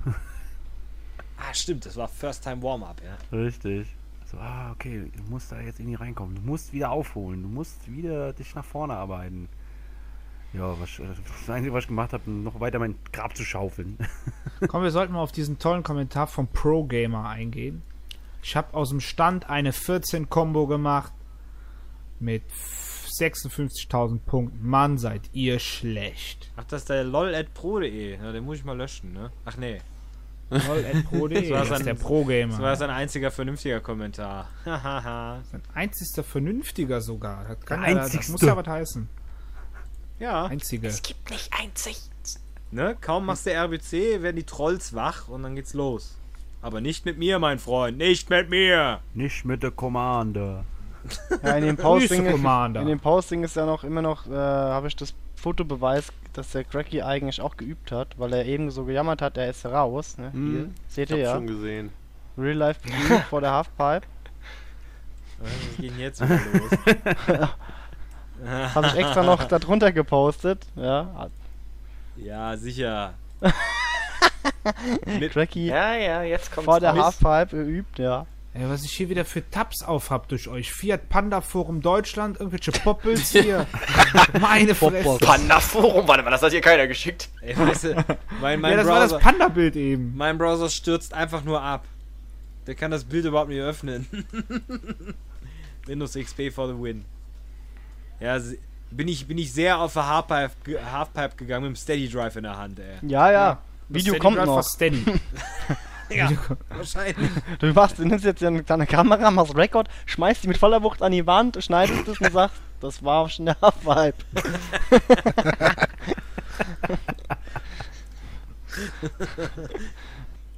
[1.37, 3.37] Ah, stimmt, das war First Time Warm-Up, ja.
[3.37, 3.89] Richtig.
[4.31, 6.35] So, ah, okay, du musst da jetzt irgendwie reinkommen.
[6.37, 7.43] Du musst wieder aufholen.
[7.43, 9.49] Du musst wieder dich nach vorne arbeiten.
[10.55, 13.97] Ja, was, das Einzige, was ich gemacht habe, noch weiter mein Grab zu schaufeln.
[14.69, 17.83] Komm, wir sollten mal auf diesen tollen Kommentar vom Pro Gamer eingehen.
[18.43, 21.13] Ich habe aus dem Stand eine 14 Combo gemacht
[22.21, 22.43] mit
[23.19, 24.69] 56.000 Punkten.
[24.69, 26.51] Mann, seid ihr schlecht.
[26.57, 28.17] Ach, das ist der lol.pro.de.
[28.19, 29.31] Ja, den muss ich mal löschen, ne?
[29.45, 29.79] Ach nee,
[30.51, 32.53] LOL.pro.de, Das war ist sein- der Pro Gamer.
[32.53, 34.49] das war sein einziger vernünftiger Kommentar.
[34.67, 35.37] Hahaha.
[35.53, 37.45] Ein einzigster Vernünftiger sogar.
[37.49, 39.09] Das, kann Der ja, das muss ja was heißen.
[40.23, 40.87] Ja, Einzige.
[40.89, 41.97] Es gibt nicht einzig.
[42.71, 42.97] ne?
[43.01, 46.17] Kaum machst du RBC, werden die Trolls wach und dann geht's los.
[46.63, 49.01] Aber nicht mit mir, mein Freund, nicht mit mir!
[49.15, 50.65] Nicht mit der Commander.
[51.43, 52.81] Ja, in dem Posting, Commander.
[52.83, 56.63] in dem Posting ist ja noch immer noch, äh, habe ich das Fotobeweis, dass der
[56.63, 60.17] Cracky eigentlich auch geübt hat, weil er eben so gejammert hat, er ist raus.
[60.19, 60.31] Ne?
[60.33, 60.51] Mhm.
[60.53, 61.35] Hier, seht Ich ihr ja.
[61.35, 61.91] schon gesehen.
[62.39, 62.81] Real Life
[63.29, 64.07] vor der Halfpipe.
[65.41, 65.51] Was
[65.81, 67.49] geht jetzt wieder los?
[68.75, 70.67] Habe ich extra noch darunter gepostet.
[70.77, 71.29] Ja,
[72.17, 73.15] Ja, sicher.
[75.19, 78.27] mit, Cracky Ja, ja, jetzt kommt vor der Halfpipe geübt, ja.
[78.55, 80.73] Ey, was ich hier wieder für Tabs auf hab durch euch.
[80.73, 83.67] Fiat Panda Forum Deutschland, irgendwelche Poppels hier.
[84.41, 85.17] Meine Fresse.
[85.25, 86.07] Panda Forum.
[86.07, 87.31] Warte mal, das hat hier keiner geschickt.
[87.41, 87.95] ey, weißt du,
[88.43, 90.13] mein, mein, Ja, das war Browser, das Panda-Bild eben.
[90.15, 91.87] mein Browser stürzt einfach nur ab.
[92.67, 94.07] Der kann das Bild überhaupt nicht öffnen.
[95.87, 97.07] Windows XP for the win.
[98.23, 98.39] Ja,
[98.91, 102.45] bin ich, bin ich sehr auf der Halfpipe, Halfpipe gegangen mit dem Steady Drive in
[102.45, 102.99] der Hand, ey.
[103.03, 103.59] Ja, ja.
[103.89, 104.63] Video Steady kommt Drive noch.
[104.63, 105.05] Steady.
[106.15, 106.31] Ja,
[106.69, 107.31] wahrscheinlich.
[107.59, 111.01] Du machst, du nimmst jetzt ja deine Kamera, machst Rekord, schmeißt die mit voller Wucht
[111.01, 114.23] an die Wand, schneidest es und sagst, das war schon der Halfpipe.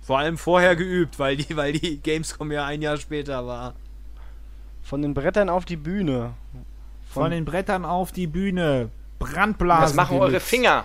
[0.03, 3.75] Vor allem vorher geübt, weil die, weil die Gamescom ja ein Jahr später war.
[4.83, 6.35] Von den Brettern auf die Bühne.
[7.15, 8.91] Von den Brettern auf die Bühne.
[9.19, 9.85] Brandblasen.
[9.85, 10.41] Was machen eure.
[10.41, 10.85] Finger?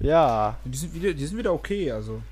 [0.00, 0.56] Ja.
[0.64, 2.22] Die sind, wieder, die sind wieder okay, also.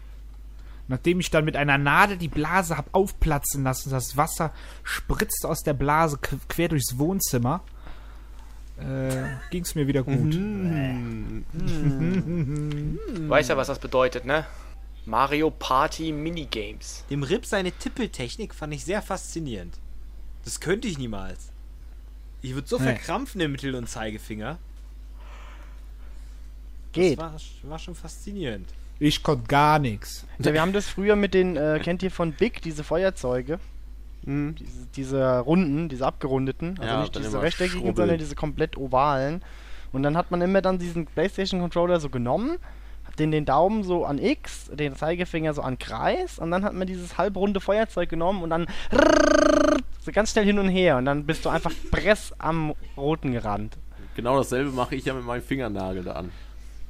[0.88, 4.52] Nachdem ich dann mit einer Nadel die Blase hab aufplatzen lassen, das Wasser
[4.82, 7.60] spritzt aus der Blase qu- quer durchs Wohnzimmer,
[8.78, 10.34] äh, ging's mir wieder gut.
[10.34, 10.38] Du
[13.28, 14.44] weißt ja, was das bedeutet, ne?
[15.06, 17.04] Mario Party Minigames.
[17.10, 19.78] Dem Rip seine Tippeltechnik fand ich sehr faszinierend.
[20.44, 21.51] Das könnte ich niemals.
[22.42, 22.84] Ich würde so Nee.
[22.84, 24.58] verkrampfen im Mittel- und Zeigefinger.
[26.92, 27.18] Geht.
[27.20, 28.68] Das war, war schon faszinierend.
[28.98, 30.26] Ich konnte gar nichts.
[30.38, 33.58] Ja, wir haben das früher mit den, äh, kennt ihr von Big, diese Feuerzeuge?
[34.24, 34.54] Mhm.
[34.56, 36.78] Diese, diese runden, diese abgerundeten.
[36.78, 39.42] Also Ja, nicht diese rechteckigen, sondern diese komplett ovalen.
[39.92, 42.58] Und dann hat man immer dann diesen Playstation-Controller so genommen,
[43.04, 46.72] hat den, den Daumen so an X, den Zeigefinger so an Kreis und dann hat
[46.72, 48.66] man dieses halbrunde Feuerzeug genommen und dann
[50.02, 53.76] so ganz schnell hin und her und dann bist du einfach press am roten gerannt.
[54.14, 56.30] Genau dasselbe mache ich ja mit meinem Fingernagel da an.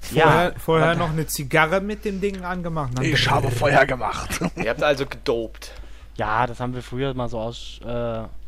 [0.00, 2.90] Vorher, vorher noch eine Zigarre mit dem Ding angemacht.
[2.96, 4.40] Dann Ich habe Feuer gemacht.
[4.56, 5.72] Ihr habt also gedopt.
[6.16, 7.80] Ja, das haben wir früher mal so aus.
[7.84, 7.86] Äh,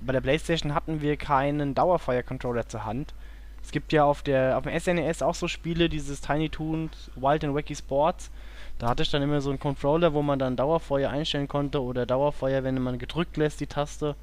[0.01, 3.15] bei der PlayStation hatten wir keinen Dauerfeuer-Controller zur Hand.
[3.63, 7.45] Es gibt ja auf der auf dem SNES auch so Spiele, dieses Tiny Toons Wild
[7.45, 8.31] and Wacky Sports.
[8.79, 12.05] Da hatte ich dann immer so einen Controller, wo man dann Dauerfeuer einstellen konnte oder
[12.05, 14.17] Dauerfeuer, wenn man gedrückt lässt, die Taste.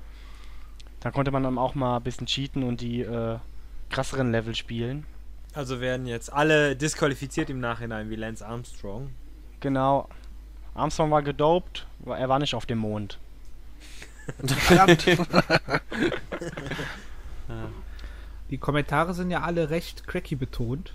[1.02, 3.38] Da konnte man dann auch mal ein bisschen cheaten und die äh,
[3.90, 5.06] krasseren Level spielen.
[5.54, 9.10] Also werden jetzt alle disqualifiziert im Nachhinein wie Lance Armstrong.
[9.60, 10.08] Genau.
[10.74, 13.20] Armstrong war gedopt, er war nicht auf dem Mond.
[14.46, 15.06] Verdammt.
[18.50, 20.94] Die Kommentare sind ja alle recht cracky betont.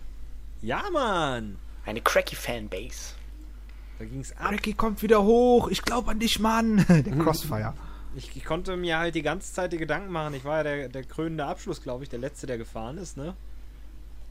[0.63, 1.57] Ja, Mann!
[1.85, 3.15] Eine cracky Fanbase.
[3.99, 4.51] Da ging's ab.
[4.51, 5.69] Cracky kommt wieder hoch.
[5.69, 6.85] Ich glaube an dich, Mann.
[6.89, 7.75] Der Crossfire.
[8.17, 10.35] Ich, ich konnte mir halt die ganze Zeit die Gedanken machen.
[10.35, 13.35] Ich war ja der, der krönende Abschluss, glaube ich, der letzte, der gefahren ist, ne?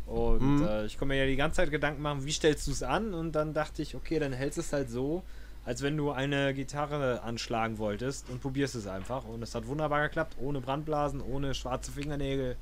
[0.07, 0.61] Und Mhm.
[0.61, 3.13] äh, ich konnte mir ja die ganze Zeit Gedanken machen, wie stellst du es an?
[3.13, 5.23] Und dann dachte ich, okay, dann hältst es halt so,
[5.65, 9.25] als wenn du eine Gitarre anschlagen wolltest und probierst es einfach.
[9.25, 12.55] Und es hat wunderbar geklappt, ohne Brandblasen, ohne schwarze Fingernägel.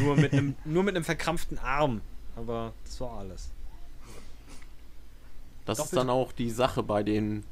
[0.00, 2.00] Nur mit einem, nur mit einem verkrampften Arm.
[2.34, 3.50] Aber das war alles.
[5.64, 6.00] Das Doch, ist bitte.
[6.00, 7.44] dann auch die Sache bei den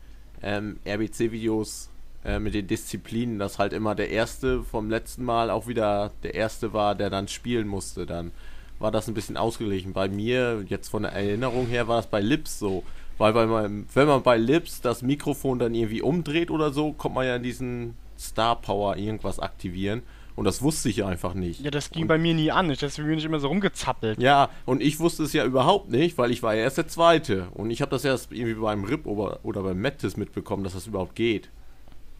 [0.43, 1.91] ähm, RBC-Videos
[2.25, 6.35] äh, mit den Disziplinen, dass halt immer der Erste vom letzten Mal auch wieder der
[6.35, 8.07] Erste war, der dann spielen musste.
[8.07, 8.33] Dann
[8.79, 9.93] war das ein bisschen ausgeglichen.
[9.93, 12.83] Bei mir, jetzt von der Erinnerung her, war das bei Lips so.
[13.19, 17.15] Weil bei meinem, wenn man bei Lips das Mikrofon dann irgendwie umdreht oder so, kommt
[17.15, 20.03] man ja in diesen Star Power irgendwas aktivieren.
[20.35, 21.61] Und das wusste ich einfach nicht.
[21.61, 22.69] Ja, das ging Und- bei mir nie an.
[22.69, 24.21] Ich- Deswegen bin ich immer so rumgezappelt.
[24.21, 27.47] ja, und ich wusste es ja überhaupt nicht, weil ich war ja erst der Zweite.
[27.55, 30.89] Und ich habe das erst irgendwie beim RIP oder, oder beim Mattis mitbekommen, dass das
[30.89, 31.51] überhaupt geht.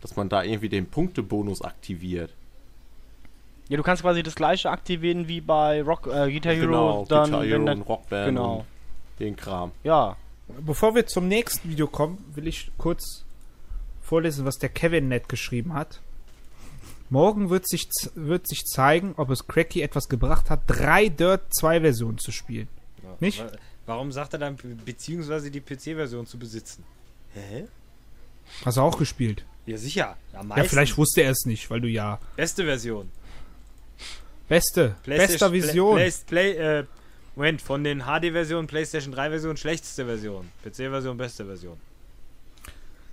[0.05, 2.31] Dass man da irgendwie den Punktebonus aktiviert.
[3.69, 6.67] Ja, du kannst quasi das gleiche aktivieren wie bei Rock, äh, Guitar Hero.
[6.67, 8.57] genau, dann, Guitar Hero der- und Rockband genau.
[8.59, 8.65] und
[9.21, 9.73] den Kram.
[9.83, 10.17] Ja,
[10.67, 13.25] Bevor wir zum nächsten Video kommen, will ich kurz
[14.03, 16.01] vorlesen, was der Kevin nett geschrieben hat.
[17.09, 21.81] Morgen wird sich, wird sich zeigen, ob es Cracky etwas gebracht hat, drei Dirt 2
[21.81, 22.69] Versionen zu spielen.
[23.03, 23.41] Ja, Nicht?
[23.43, 23.53] wa-
[23.87, 26.85] Warum sagt er dann, be- beziehungsweise die PC-Version zu besitzen?
[27.33, 27.65] Hä?
[28.67, 29.47] Hast du auch gespielt?
[29.67, 30.17] Ja, sicher.
[30.33, 32.19] Am Ja, vielleicht wusste er es nicht, weil du ja.
[32.37, 33.11] Beste Version.
[34.49, 35.97] Beste, bester Vision.
[35.97, 36.85] Play, Play, äh,
[37.35, 40.49] Moment, von den HD-Versionen, PlayStation 3-Version, schlechteste Version.
[40.63, 41.77] PC-Version, beste Version.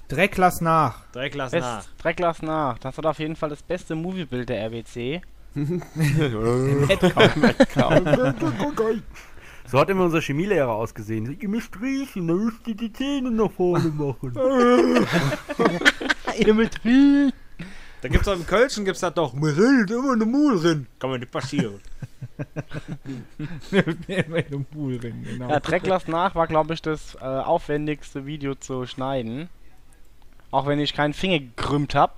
[0.10, 1.06] Dreck lass nach.
[1.14, 1.86] Dreck lass Best, nach.
[1.98, 2.78] Dreck lass nach.
[2.80, 5.22] Das hat auf jeden Fall das beste Moviebild der RBC.
[9.68, 11.38] So hat immer unser Chemielehrer ausgesehen.
[11.40, 14.34] Gib mir Strichen, dann müsst ihr die Zähne nach vorne machen.
[18.02, 19.34] Da gibt's auch im Kölschen gibt's das doch.
[19.34, 20.88] Mir redet immer eine Mul drin.
[21.00, 21.80] Kann mir nicht passieren.
[23.70, 25.50] genau.
[25.50, 29.50] Ja, Dreck lass nach war, glaube ich, das äh, aufwendigste Video zu schneiden.
[30.50, 32.14] Auch wenn ich keinen Finger gekrümmt habe.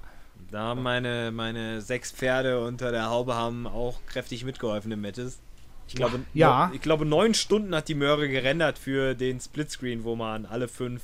[0.51, 5.39] Da haben meine, meine sechs Pferde unter der Haube haben auch kräftig mitgeholfen im Mattis.
[5.87, 6.71] Ich glaube, Ja.
[6.73, 11.01] ich glaube, neun Stunden hat die Möhre gerendert für den Splitscreen, wo man alle fünf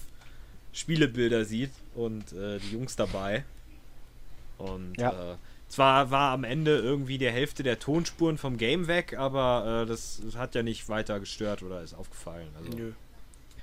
[0.73, 3.43] Spielebilder sieht und äh, die Jungs dabei.
[4.57, 5.33] Und Ja.
[5.33, 5.35] äh,
[5.67, 10.21] zwar war am Ende irgendwie die Hälfte der Tonspuren vom Game weg, aber äh, das
[10.37, 12.47] hat ja nicht weiter gestört oder ist aufgefallen.
[12.57, 12.77] Also.
[12.77, 12.91] Nö.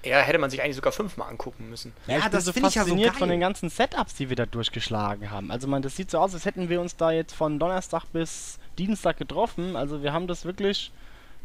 [0.05, 1.93] Ja, hätte man sich eigentlich sogar fünfmal angucken müssen.
[2.07, 5.51] Ja, ich bin so fasziniert von den ganzen Setups, die wir da durchgeschlagen haben.
[5.51, 8.59] Also man, das sieht so aus, als hätten wir uns da jetzt von Donnerstag bis
[8.79, 9.75] Dienstag getroffen.
[9.75, 10.93] Also wir haben das wirklich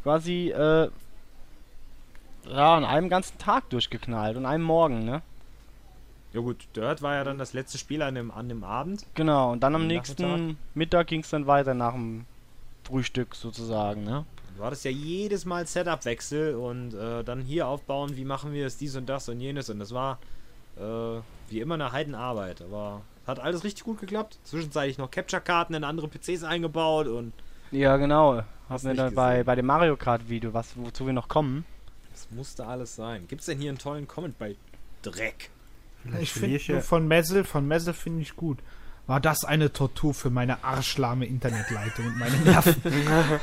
[0.04, 0.90] quasi äh,
[2.48, 5.24] ja, an einem ganzen Tag durchgeknallt und einem Morgen, ne?
[6.34, 9.06] Ja gut, Dirt war ja dann das letzte Spiel an dem, an dem Abend.
[9.16, 10.56] Genau, und dann am nächsten Nachmittag?
[10.76, 12.26] Mittag ging es dann weiter nach dem
[12.84, 14.26] Frühstück sozusagen, ne?
[14.58, 18.78] Du hattest ja jedes Mal Setup-Wechsel und äh, dann hier aufbauen, wie machen wir es,
[18.78, 19.70] dies und das und jenes.
[19.70, 20.20] Und das war
[20.78, 22.62] äh, wie immer eine Heidenarbeit.
[22.62, 24.38] Aber hat alles richtig gut geklappt.
[24.44, 27.34] Zwischenzeitlich noch Capture-Karten in andere PCs eingebaut und
[27.72, 28.44] Ja, genau.
[28.70, 31.28] Hast Haben wir nicht dann bei, bei dem Mario Kart Video, was wozu wir noch
[31.28, 31.66] kommen.
[32.12, 33.28] das musste alles sein.
[33.28, 34.56] Gibt's denn hier einen tollen Comment bei
[35.02, 35.50] Dreck?
[36.20, 38.60] Ich finde ich ja- nur von Messel, von Messel finde ich gut.
[39.08, 42.76] War das eine Tortur für meine arschlahme Internetleitung und meine Nerven?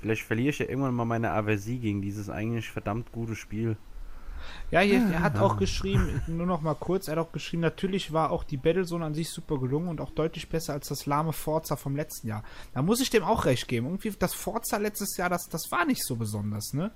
[0.00, 3.76] Vielleicht verliere ich ja irgendwann mal meine Aversie gegen dieses eigentlich verdammt gute Spiel.
[4.70, 8.10] Ja, hier, er hat auch geschrieben, nur noch mal kurz, er hat auch geschrieben, natürlich
[8.12, 11.34] war auch die Battlezone an sich super gelungen und auch deutlich besser als das lahme
[11.34, 12.42] Forza vom letzten Jahr.
[12.72, 13.86] Da muss ich dem auch recht geben.
[13.86, 16.90] Irgendwie das Forza letztes Jahr, das, das war nicht so besonders, ne?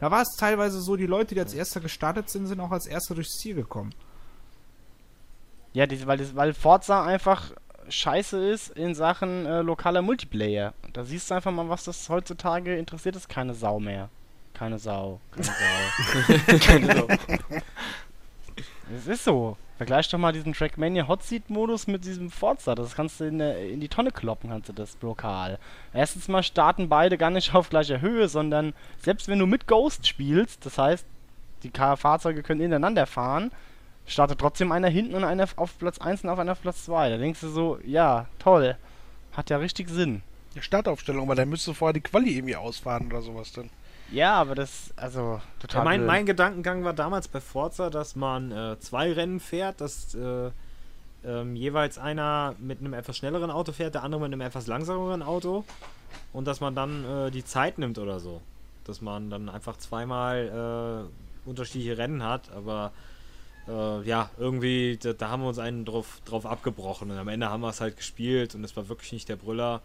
[0.00, 2.86] Da war es teilweise so, die Leute, die als Erster gestartet sind, sind auch als
[2.86, 3.94] Erster durchs Ziel gekommen.
[5.72, 7.52] Ja, diese, weil, das, weil Forza einfach
[7.88, 10.72] scheiße ist in Sachen äh, lokaler Multiplayer.
[10.92, 13.28] Da siehst du einfach mal, was das heutzutage interessiert ist.
[13.28, 14.08] Keine Sau mehr.
[14.54, 15.20] Keine Sau.
[15.32, 16.58] Keine Sau.
[16.58, 17.08] Keine Sau.
[18.96, 19.56] Es ist so.
[19.76, 22.74] Vergleich doch mal diesen Trackmania Hot Seat Modus mit diesem Forza.
[22.74, 25.58] Das kannst du in, in die Tonne kloppen, kannst du das lokal.
[25.94, 30.06] Erstens mal starten beide gar nicht auf gleicher Höhe, sondern selbst wenn du mit Ghost
[30.06, 31.06] spielst, das heißt,
[31.62, 33.52] die Fahrzeuge können ineinander fahren,
[34.06, 37.10] startet trotzdem einer hinten und einer auf Platz 1 und auf einer auf Platz 2.
[37.10, 38.76] Da denkst du so, ja, toll.
[39.32, 40.22] Hat ja richtig Sinn.
[40.54, 43.70] Die Startaufstellung, aber dann müsstest du vorher die Quali irgendwie ausfahren oder sowas dann.
[44.12, 45.80] Ja, aber das, also, total.
[45.80, 50.14] Ja, mein, mein Gedankengang war damals bei Forza, dass man äh, zwei Rennen fährt, dass
[50.14, 50.50] äh,
[51.24, 55.22] ähm, jeweils einer mit einem etwas schnelleren Auto fährt, der andere mit einem etwas langsameren
[55.22, 55.64] Auto
[56.32, 58.40] und dass man dann äh, die Zeit nimmt oder so.
[58.84, 61.06] Dass man dann einfach zweimal
[61.46, 62.92] äh, unterschiedliche Rennen hat, aber
[63.68, 67.48] äh, ja, irgendwie, da, da haben wir uns einen drauf, drauf abgebrochen und am Ende
[67.48, 69.82] haben wir es halt gespielt und es war wirklich nicht der Brüller.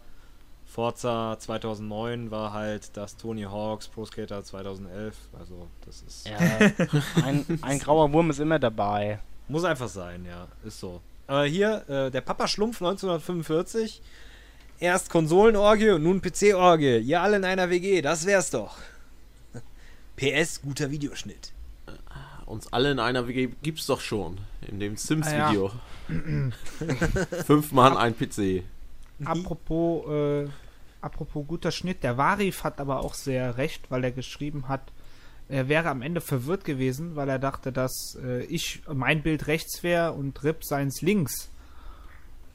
[0.66, 5.16] Forza 2009 war halt das Tony Hawks Pro Skater 2011.
[5.40, 6.28] Also, das ist.
[6.28, 6.38] Ja,
[7.24, 9.20] ein, ein grauer Wurm ist immer dabei.
[9.48, 10.48] Muss einfach sein, ja.
[10.66, 11.02] Ist so.
[11.28, 14.02] Aber hier, äh, der Papa Schlumpf 1945.
[14.80, 16.98] Erst Konsolenorgie und nun PC-Orgie.
[16.98, 18.76] Ihr alle in einer WG, das wär's doch.
[20.18, 21.54] PS, guter Videoschnitt.
[22.46, 24.38] Uns alle in einer WG gibt's doch schon.
[24.68, 25.72] In dem Ah, Sims-Video.
[27.48, 28.64] Fünf Mann, ein PC.
[29.24, 30.48] Apropos, äh,
[31.02, 34.92] apropos guter Schnitt, der Warif hat aber auch sehr recht, weil er geschrieben hat,
[35.48, 39.84] er wäre am Ende verwirrt gewesen, weil er dachte, dass äh, ich mein Bild rechts
[39.84, 41.50] wäre und Rip seins links.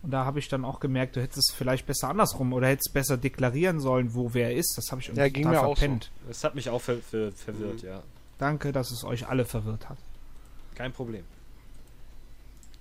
[0.02, 2.92] Und da habe ich dann auch gemerkt, du hättest es vielleicht besser andersrum oder hättest
[2.92, 4.74] besser deklarieren sollen, wo wer ist.
[4.76, 5.98] Das habe ich irgendwie Ja, ging total mir auch so.
[6.26, 8.02] Das hat mich auch ver ver verwirrt, ja.
[8.38, 9.98] Danke, dass es euch alle verwirrt hat.
[10.74, 11.24] Kein Problem.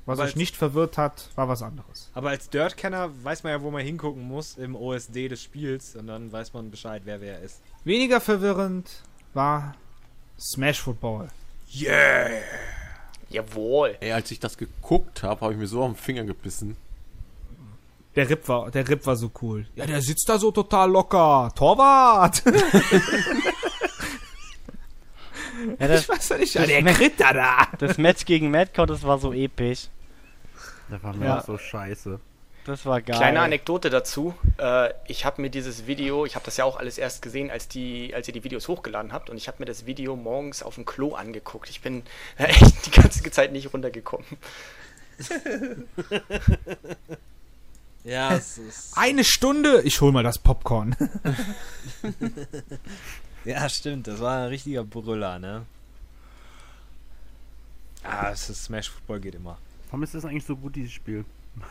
[0.09, 2.09] Was Aber euch als- nicht verwirrt hat, war was anderes.
[2.15, 6.07] Aber als Dirt-Kenner weiß man ja, wo man hingucken muss im OSD des Spiels und
[6.07, 7.61] dann weiß man Bescheid, wer wer ist.
[7.83, 8.89] Weniger verwirrend
[9.33, 9.75] war
[10.39, 11.29] Smash Football.
[13.29, 13.97] Jawohl.
[13.99, 16.75] Ey, als ich das geguckt habe, habe ich mir so auf den Finger gebissen.
[18.15, 19.67] Der Rip war, der Rip war so cool.
[19.75, 21.51] Ja, der sitzt da so total locker.
[21.55, 22.41] Torwart!
[25.77, 27.67] Ja, das, ich weiß ja nicht, das der Match- Kritter da.
[27.79, 29.89] das Match gegen Madcow, das war so episch.
[30.89, 31.39] Das war mir Ja.
[31.39, 32.19] auch so scheiße.
[32.65, 33.15] Das war geil.
[33.15, 34.35] Kleine Anekdote dazu.
[34.57, 37.67] Äh, ich habe mir dieses Video, ich habe das ja auch alles erst gesehen, als,
[37.67, 39.29] die, als ihr die Videos hochgeladen habt.
[39.29, 41.69] Und ich habe mir das Video morgens auf dem Klo angeguckt.
[41.69, 42.03] Ich bin
[42.37, 44.25] echt die ganze Zeit nicht runtergekommen.
[48.05, 48.97] Ja, es ist.
[48.97, 50.95] Eine Stunde, ich hol mal das Popcorn.
[53.45, 55.65] Ja, stimmt, das war ein richtiger Brüller, ne?
[58.03, 59.57] Ah, es ist Smash Football geht immer.
[59.89, 61.25] Warum ist das eigentlich so gut, dieses Spiel?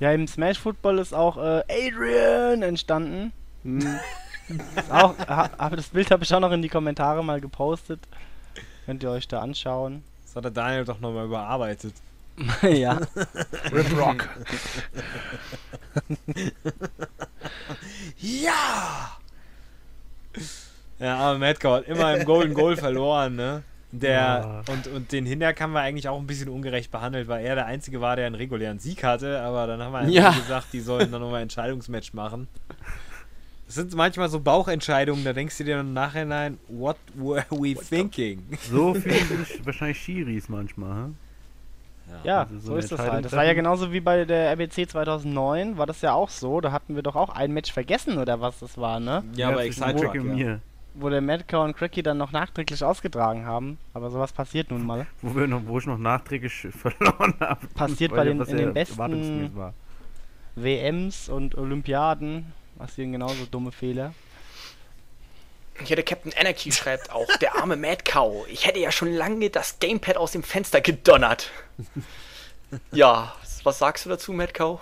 [0.00, 3.32] Ja, im Smash Football ist auch äh, Adrian entstanden.
[3.64, 3.98] Hm.
[4.90, 8.00] Auch, ha, hab, das Bild habe ich auch noch in die Kommentare mal gepostet.
[8.86, 10.04] Könnt ihr euch da anschauen.
[10.22, 11.94] Das hat der Daniel doch nochmal überarbeitet.
[12.62, 13.00] ja.
[13.72, 14.28] Rip Rock.
[18.16, 19.18] Ja!
[20.98, 23.64] Ja, aber hat immer im Golden Goal verloren, ne?
[23.90, 27.54] Der, und, und den Hinterk haben wir eigentlich auch ein bisschen ungerecht behandelt, weil er
[27.54, 30.30] der Einzige war, der einen regulären Sieg hatte, aber dann haben wir einfach Ja.
[30.32, 32.48] gesagt, die sollen dann nochmal ein Entscheidungsmatch machen.
[33.66, 38.42] Das sind manchmal so Bauchentscheidungen, da denkst du dir im Nachhinein, what were we thinking?
[38.70, 41.10] So sich wahrscheinlich Schiris manchmal, hä?
[42.24, 43.24] Ja, Also so so ist das halt.
[43.24, 46.60] Das war ja genauso wie bei der RBC 2009, war das ja auch so.
[46.62, 49.22] Da hatten wir doch auch ein Match vergessen oder was das war, ne?
[49.36, 50.58] Ja, aber zwischen Excite Rick und ja.
[51.00, 53.78] Wo der Madcow und Cracky dann noch nachträglich ausgetragen haben.
[53.94, 55.06] Aber sowas passiert nun mal.
[55.22, 57.66] Wo, wir noch, wo ich noch nachträglich verloren habe.
[57.68, 59.50] Passiert bei den- in den besten-.
[60.56, 64.12] WMs und Olympiaden passieren genauso dumme Fehler.
[65.84, 68.44] Hier der Captain Anarchy schreibt auch, der arme Mad Cow.
[68.48, 71.50] Ich hätte ja schon lange das Gamepad aus dem Fenster gedonnert.
[72.92, 74.78] Ja, was sagst du dazu, Mad Cow?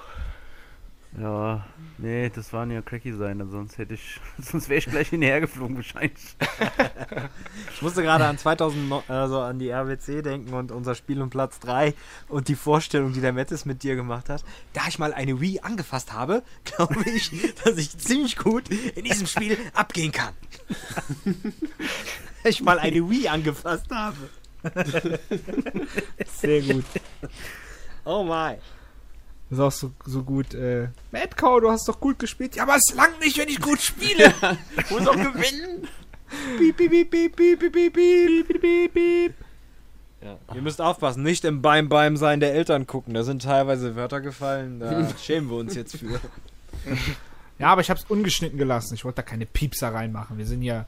[1.18, 1.64] Ja,
[1.97, 5.76] nee, das waren ja Cracky sein, sonst hätte ich, sonst wäre ich gleich hinterher geflogen
[5.76, 6.12] wahrscheinlich.
[7.72, 11.59] Ich musste gerade an 2000, also an die RWC denken und unser Spiel um Platz
[11.60, 11.93] 3
[12.28, 14.44] und die Vorstellung, die der Mettes mit dir gemacht hat.
[14.72, 17.30] Da ich mal eine Wii angefasst habe, glaube ich,
[17.64, 20.32] dass ich ziemlich gut in diesem Spiel abgehen kann.
[22.43, 24.16] Da ich mal eine Wii angefasst habe.
[26.40, 26.84] Sehr gut.
[28.05, 28.56] Oh my.
[29.48, 30.55] Das ist auch so, so gut.
[30.55, 32.56] Äh, Mad Cow, du hast doch gut gespielt.
[32.56, 34.35] Ja, aber es langt nicht, wenn ich gut spiele.
[34.77, 35.86] Ich muss doch gewinnen!
[36.59, 39.35] piep, piep, piep, piep, piep, piep, piep, piep, piep, piep, piep.
[40.23, 40.39] Ja.
[40.55, 43.14] Ihr müsst aufpassen, nicht im Beim Beim sein der Eltern gucken.
[43.14, 46.20] Da sind teilweise Wörter gefallen, da schämen wir uns jetzt für.
[47.59, 48.94] Ja, aber ich hab's ungeschnitten gelassen.
[48.94, 50.36] Ich wollte da keine Piepser reinmachen.
[50.36, 50.86] Wir sind ja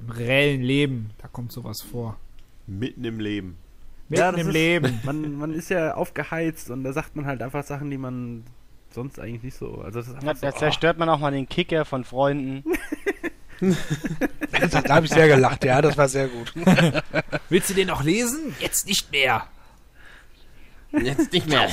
[0.00, 1.10] im reellen Leben.
[1.18, 2.18] Da kommt sowas vor.
[2.66, 3.56] Mitten im Leben.
[4.10, 5.00] Mitten Ja, das im ist- Leben.
[5.04, 8.44] Man, man ist ja aufgeheizt und da sagt man halt einfach Sachen, die man
[8.92, 9.80] sonst eigentlich nicht so.
[9.82, 12.64] Also das ist Ja, einfach da so, zerstört man auch mal den Kicker von Freunden.
[14.70, 16.52] da habe ich sehr gelacht, ja, das war sehr gut.
[17.48, 18.54] Willst du den noch lesen?
[18.58, 19.46] Jetzt nicht mehr.
[20.92, 21.68] Jetzt nicht mehr.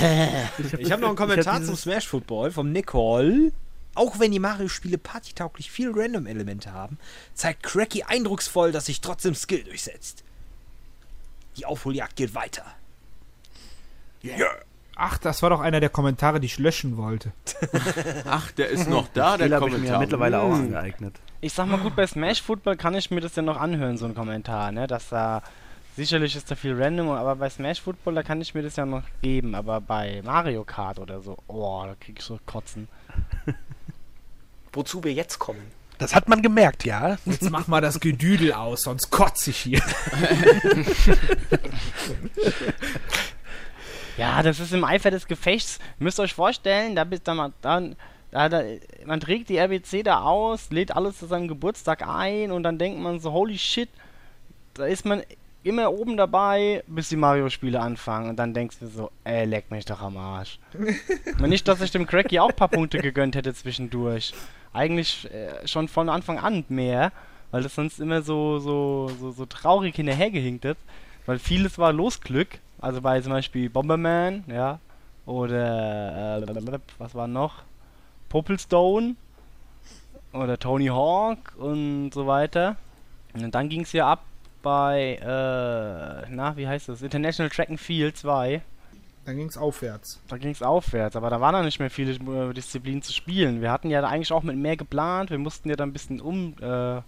[0.77, 3.51] Ich habe noch einen Kommentar hab zum Smash Football vom Nicole.
[3.95, 6.99] Auch wenn die Mario-Spiele partytauglich viel Random-Elemente haben,
[7.33, 10.23] zeigt Cracky eindrucksvoll, dass sich trotzdem Skill durchsetzt.
[11.57, 12.63] Die Aufholjagd geht weiter.
[14.95, 17.31] Ach, das war doch einer der Kommentare, die ich löschen wollte.
[18.25, 19.99] Ach, der ist noch da, der habe ich mir ja Kommentar.
[19.99, 20.65] mittlerweile auch Hm.
[20.65, 21.15] angeeignet.
[21.39, 24.05] Ich sag mal gut, bei Smash Football kann ich mir das ja noch anhören, so
[24.05, 24.87] ein Kommentar, ne?
[24.87, 25.43] Dass da
[25.95, 28.87] sicherlich ist da viel random, aber bei Smash Football, da kann ich mir das ja
[28.87, 32.87] noch geben, aber bei Mario Kart oder so, oh, da krieg ich so Kotzen.
[34.73, 35.61] Wozu wir jetzt kommen.
[35.97, 37.17] Das hat man gemerkt, ja.
[37.25, 39.81] Jetzt mach mal das Gedüdel aus, sonst kotze ich hier.
[44.17, 45.77] Ja, das ist im Eifer des Gefechts.
[45.99, 47.95] Müsst ihr euch vorstellen, da bist da man dann
[48.31, 48.63] da, da,
[49.05, 52.99] man trägt die RBC da aus, lädt alles zu seinem Geburtstag ein und dann denkt
[52.99, 53.89] man so, holy shit,
[54.73, 55.23] da ist man
[55.63, 59.85] immer oben dabei, bis die Mario-Spiele anfangen und dann denkst du so, ey, leck mich
[59.85, 60.59] doch am Arsch.
[61.39, 64.33] Nicht, dass ich dem Cracky auch ein paar Punkte gegönnt hätte zwischendurch.
[64.73, 67.11] Eigentlich äh, schon von Anfang an mehr,
[67.51, 70.79] weil das sonst immer so, so, so, so traurig hinterhergehinkt ist.
[71.25, 72.59] Weil vieles war Losglück.
[72.79, 74.79] Also bei zum Beispiel Bomberman, ja.
[75.25, 77.63] Oder äh, was war noch?
[78.29, 79.15] Popplestone.
[80.33, 82.75] Oder Tony Hawk und so weiter.
[83.33, 84.23] Und dann ging es ja ab
[84.61, 87.01] bei, äh, na, wie heißt das?
[87.01, 88.61] International Track and Field 2.
[89.27, 90.21] Dann ging's aufwärts.
[90.29, 93.59] Da ging es aufwärts, aber da waren noch nicht mehr viele äh, Disziplinen zu spielen.
[93.59, 95.31] Wir hatten ja da eigentlich auch mit mehr geplant.
[95.31, 97.01] Wir mussten ja da ein bisschen um, äh,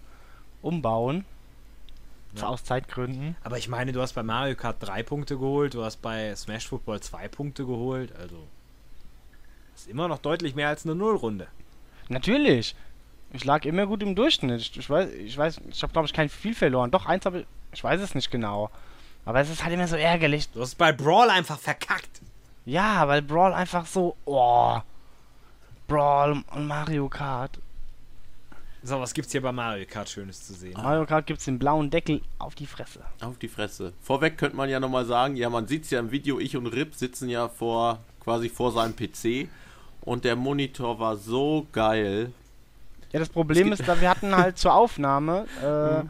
[0.60, 1.24] umbauen.
[2.36, 2.48] Ja.
[2.48, 3.36] Aus Zeitgründen.
[3.42, 6.68] Aber ich meine, du hast bei Mario Kart 3 Punkte geholt, du hast bei Smash
[6.68, 8.36] Football 2 Punkte geholt, also
[9.74, 11.48] ist immer noch deutlich mehr als eine Nullrunde.
[12.10, 12.76] Natürlich.
[13.32, 14.60] Ich lag immer gut im Durchschnitt.
[14.60, 16.90] Ich, ich weiß, ich weiß, ich habe glaube ich kein viel verloren.
[16.90, 18.70] Doch eins habe ich, ich weiß es nicht genau.
[19.24, 20.48] Aber es ist halt immer so ärgerlich.
[20.50, 22.20] Du hast bei Brawl einfach verkackt.
[22.64, 24.78] Ja, weil Brawl einfach so, oh,
[25.86, 27.58] Brawl und Mario Kart.
[28.82, 30.72] So, was gibt's hier bei Mario Kart Schönes zu sehen?
[30.74, 33.00] Mario Kart gibt's den blauen Deckel auf die Fresse.
[33.20, 33.92] Auf die Fresse.
[34.00, 36.66] Vorweg könnte man ja nochmal sagen, ja, man sieht es ja im Video, ich und
[36.66, 39.48] Rip sitzen ja vor, quasi vor seinem PC
[40.00, 42.32] und der Monitor war so geil.
[43.12, 46.04] Ja, das Problem ist, da wir hatten halt zur Aufnahme, äh,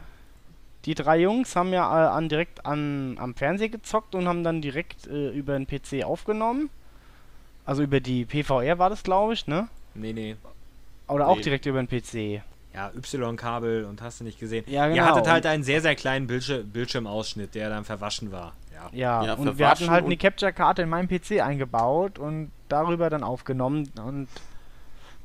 [0.86, 4.62] die drei Jungs haben ja äh, an, direkt an, am Fernseher gezockt und haben dann
[4.62, 6.70] direkt äh, über den PC aufgenommen.
[7.66, 9.68] Also über die PVR war das, glaube ich, ne?
[9.94, 10.36] Nee, nee.
[11.08, 11.42] Oder auch Nee.
[11.42, 12.42] direkt über den PC.
[12.72, 14.64] Ja, Y-Kabel und hast du nicht gesehen.
[14.68, 15.06] Ja, Ihr genau.
[15.06, 18.52] hattet halt einen sehr, sehr kleinen Bildschir Bildschirmausschnitt, der dann verwaschen war.
[18.72, 18.88] Ja.
[18.92, 23.24] Ja, Ja, und wir hatten halt eine Capture-Karte in meinem PC eingebaut und darüber dann
[23.24, 24.28] aufgenommen und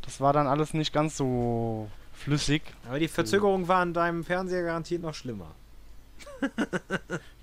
[0.02, 2.62] das war dann alles nicht ganz so flüssig.
[2.88, 5.54] Aber die Verzögerung war an deinem Fernseher garantiert noch schlimmer.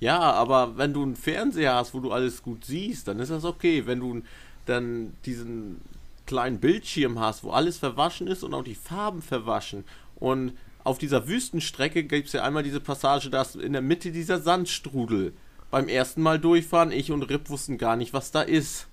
[0.00, 3.44] Ja, aber wenn du einen Fernseher hast, wo du alles gut siehst, dann ist das
[3.44, 3.86] okay.
[3.86, 4.22] Wenn du
[4.66, 5.80] dann diesen
[6.26, 9.84] kleinen Bildschirm hast, wo alles verwaschen ist und auch die Farben verwaschen
[10.16, 10.54] und
[10.84, 14.40] auf dieser Wüstenstrecke gibt es ja einmal diese Passage, da ist in der Mitte dieser
[14.40, 15.32] Sandstrudel.
[15.70, 18.88] Beim ersten Mal durchfahren, ich und Rip wussten gar nicht, was da ist.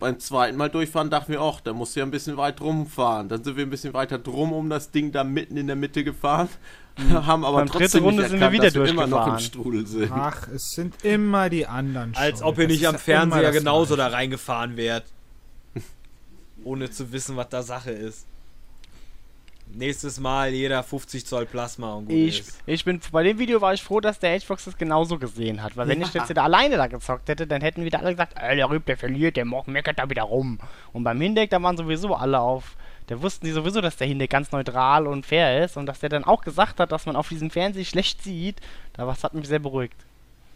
[0.00, 3.28] Beim zweiten Mal durchfahren dachten wir, ach, da musst du ja ein bisschen weit rumfahren.
[3.28, 6.02] Dann sind wir ein bisschen weiter drum um das Ding da mitten in der Mitte
[6.02, 6.48] gefahren,
[7.12, 9.26] haben aber Beim dritten trotzdem Runde nicht sind wir erkannt, wieder dass wir immer noch
[9.28, 9.38] im.
[9.38, 10.10] Strudel sind.
[10.10, 12.48] Ach, es sind immer die anderen Als schuld.
[12.48, 15.04] ob ihr Das nicht am Fernseher genauso da reingefahren wärt.
[16.64, 18.26] Ohne zu wissen, was da Sache ist.
[19.72, 22.58] Nächstes Mal jeder 50 Zoll Plasma und gut Ich, ist.
[22.66, 25.76] ich bin, bei dem Video war ich froh, dass der Xbox das genauso gesehen hat,
[25.76, 28.56] weil wenn ich jetzt wieder alleine da gezockt hätte, dann hätten wieder alle gesagt, äh,
[28.56, 30.58] der Rüb, der verliert, der Mock meckert da wieder rum.
[30.92, 32.76] Und beim Hindeck, da waren sowieso alle auf,
[33.06, 36.08] da wussten die sowieso, dass der Hindeck ganz neutral und fair ist und dass der
[36.08, 38.60] dann auch gesagt hat, dass man auf diesem Fernseher schlecht sieht,
[38.92, 39.96] da was hat mich sehr beruhigt.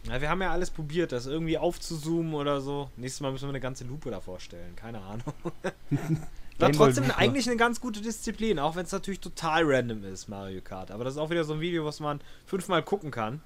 [0.07, 2.89] Ja, wir haben ja alles probiert, das irgendwie aufzuzoomen oder so.
[2.95, 4.75] Nächstes Mal müssen wir eine ganze Lupe davor stellen.
[4.75, 5.23] Keine Ahnung.
[6.57, 10.61] War trotzdem eigentlich eine ganz gute Disziplin, auch wenn es natürlich total random ist, Mario
[10.61, 10.89] Kart.
[10.91, 13.41] Aber das ist auch wieder so ein Video, was man fünfmal gucken kann.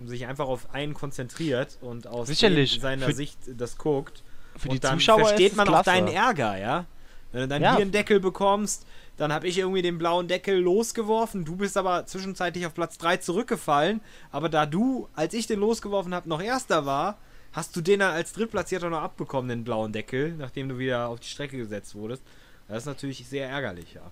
[0.00, 4.22] Und sich einfach auf einen konzentriert und aus seiner Für- Sicht das guckt.
[4.56, 6.84] Für und die dann Zuschauer versteht man auch deinen Ärger, ja?
[7.32, 7.72] Wenn du dann Ja.
[7.72, 8.86] hier einen Deckel bekommst,
[9.16, 11.44] dann habe ich irgendwie den blauen Deckel losgeworfen.
[11.44, 14.00] Du bist aber zwischenzeitlich auf Platz 3 zurückgefallen.
[14.30, 17.18] Aber da du, als ich den losgeworfen habe, noch Erster war,
[17.52, 21.20] hast du den dann als Drittplatzierter noch abbekommen, den blauen Deckel, nachdem du wieder auf
[21.20, 22.22] die Strecke gesetzt wurdest.
[22.68, 24.02] Das ist natürlich sehr ärgerlich, ja.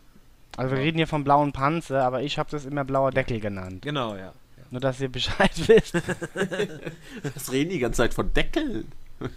[0.57, 3.83] Also wir reden hier vom blauen Panzer, aber ich habe das immer blauer Deckel genannt.
[3.83, 4.33] Genau, ja.
[4.71, 5.95] Nur, dass ihr Bescheid wisst.
[7.35, 8.91] Was reden die ganze Zeit von Deckeln?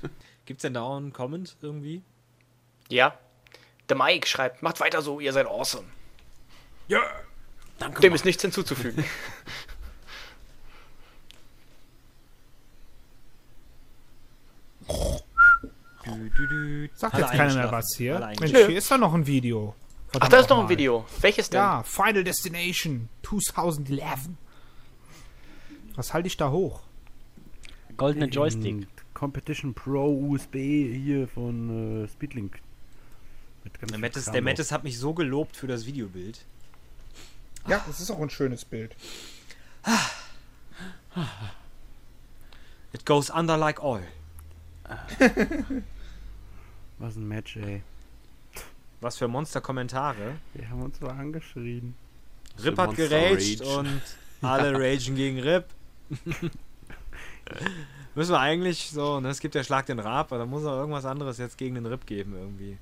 [0.45, 2.01] Gibt's denn da auch einen Comment irgendwie?
[2.87, 3.17] Ja.
[3.89, 5.85] The Mike schreibt, macht weiter so, ihr seid awesome.
[7.79, 8.01] Danke.
[8.01, 9.03] Dem ist nichts hinzuzufügen.
[16.95, 18.19] Sagt jetzt keiner mehr was hier.
[18.39, 19.75] Mensch, hier ist doch noch ein Video.
[20.07, 20.69] Ach, Verdammt da ist noch ein.
[20.69, 21.05] Video.
[21.21, 21.59] Welches denn?
[21.59, 24.29] Ja, Final Destination 2011.
[25.95, 26.81] Was halte ich da hoch?
[27.97, 28.87] Goldene Joystick.
[29.13, 32.59] Competition Pro USB hier von äh, Speedlink.
[33.65, 34.41] Der Kram der.
[34.41, 36.45] Mettes hat mich so gelobt für das Videobild.
[37.67, 38.95] Ja, das ist auch ein schönes Bild.
[42.93, 44.07] It goes under like oil.
[46.99, 47.81] Was ein Match, ey.
[49.01, 50.35] Was für Monster-Kommentare.
[50.53, 51.95] Wir haben uns zwar angeschrien.
[52.61, 53.79] Rip hat geraged Rage?
[53.79, 54.01] und
[54.41, 55.65] alle ragen gegen Rip.
[58.15, 60.77] Müssen wir eigentlich so, ne, es gibt ja Schlag den Rab, aber da muss auch
[60.77, 62.77] irgendwas anderes jetzt gegen den Rip geben irgendwie.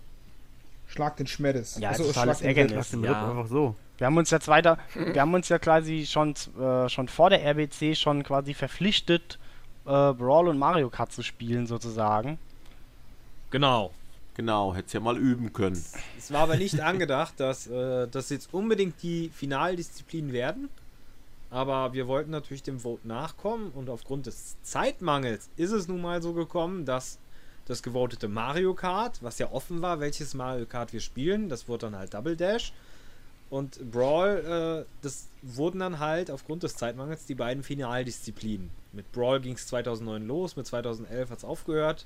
[0.87, 1.77] Schlag den Schmeddes.
[1.77, 2.93] Ja, Achso, totales Schlag den Ärgernis.
[2.93, 3.03] Rip.
[3.03, 3.29] Ja.
[3.29, 3.75] Einfach so.
[3.99, 7.43] Wir haben uns jetzt weiter, wir haben uns ja quasi schon, äh, schon vor der
[7.45, 9.37] RBC schon quasi verpflichtet,
[9.85, 12.39] äh, Brawl und Mario Kart zu spielen sozusagen.
[13.51, 13.91] Genau.
[14.37, 15.83] Genau, hättest ja mal üben können.
[16.15, 20.69] Es war aber nicht angedacht, dass äh, das jetzt unbedingt die Finaldisziplinen werden.
[21.49, 26.21] Aber wir wollten natürlich dem Vote nachkommen und aufgrund des Zeitmangels ist es nun mal
[26.21, 27.17] so gekommen, dass
[27.65, 31.87] das gewotete Mario Kart, was ja offen war, welches Mario Kart wir spielen, das wurde
[31.87, 32.73] dann halt Double Dash.
[33.49, 38.69] Und Brawl, äh, das wurden dann halt aufgrund des Zeitmangels die beiden Finaldisziplinen.
[38.91, 42.05] Mit Brawl ging es 2009 los, mit 2011 hat es aufgehört.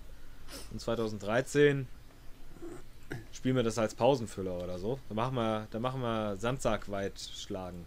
[0.71, 1.87] Und 2013
[3.33, 4.99] spielen wir das als Pausenfüller oder so.
[5.09, 7.85] Da machen wir, da machen wir Sandsack weit schlagen.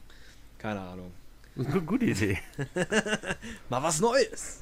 [0.59, 1.13] Keine Ahnung.
[1.57, 2.39] Gu- Gute Idee.
[3.69, 4.61] Mal was Neues.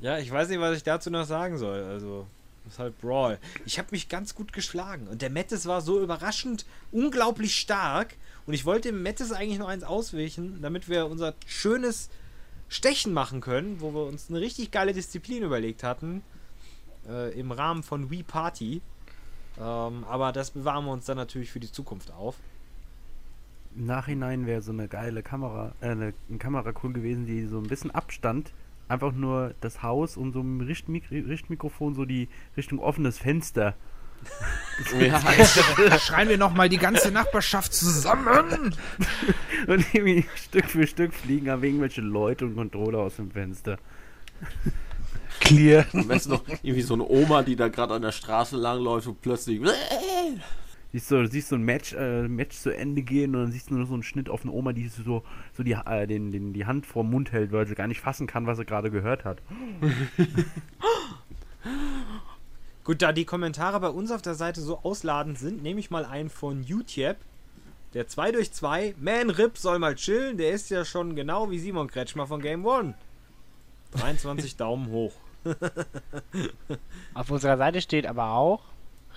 [0.00, 1.82] Ja, ich weiß nicht, was ich dazu noch sagen soll.
[1.82, 2.26] Also,
[2.64, 3.38] das ist halt Brawl.
[3.66, 5.08] Ich habe mich ganz gut geschlagen.
[5.08, 8.14] Und der Mettes war so überraschend unglaublich stark.
[8.46, 12.08] Und ich wollte dem Mettes eigentlich noch eins ausweichen, damit wir unser schönes
[12.68, 16.22] Stechen machen können, wo wir uns eine richtig geile Disziplin überlegt hatten.
[17.08, 18.80] Äh, Im Rahmen von Wii Party.
[19.58, 22.36] Ähm, aber das bewahren wir uns dann natürlich für die Zukunft auf.
[23.76, 27.68] Im Nachhinein wäre so eine geile Kamera, äh, eine, Kamera cool gewesen, die so ein
[27.68, 28.52] bisschen Abstand,
[28.88, 33.74] einfach nur das Haus und so ein Richtmik Richtmikrofon, so die Richtung offenes Fenster.
[35.98, 38.74] Schreien wir nochmal die ganze Nachbarschaft zusammen.
[39.66, 43.78] Und irgendwie Stück für Stück fliegen aber irgendwelche Leute und Controller aus dem Fenster.
[45.40, 45.86] Clear.
[45.92, 49.20] Am besten noch irgendwie so eine Oma, die da gerade an der Straße langläuft und
[49.20, 49.60] plötzlich.
[50.92, 53.74] Siehst du, siehst so ein Match, äh, Match zu Ende gehen und dann siehst du
[53.74, 55.22] nur so einen Schnitt auf eine Oma, die so,
[55.52, 58.26] so die, äh, den, den, die Hand vorm Mund hält, weil sie gar nicht fassen
[58.26, 59.40] kann, was sie gerade gehört hat.
[62.82, 66.04] Gut, da die Kommentare bei uns auf der Seite so ausladend sind, nehme ich mal
[66.04, 67.18] einen von YouTube.
[67.94, 71.58] Der 2 durch 2 Man Rip soll mal chillen, der ist ja schon genau wie
[71.60, 72.94] Simon Kretschmer von Game One.
[73.92, 75.12] 23 Daumen hoch.
[77.14, 78.62] Auf unserer Seite steht aber auch,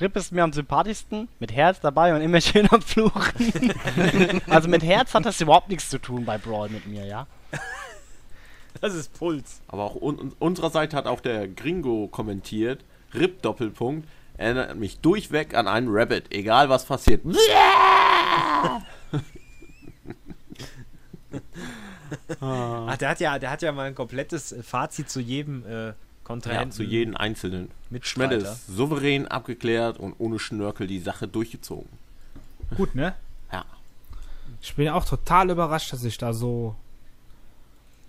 [0.01, 3.71] Rip ist mir am sympathischsten, mit Herz dabei und immer schön am Fluchen.
[4.49, 7.27] also mit Herz hat das überhaupt nichts zu tun bei Brawl mit mir, ja?
[8.81, 9.61] Das ist Puls.
[9.67, 12.83] Aber auch un un- unserer Seite hat auch der Gringo kommentiert.
[13.13, 14.07] Rip Doppelpunkt.
[14.35, 16.33] Erinnert mich durchweg an einen Rabbit.
[16.33, 17.21] Egal was passiert.
[22.41, 25.93] Ach, der hat ja, der hat ja mal ein komplettes äh, Fazit zu jedem äh,
[26.23, 26.71] Ja, Kontrahenten.
[26.71, 27.69] zu jedem einzelnen.
[27.89, 28.39] Mitstreiter.
[28.39, 31.89] Schmeddes souverän abgeklärt und ohne Schnörkel die Sache durchgezogen.
[32.77, 33.13] Gut, ne?
[33.51, 33.65] Ja.
[34.61, 36.75] Ich bin auch total überrascht, dass ich da so.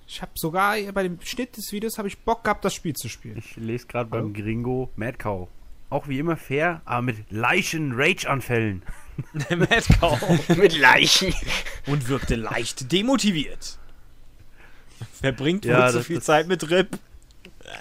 [0.07, 3.09] Ich habe sogar bei dem Schnitt des Videos habe ich Bock gehabt, das Spiel zu
[3.09, 3.39] spielen.
[3.39, 5.49] Ich lese gerade beim Gringo Mad Cow.
[5.91, 8.82] Auch wie immer fair, aber mit leichten Rage-Anfällen.
[9.51, 10.49] Mad Cow.
[10.57, 11.32] Mit Leichen.
[11.86, 13.78] Und wirkte leicht demotiviert.
[15.20, 16.99] Wer bringt Ja, wohl so das- viel Zeit mit Rip?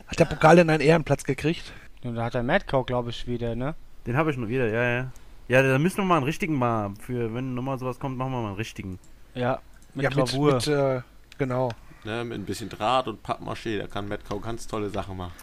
[0.08, 1.74] Hat der Pokal denn einen Ehrenplatz gekriegt?
[2.04, 3.76] Und da hat der Madcow, glaube ich, wieder, ne?
[4.06, 5.12] Den habe ich noch wieder, ja, ja.
[5.48, 8.42] Ja, da müssen wir mal einen richtigen mal, für wenn nochmal sowas kommt, machen wir
[8.42, 9.00] mal einen richtigen.
[9.36, 9.62] Ja,
[9.94, 10.54] mit ja, mit, Gravur.
[10.56, 11.02] mit äh,
[11.38, 11.70] genau.
[12.06, 15.34] Ne, mit ein bisschen Draht und Pappmaché, da kann Metcow ganz tolle Sachen machen.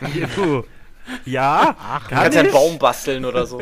[0.14, 0.62] Juhu.
[1.24, 1.76] ja,
[2.08, 2.52] Du kannst ja einen?
[2.52, 3.60] Baum basteln oder so.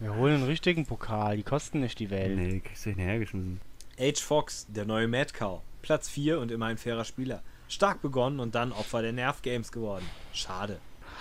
[0.00, 2.36] Wir holen einen richtigen Pokal, die kosten nicht die Welt.
[2.36, 3.60] Nee, kriegst du hinterhergeschmissen.
[3.98, 5.60] Age Fox, der neue Mad Cow.
[5.82, 7.42] Platz 4 und immer ein fairer Spieler.
[7.68, 10.04] Stark begonnen und dann Opfer der Nerv Games geworden.
[10.32, 10.78] Schade.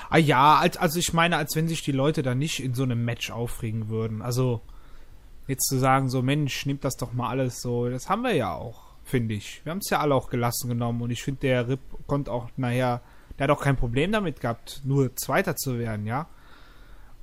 [0.10, 2.84] Ah ja, als, also ich meine, als wenn sich die Leute da nicht in so
[2.84, 4.22] einem Match aufregen würden.
[4.22, 4.61] Also
[5.48, 8.53] jetzt zu sagen, so Mensch, nimmt das doch mal alles so, das haben wir ja
[8.53, 9.61] auch, finde ich.
[9.64, 12.49] Wir haben es ja alle auch gelassen genommen und ich finde, der Rip konnte auch,
[12.57, 13.02] naja,
[13.38, 16.28] der hat auch kein Problem damit gehabt, nur Zweiter zu werden, ja.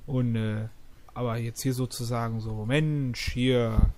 [0.05, 0.67] Und, äh,
[1.13, 3.91] aber jetzt hier sozusagen so, Mensch, hier,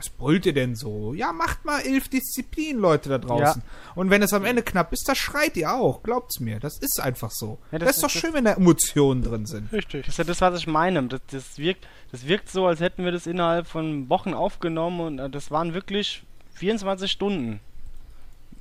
[0.00, 1.12] Was brüllt ihr denn so?
[1.12, 3.60] Ja, macht mal elf Disziplinen, Leute da draußen.
[3.94, 6.02] Und wenn es am Ende knapp ist, da schreit ihr auch.
[6.02, 6.58] Glaubt's mir.
[6.58, 7.58] Das ist einfach so.
[7.70, 9.70] Ja, das, das ist doch ist- schön, wenn da Emotionen drin sind.
[9.74, 10.06] Richtig.
[10.06, 11.02] Das ist ja das, was ich meine.
[11.02, 15.18] Das, das, wirkt, das wirkt so, als hätten wir das innerhalb von Wochen aufgenommen und
[15.18, 16.22] äh, das waren wirklich
[16.54, 17.60] 24 Stunden.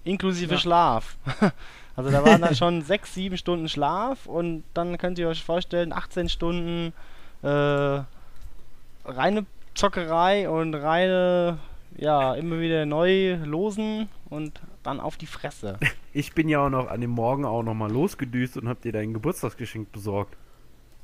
[0.03, 0.59] Inklusive Ja.
[0.59, 1.15] Schlaf.
[1.95, 5.91] Also da waren dann schon 6, 7 Stunden Schlaf und dann könnt ihr euch vorstellen,
[5.91, 6.93] 18 Stunden
[7.41, 7.47] äh,
[9.05, 9.45] reine
[9.79, 11.57] Zockerei und reine,
[11.95, 15.79] ja, immer wieder neu losen und dann auf die Fresse.
[16.11, 18.91] Ich bin ja auch noch an dem Morgen auch noch mal losgedüst und hab dir
[18.91, 20.35] dein Geburtstagsgeschenk besorgt.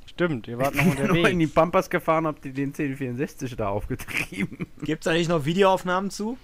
[0.04, 1.54] Stimmt, ihr wart noch Ich bin noch in die unterwegs.
[1.54, 4.66] Pampas gefahren, hab dir den 1064 da aufgetrieben.
[4.82, 6.36] Gibt's da nicht noch Videoaufnahmen zu?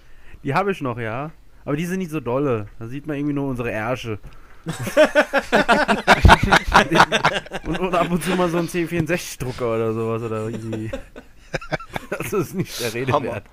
[0.45, 1.31] Die habe ich noch, ja.
[1.65, 2.67] Aber die sind nicht so dolle.
[2.79, 4.17] Da sieht man irgendwie nur unsere Ärsche.
[7.67, 10.89] und, und ab und zu mal so ein C64-Drucker oder sowas oder irgendwie.
[12.09, 13.25] Das ist nicht der Rede Hammer.
[13.25, 13.45] wert.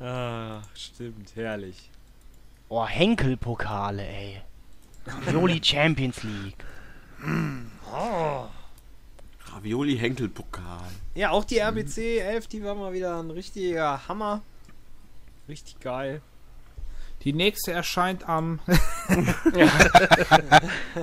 [0.00, 1.90] Ah, stimmt, herrlich.
[2.68, 4.40] Oh, Henkel-Pokale, ey.
[5.32, 6.64] Joli Champions League.
[9.46, 10.88] Ravioli Henkel-Pokal.
[11.14, 14.42] Ja, auch die RBC 11, die war mal wieder ein richtiger Hammer.
[15.48, 16.22] Richtig geil.
[17.24, 18.60] Die nächste erscheint am.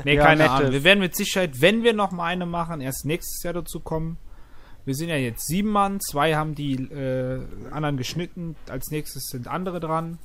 [0.04, 0.50] nee, Ja, keine nettes.
[0.50, 0.72] Ahnung.
[0.72, 4.18] Wir werden mit Sicherheit, wenn wir noch mal eine machen, erst nächstes Jahr dazu kommen.
[4.90, 9.48] Wir sind ja jetzt sieben Mann, zwei haben die äh, anderen geschnitten, als nächstes sind
[9.48, 10.18] andere dran.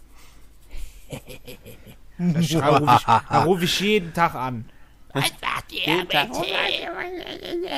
[2.16, 4.64] Da ich, da rufe ich jeden Tag an.
[5.12, 6.16] Was sagt ihr, bitte?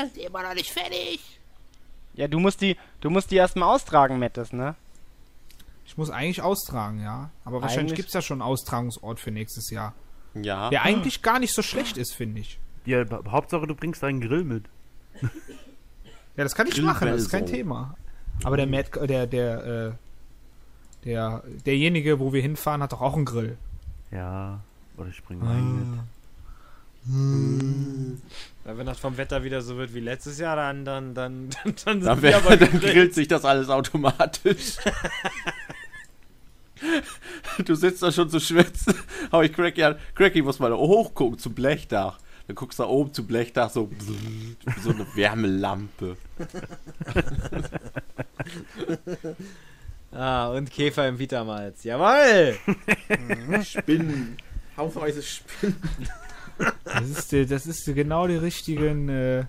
[0.04, 1.40] Ist immer noch nicht fertig.
[2.14, 4.76] Ja, du musst die, du musst die erstmal austragen, Mettes, ne?
[5.86, 7.30] Ich muss eigentlich austragen, ja.
[7.44, 9.92] Aber wahrscheinlich gibt es ja schon einen Austragungsort für nächstes Jahr.
[10.34, 10.70] Ja.
[10.70, 12.60] Der eigentlich gar nicht so schlecht ist, finde ich.
[12.84, 14.66] Ja, ha- Hauptsache, du bringst deinen Grill mit.
[16.36, 17.46] Ja, das kann ich machen, das ist kein.
[17.46, 17.96] Thema.
[18.44, 19.92] Aber der Matt, äh, der, der, äh,
[21.04, 23.56] der, derjenige, wo wir hinfahren, hat doch auch einen Grill.
[24.10, 24.60] Ja,
[24.96, 25.86] oder ich bring meinen mit.
[28.64, 31.74] Ja, wenn das vom Wetter wieder so wird wie letztes Jahr, dann, dann, dann, dann,
[31.84, 34.76] dann Dann, sind wir wär, aber dann grillt sich das alles automatisch.
[37.64, 38.94] du sitzt da schon zu schwitzen.
[39.30, 39.96] Hau ich Cracky an.
[40.14, 42.18] Cracky muss mal hochgucken zum Blechdach.
[42.46, 43.90] Dann guckst du da oben zum Blechdach so
[44.82, 46.16] so eine Wärmelampe.
[50.12, 51.84] Ah, und Käfer im Vitamalz.
[51.84, 52.56] Jawoll!
[53.64, 54.36] Spinnen.
[54.76, 55.76] Haufenweise Spinnen.
[56.84, 59.44] Das ist, der- das ist genau die richtigen, äh,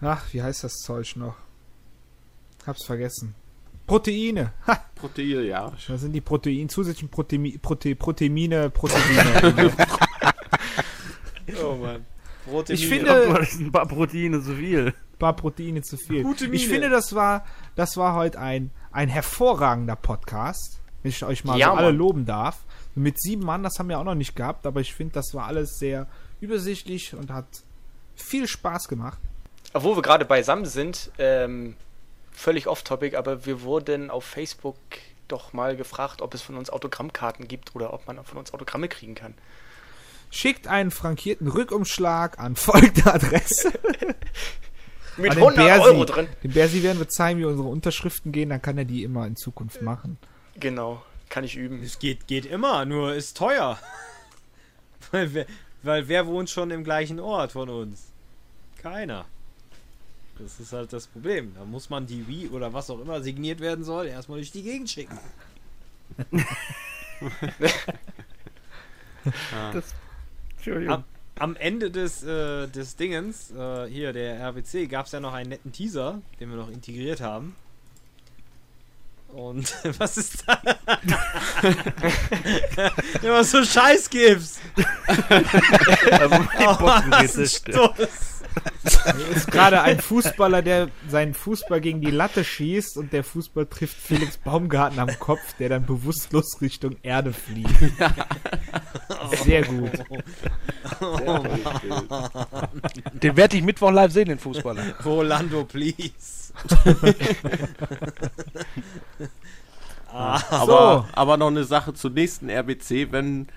[0.00, 1.34] ach, wie heißt das Zeug noch?
[2.66, 3.34] Hab's vergessen.
[3.86, 4.52] Proteine.
[4.66, 5.72] Ha, Proteine, ja.
[5.88, 9.72] das sind die Protein, zusätzlichen Protein, Prote, Proteine, Proteine.
[11.64, 12.04] Oh Mann.
[12.46, 13.04] Rote Ich Mine.
[13.04, 14.94] finde- ein paar Proteine zu viel.
[15.18, 16.22] paar Proteine zu viel.
[16.22, 16.64] Gute Ich Miene.
[16.64, 17.44] finde, das war,
[17.74, 21.96] das war heute ein, ein hervorragender Podcast, wenn ich euch mal Ja, so alle Mann.
[21.96, 22.64] loben darf.
[22.94, 25.46] Mit sieben Mann, das haben wir auch noch nicht gehabt, aber ich finde, das war
[25.46, 26.06] alles sehr
[26.40, 27.46] übersichtlich und hat
[28.14, 29.18] viel Spaß gemacht.
[29.72, 31.76] Obwohl wir gerade beisammen sind, ähm,
[32.32, 34.76] völlig off-topic, aber wir wurden auf Facebook
[35.26, 38.88] doch mal gefragt, ob es von uns Autogrammkarten gibt oder ob man von uns Autogramme
[38.88, 39.34] kriegen kann.
[40.30, 43.72] Schickt einen frankierten Rückumschlag an folgende Adresse.
[45.16, 45.82] Mit An den 100 Bersi.
[45.82, 46.28] Euro drin.
[46.44, 49.34] Dem Bersi werden wir zeigen, wie unsere Unterschriften gehen, dann kann er die immer in
[49.36, 50.16] Zukunft machen.
[50.54, 51.82] Genau, kann ich üben.
[51.82, 53.78] Es geht, geht immer, nur ist teuer.
[55.10, 55.46] weil, wer,
[55.82, 58.12] weil wer wohnt schon im gleichen Ort von uns?
[58.80, 59.24] Keiner.
[60.38, 61.52] Das ist halt das Problem.
[61.56, 64.62] Da muss man die Wii oder was auch immer signiert werden soll, erstmal durch die
[64.62, 65.18] Gegend schicken.
[70.58, 70.94] Entschuldigung.
[70.94, 71.04] Am,
[71.38, 75.48] am Ende des, äh, des Dingens, äh, hier der RWC, gab es ja noch einen
[75.50, 77.54] netten Teaser, den wir noch integriert haben.
[79.28, 80.58] Und was ist da?
[83.22, 84.58] Immer so Scheiß gibst.
[86.10, 87.56] Also mein Oh, Bocken was geht ein es.
[87.56, 87.96] Stoß.
[87.96, 88.08] Hier
[89.34, 93.96] ist gerade ein Fußballer, der seinen Fußball gegen die Latte schießt und der Fußball trifft
[93.96, 97.70] Felix Baumgarten am Kopf, der dann bewusstlos Richtung Erde fliegt.
[99.44, 99.92] Sehr gut.
[103.14, 104.82] Den werde ich Mittwoch live sehen, den Fußballer.
[105.04, 106.52] Rolando, please.
[110.12, 113.48] ah, Aber, aber noch eine Sache zur nächsten RBC, wenn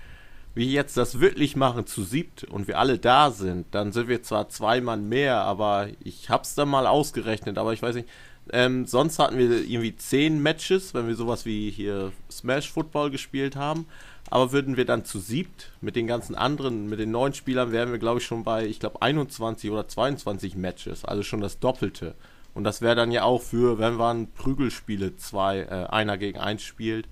[0.54, 4.22] wir jetzt das wirklich machen zu siebt und wir alle da sind, dann sind wir
[4.22, 8.10] zwar zwei Mann mehr, aber ich hab's dann mal ausgerechnet, aber ich weiß nicht.
[8.52, 13.56] Ähm, sonst hatten wir irgendwie zehn Matches, wenn wir sowas wie hier Smash Football gespielt
[13.56, 13.86] haben.
[14.30, 17.92] Aber würden wir dann zu siebt mit den ganzen anderen, mit den neuen Spielern, wären
[17.92, 22.16] wir, glaube ich, schon bei, ich glaube, 21 oder 22 Matches, also schon das Doppelte.
[22.54, 26.64] Und das wäre dann ja auch für, wenn man Prügelspiele zwei, äh, einer gegen eins
[26.64, 27.08] spielt,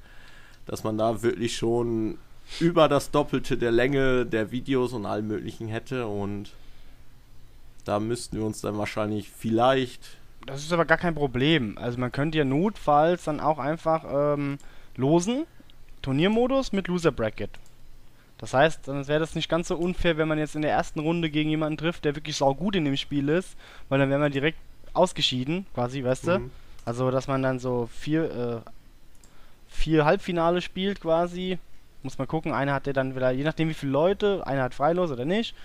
[0.66, 2.18] dass man da wirklich schon
[2.60, 6.52] über das Doppelte der Länge der Videos und allem möglichen hätte und
[7.86, 11.78] da müssten wir uns dann wahrscheinlich vielleicht Das ist aber gar kein Problem.
[11.78, 14.58] Also man könnte ja notfalls dann auch einfach ähm,
[14.96, 15.46] losen,
[16.02, 17.52] Turniermodus mit Loser Bracket.
[18.38, 21.00] Das heißt, dann wäre das nicht ganz so unfair, wenn man jetzt in der ersten
[21.02, 23.58] Runde gegen jemanden trifft, der wirklich saugut in dem Spiel ist,
[23.90, 24.58] weil dann wäre man direkt
[24.94, 26.40] ausgeschieden, quasi, weißt du?
[26.40, 26.52] Mhm.
[26.86, 28.70] Also, dass man dann so vier, äh,
[29.68, 31.60] vier Halbfinale spielt quasi.
[32.04, 34.74] Muss man gucken, einer hat der dann wieder, je nachdem wie viele Leute, einer hat
[34.74, 35.56] Freilos oder nicht.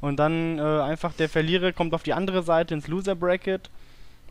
[0.00, 3.70] Und dann äh, einfach der Verlierer kommt auf die andere Seite ins Loser Bracket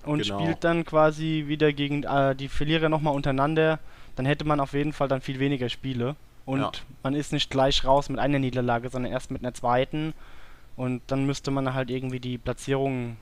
[0.03, 0.39] und Genau.
[0.39, 3.79] spielt dann quasi wieder gegen äh, die Verlierer nochmal untereinander.
[4.15, 6.15] Dann hätte man auf jeden Fall dann viel weniger Spiele.
[6.45, 6.71] Und Ja.
[7.03, 10.13] man ist nicht gleich raus mit einer Niederlage, sondern erst mit einer zweiten.
[10.75, 13.17] Und dann müsste man halt irgendwie die Platzierungen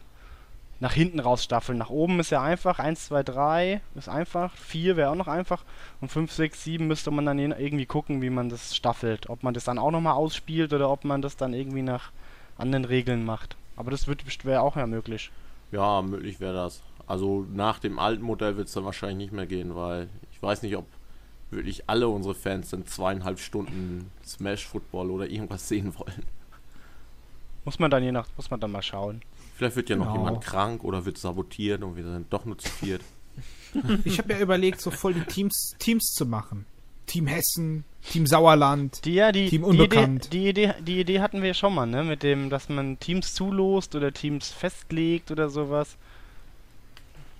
[0.80, 1.78] nach hinten rausstaffeln.
[1.78, 2.80] Nach oben ist ja einfach.
[2.80, 4.54] 1, 2, 3 ist einfach.
[4.56, 5.64] 4 wäre auch noch einfach.
[6.02, 9.30] Und 5, 6, 7 müsste man dann irgendwie gucken, wie man das staffelt.
[9.30, 12.12] Ob man das dann auch nochmal ausspielt oder ob man das dann irgendwie nach
[12.58, 13.56] anderen Regeln macht.
[13.76, 15.32] Aber das wird wäre auch ja möglich.
[15.72, 16.82] Ja, möglich wäre das.
[17.08, 20.62] Also nach dem alten Modell wird es dann wahrscheinlich nicht mehr gehen, weil ich weiß
[20.62, 20.86] nicht, ob
[21.49, 26.26] wirklich alle unsere Fans dann zweieinhalb Stunden Smash Football oder irgendwas sehen wollen.
[27.64, 29.22] Muss man dann je nach, muss man dann mal schauen.
[29.58, 30.26] Vielleicht wird ja noch Genau.
[30.26, 33.02] jemand krank oder wird sabotiert und wir sind doch nur zu viert.
[34.06, 36.66] Ich habe ja überlegt, so voll die Teams, Teams zu machen.
[37.06, 39.04] Team Hessen, Team Sauerland.
[39.06, 40.34] Die, ja, die, Team die, Idee, Unbekannt.
[40.34, 42.04] die, Idee, die Idee hatten wir schon mal, ne?
[42.04, 45.98] Mit dem, dass man Teams zulost oder Teams festlegt oder sowas.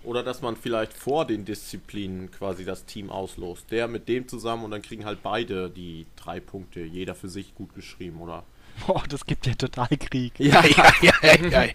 [0.04, 3.72] Oder dass man vielleicht vor den Disziplinen quasi das Team auslost.
[3.72, 7.56] Der mit dem zusammen und dann kriegen halt beide die drei Punkte, jeder für sich
[7.56, 8.44] gut geschrieben, oder?
[8.86, 10.34] Boah, das gibt ja total Krieg.
[10.40, 11.74] Ja, ja, ja, ja, ja.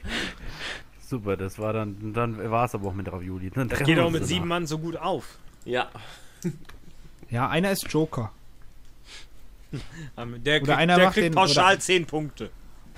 [1.00, 3.50] Super, das war dann, dann war es aber auch mit Ravioli.
[3.50, 5.38] Dann Das geht auch mit sieben Mann so gut auf.
[5.64, 5.88] Ja.
[7.28, 8.30] Ja, einer ist Joker.
[10.16, 12.50] Ähm, Der Oder kriegt, einer der macht kriegt den- pauschal oder- 10 Punkte.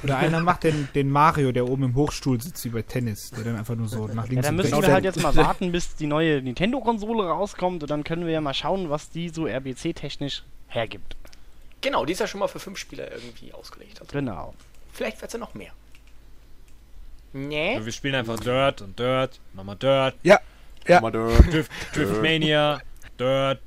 [0.03, 3.31] Oder einer macht den, den Mario, der oben im Hochstuhl sitzt, wie bei Tennis.
[3.31, 5.35] Der dann einfach nur so nach Ja, links dann und müssen wir halt jetzt mal
[5.37, 9.29] warten, bis die neue Nintendo-Konsole rauskommt und dann können wir ja mal schauen, was die
[9.29, 11.17] so RBC-technisch hergibt.
[11.85, 14.01] Genau, die ist ja schon mal für fünf Spieler irgendwie ausgelegt.
[14.01, 14.55] Also Genau.
[14.95, 15.71] vielleicht wird es ja noch mehr.
[17.35, 17.79] Nee?
[17.83, 20.41] Wir spielen einfach Dirt und Dirt, nochmal Dirt, Ja,
[20.87, 21.01] ja.
[21.03, 21.47] Mal Dirt.
[21.53, 22.81] Drift, Driftmania,
[23.21, 23.61] Dirt,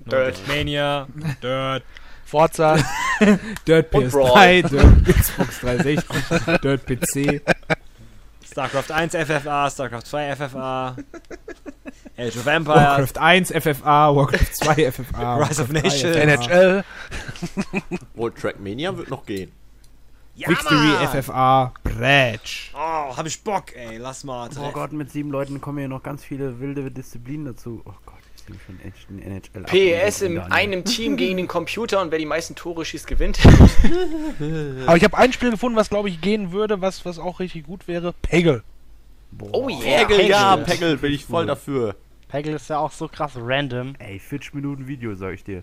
[0.00, 0.36] Dirt.
[0.36, 1.06] Driftmania,
[1.40, 1.84] Dirt.
[2.24, 2.76] Forza.
[3.68, 7.42] Dirt Und PS3, Dirt Xbox 360, Dirt PC.
[8.50, 10.96] StarCraft 1 FFA, StarCraft 2 FFA,
[12.18, 15.36] Age of Empires, Warcraft 1 FFA, Warcraft 2 FFA.
[15.36, 16.16] Rise of Warcraft 3 Nations.
[16.16, 16.84] NHL.
[18.14, 19.52] World Trackmania wird noch gehen.
[20.34, 21.22] ja, Victory Mann!
[21.22, 22.70] FFA, Bratsch.
[22.74, 24.48] Oh, hab ich Bock, ey, lass mal.
[24.58, 27.82] Oh Gott, mit sieben Leuten kommen ja noch ganz viele wilde Disziplinen dazu.
[27.84, 28.15] Oh Gott,
[28.48, 29.62] ich bin schon echt ein NHL.
[29.64, 33.38] PES abgehoben, in einem Team gegen den Computer und wer die meisten Tore schießt, gewinnt.
[34.86, 37.66] Aber ich habe ein Spiel gefunden, was glaube ich gehen würde, was, was auch richtig
[37.66, 38.12] gut wäre.
[38.22, 38.62] Peggle.
[39.52, 40.64] Oh yeah, Peggle, ja, Peggle.
[40.74, 41.96] Peggle bin ich voll dafür.
[42.28, 43.94] Peggle ist ja auch so krass random.
[43.98, 45.62] Ey, 40 Minuten Video, sag ich dir.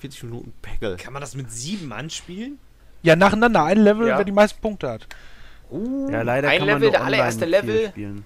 [0.00, 0.96] 40 Minuten Peggle.
[0.96, 2.58] Kann man das mit sieben Mann spielen?
[3.02, 3.64] Ja, nacheinander.
[3.64, 4.18] Ein Level, Ja.
[4.18, 5.06] wer die meisten Punkte hat.
[5.70, 7.88] Ja, leider Ein kann Level, man nur der allererste Level.
[7.88, 8.24] Spielen.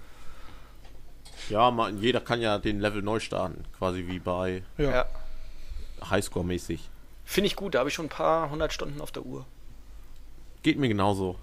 [1.53, 3.65] Ja, man, jeder kann ja den Level neu starten.
[3.79, 4.91] Quasi wie bei Ja.
[4.91, 5.05] Ja.
[6.11, 6.81] Highscore-mäßig.
[7.24, 9.47] Finde ich gut, da habe ich schon ein paar hundert Stunden auf der Uhr.
[10.62, 11.37] Geht mir genauso.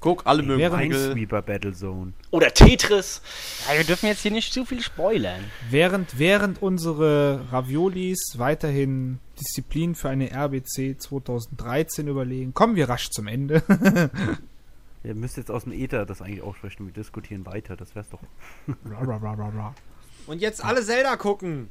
[0.00, 0.98] Guck, alle mögen wäre Peggle.
[0.98, 2.12] Minesweeper Battlezone.
[2.30, 3.22] Oder Tetris.
[3.66, 5.40] Ja, wir dürfen jetzt hier nicht zu viel spoilern.
[5.70, 13.28] Während, während unsere Raviolis weiterhin Disziplin für eine RBC 2013 überlegen, kommen wir rasch zum
[13.28, 13.62] Ende.
[15.04, 16.86] Ihr müsst jetzt aus dem Ether das eigentlich aussprechen.
[16.86, 17.76] Wir diskutieren weiter.
[17.76, 18.20] Das wär's doch.
[20.26, 21.68] Und jetzt alle Zelda gucken.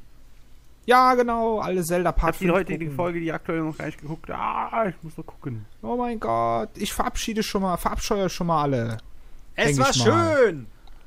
[0.86, 2.96] ja, genau, alle Zelda Part Habt ihr 5 heute die gucken.
[2.96, 4.30] Folge, die aktuell noch gar nicht geguckt?
[4.30, 5.66] Ah, ich muss noch gucken.
[5.82, 8.98] Oh mein Gott, ich verabschiede schon mal, verabscheue schon mal alle.
[9.56, 10.66] Es war ich schön.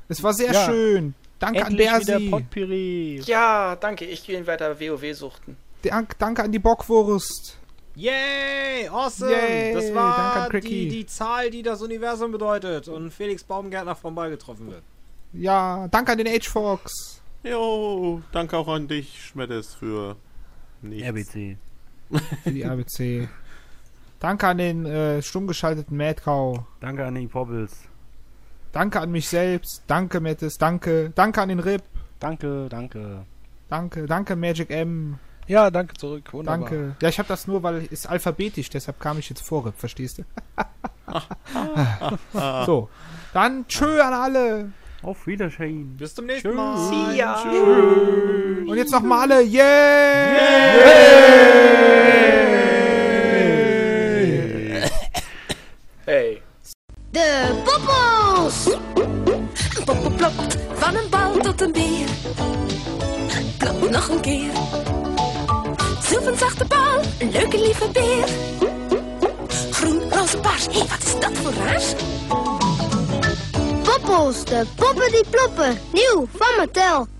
[0.09, 0.65] Es war sehr Ja.
[0.65, 1.13] schön.
[1.39, 2.29] Danke Endlich an Bersi.
[2.29, 3.21] Potpourri.
[3.25, 5.55] Ja, danke, ich gehe weiter WoW suchten.
[5.83, 7.56] Dank, danke an die Bockwurst.
[7.97, 9.31] Yay, awesome.
[9.31, 12.87] Yay, das war die, die Zahl, die das Universum bedeutet.
[12.87, 14.83] Und Felix Baumgärtner vom Ball getroffen wird.
[15.33, 17.21] Ja, danke an den H-Fox.
[17.43, 20.15] Jo, danke auch an dich, Schmettes, für
[20.83, 21.09] nichts.
[21.09, 21.57] RBC.
[22.43, 23.27] Für die ABC.
[24.19, 26.63] Danke an den äh, stumm geschalteten Mad Cow.
[26.79, 27.71] Danke an die Pobbles.
[28.71, 29.83] Danke an mich selbst.
[29.87, 30.57] Danke, Mettes.
[30.57, 31.11] Danke.
[31.15, 31.83] Danke an den Rip.
[32.19, 33.25] Danke, danke.
[33.69, 34.05] Danke.
[34.05, 35.19] Danke, Magic M.
[35.47, 36.33] Ja, danke zurück.
[36.33, 36.69] Wunderbar.
[36.69, 36.95] Danke.
[37.01, 40.23] Ja, ich habe das nur, weil es alphabetisch, deshalb kam ich jetzt vor verstehst du?
[42.65, 42.89] so.
[43.33, 44.71] Dann tschö an alle.
[45.03, 45.95] Auf Wiedersehen.
[45.95, 46.77] Bis zum nächsten Mal.
[46.77, 47.41] See ya.
[48.67, 49.43] Und jetzt nochmal alle.
[49.43, 49.63] Yeah!
[56.05, 56.41] Hey.
[57.11, 58.69] De poppels!
[59.85, 62.07] Poppel plopt van een bal tot een beer.
[63.57, 64.96] Klopt nog een keer.
[66.27, 68.27] Een zachte bal, een leuke lieve beer.
[69.71, 71.93] Groen, roze, paars, hé, wat is dat voor raars?
[73.83, 75.77] Poppels, de poppen die ploppen.
[75.93, 77.16] Nieuw van Mattel.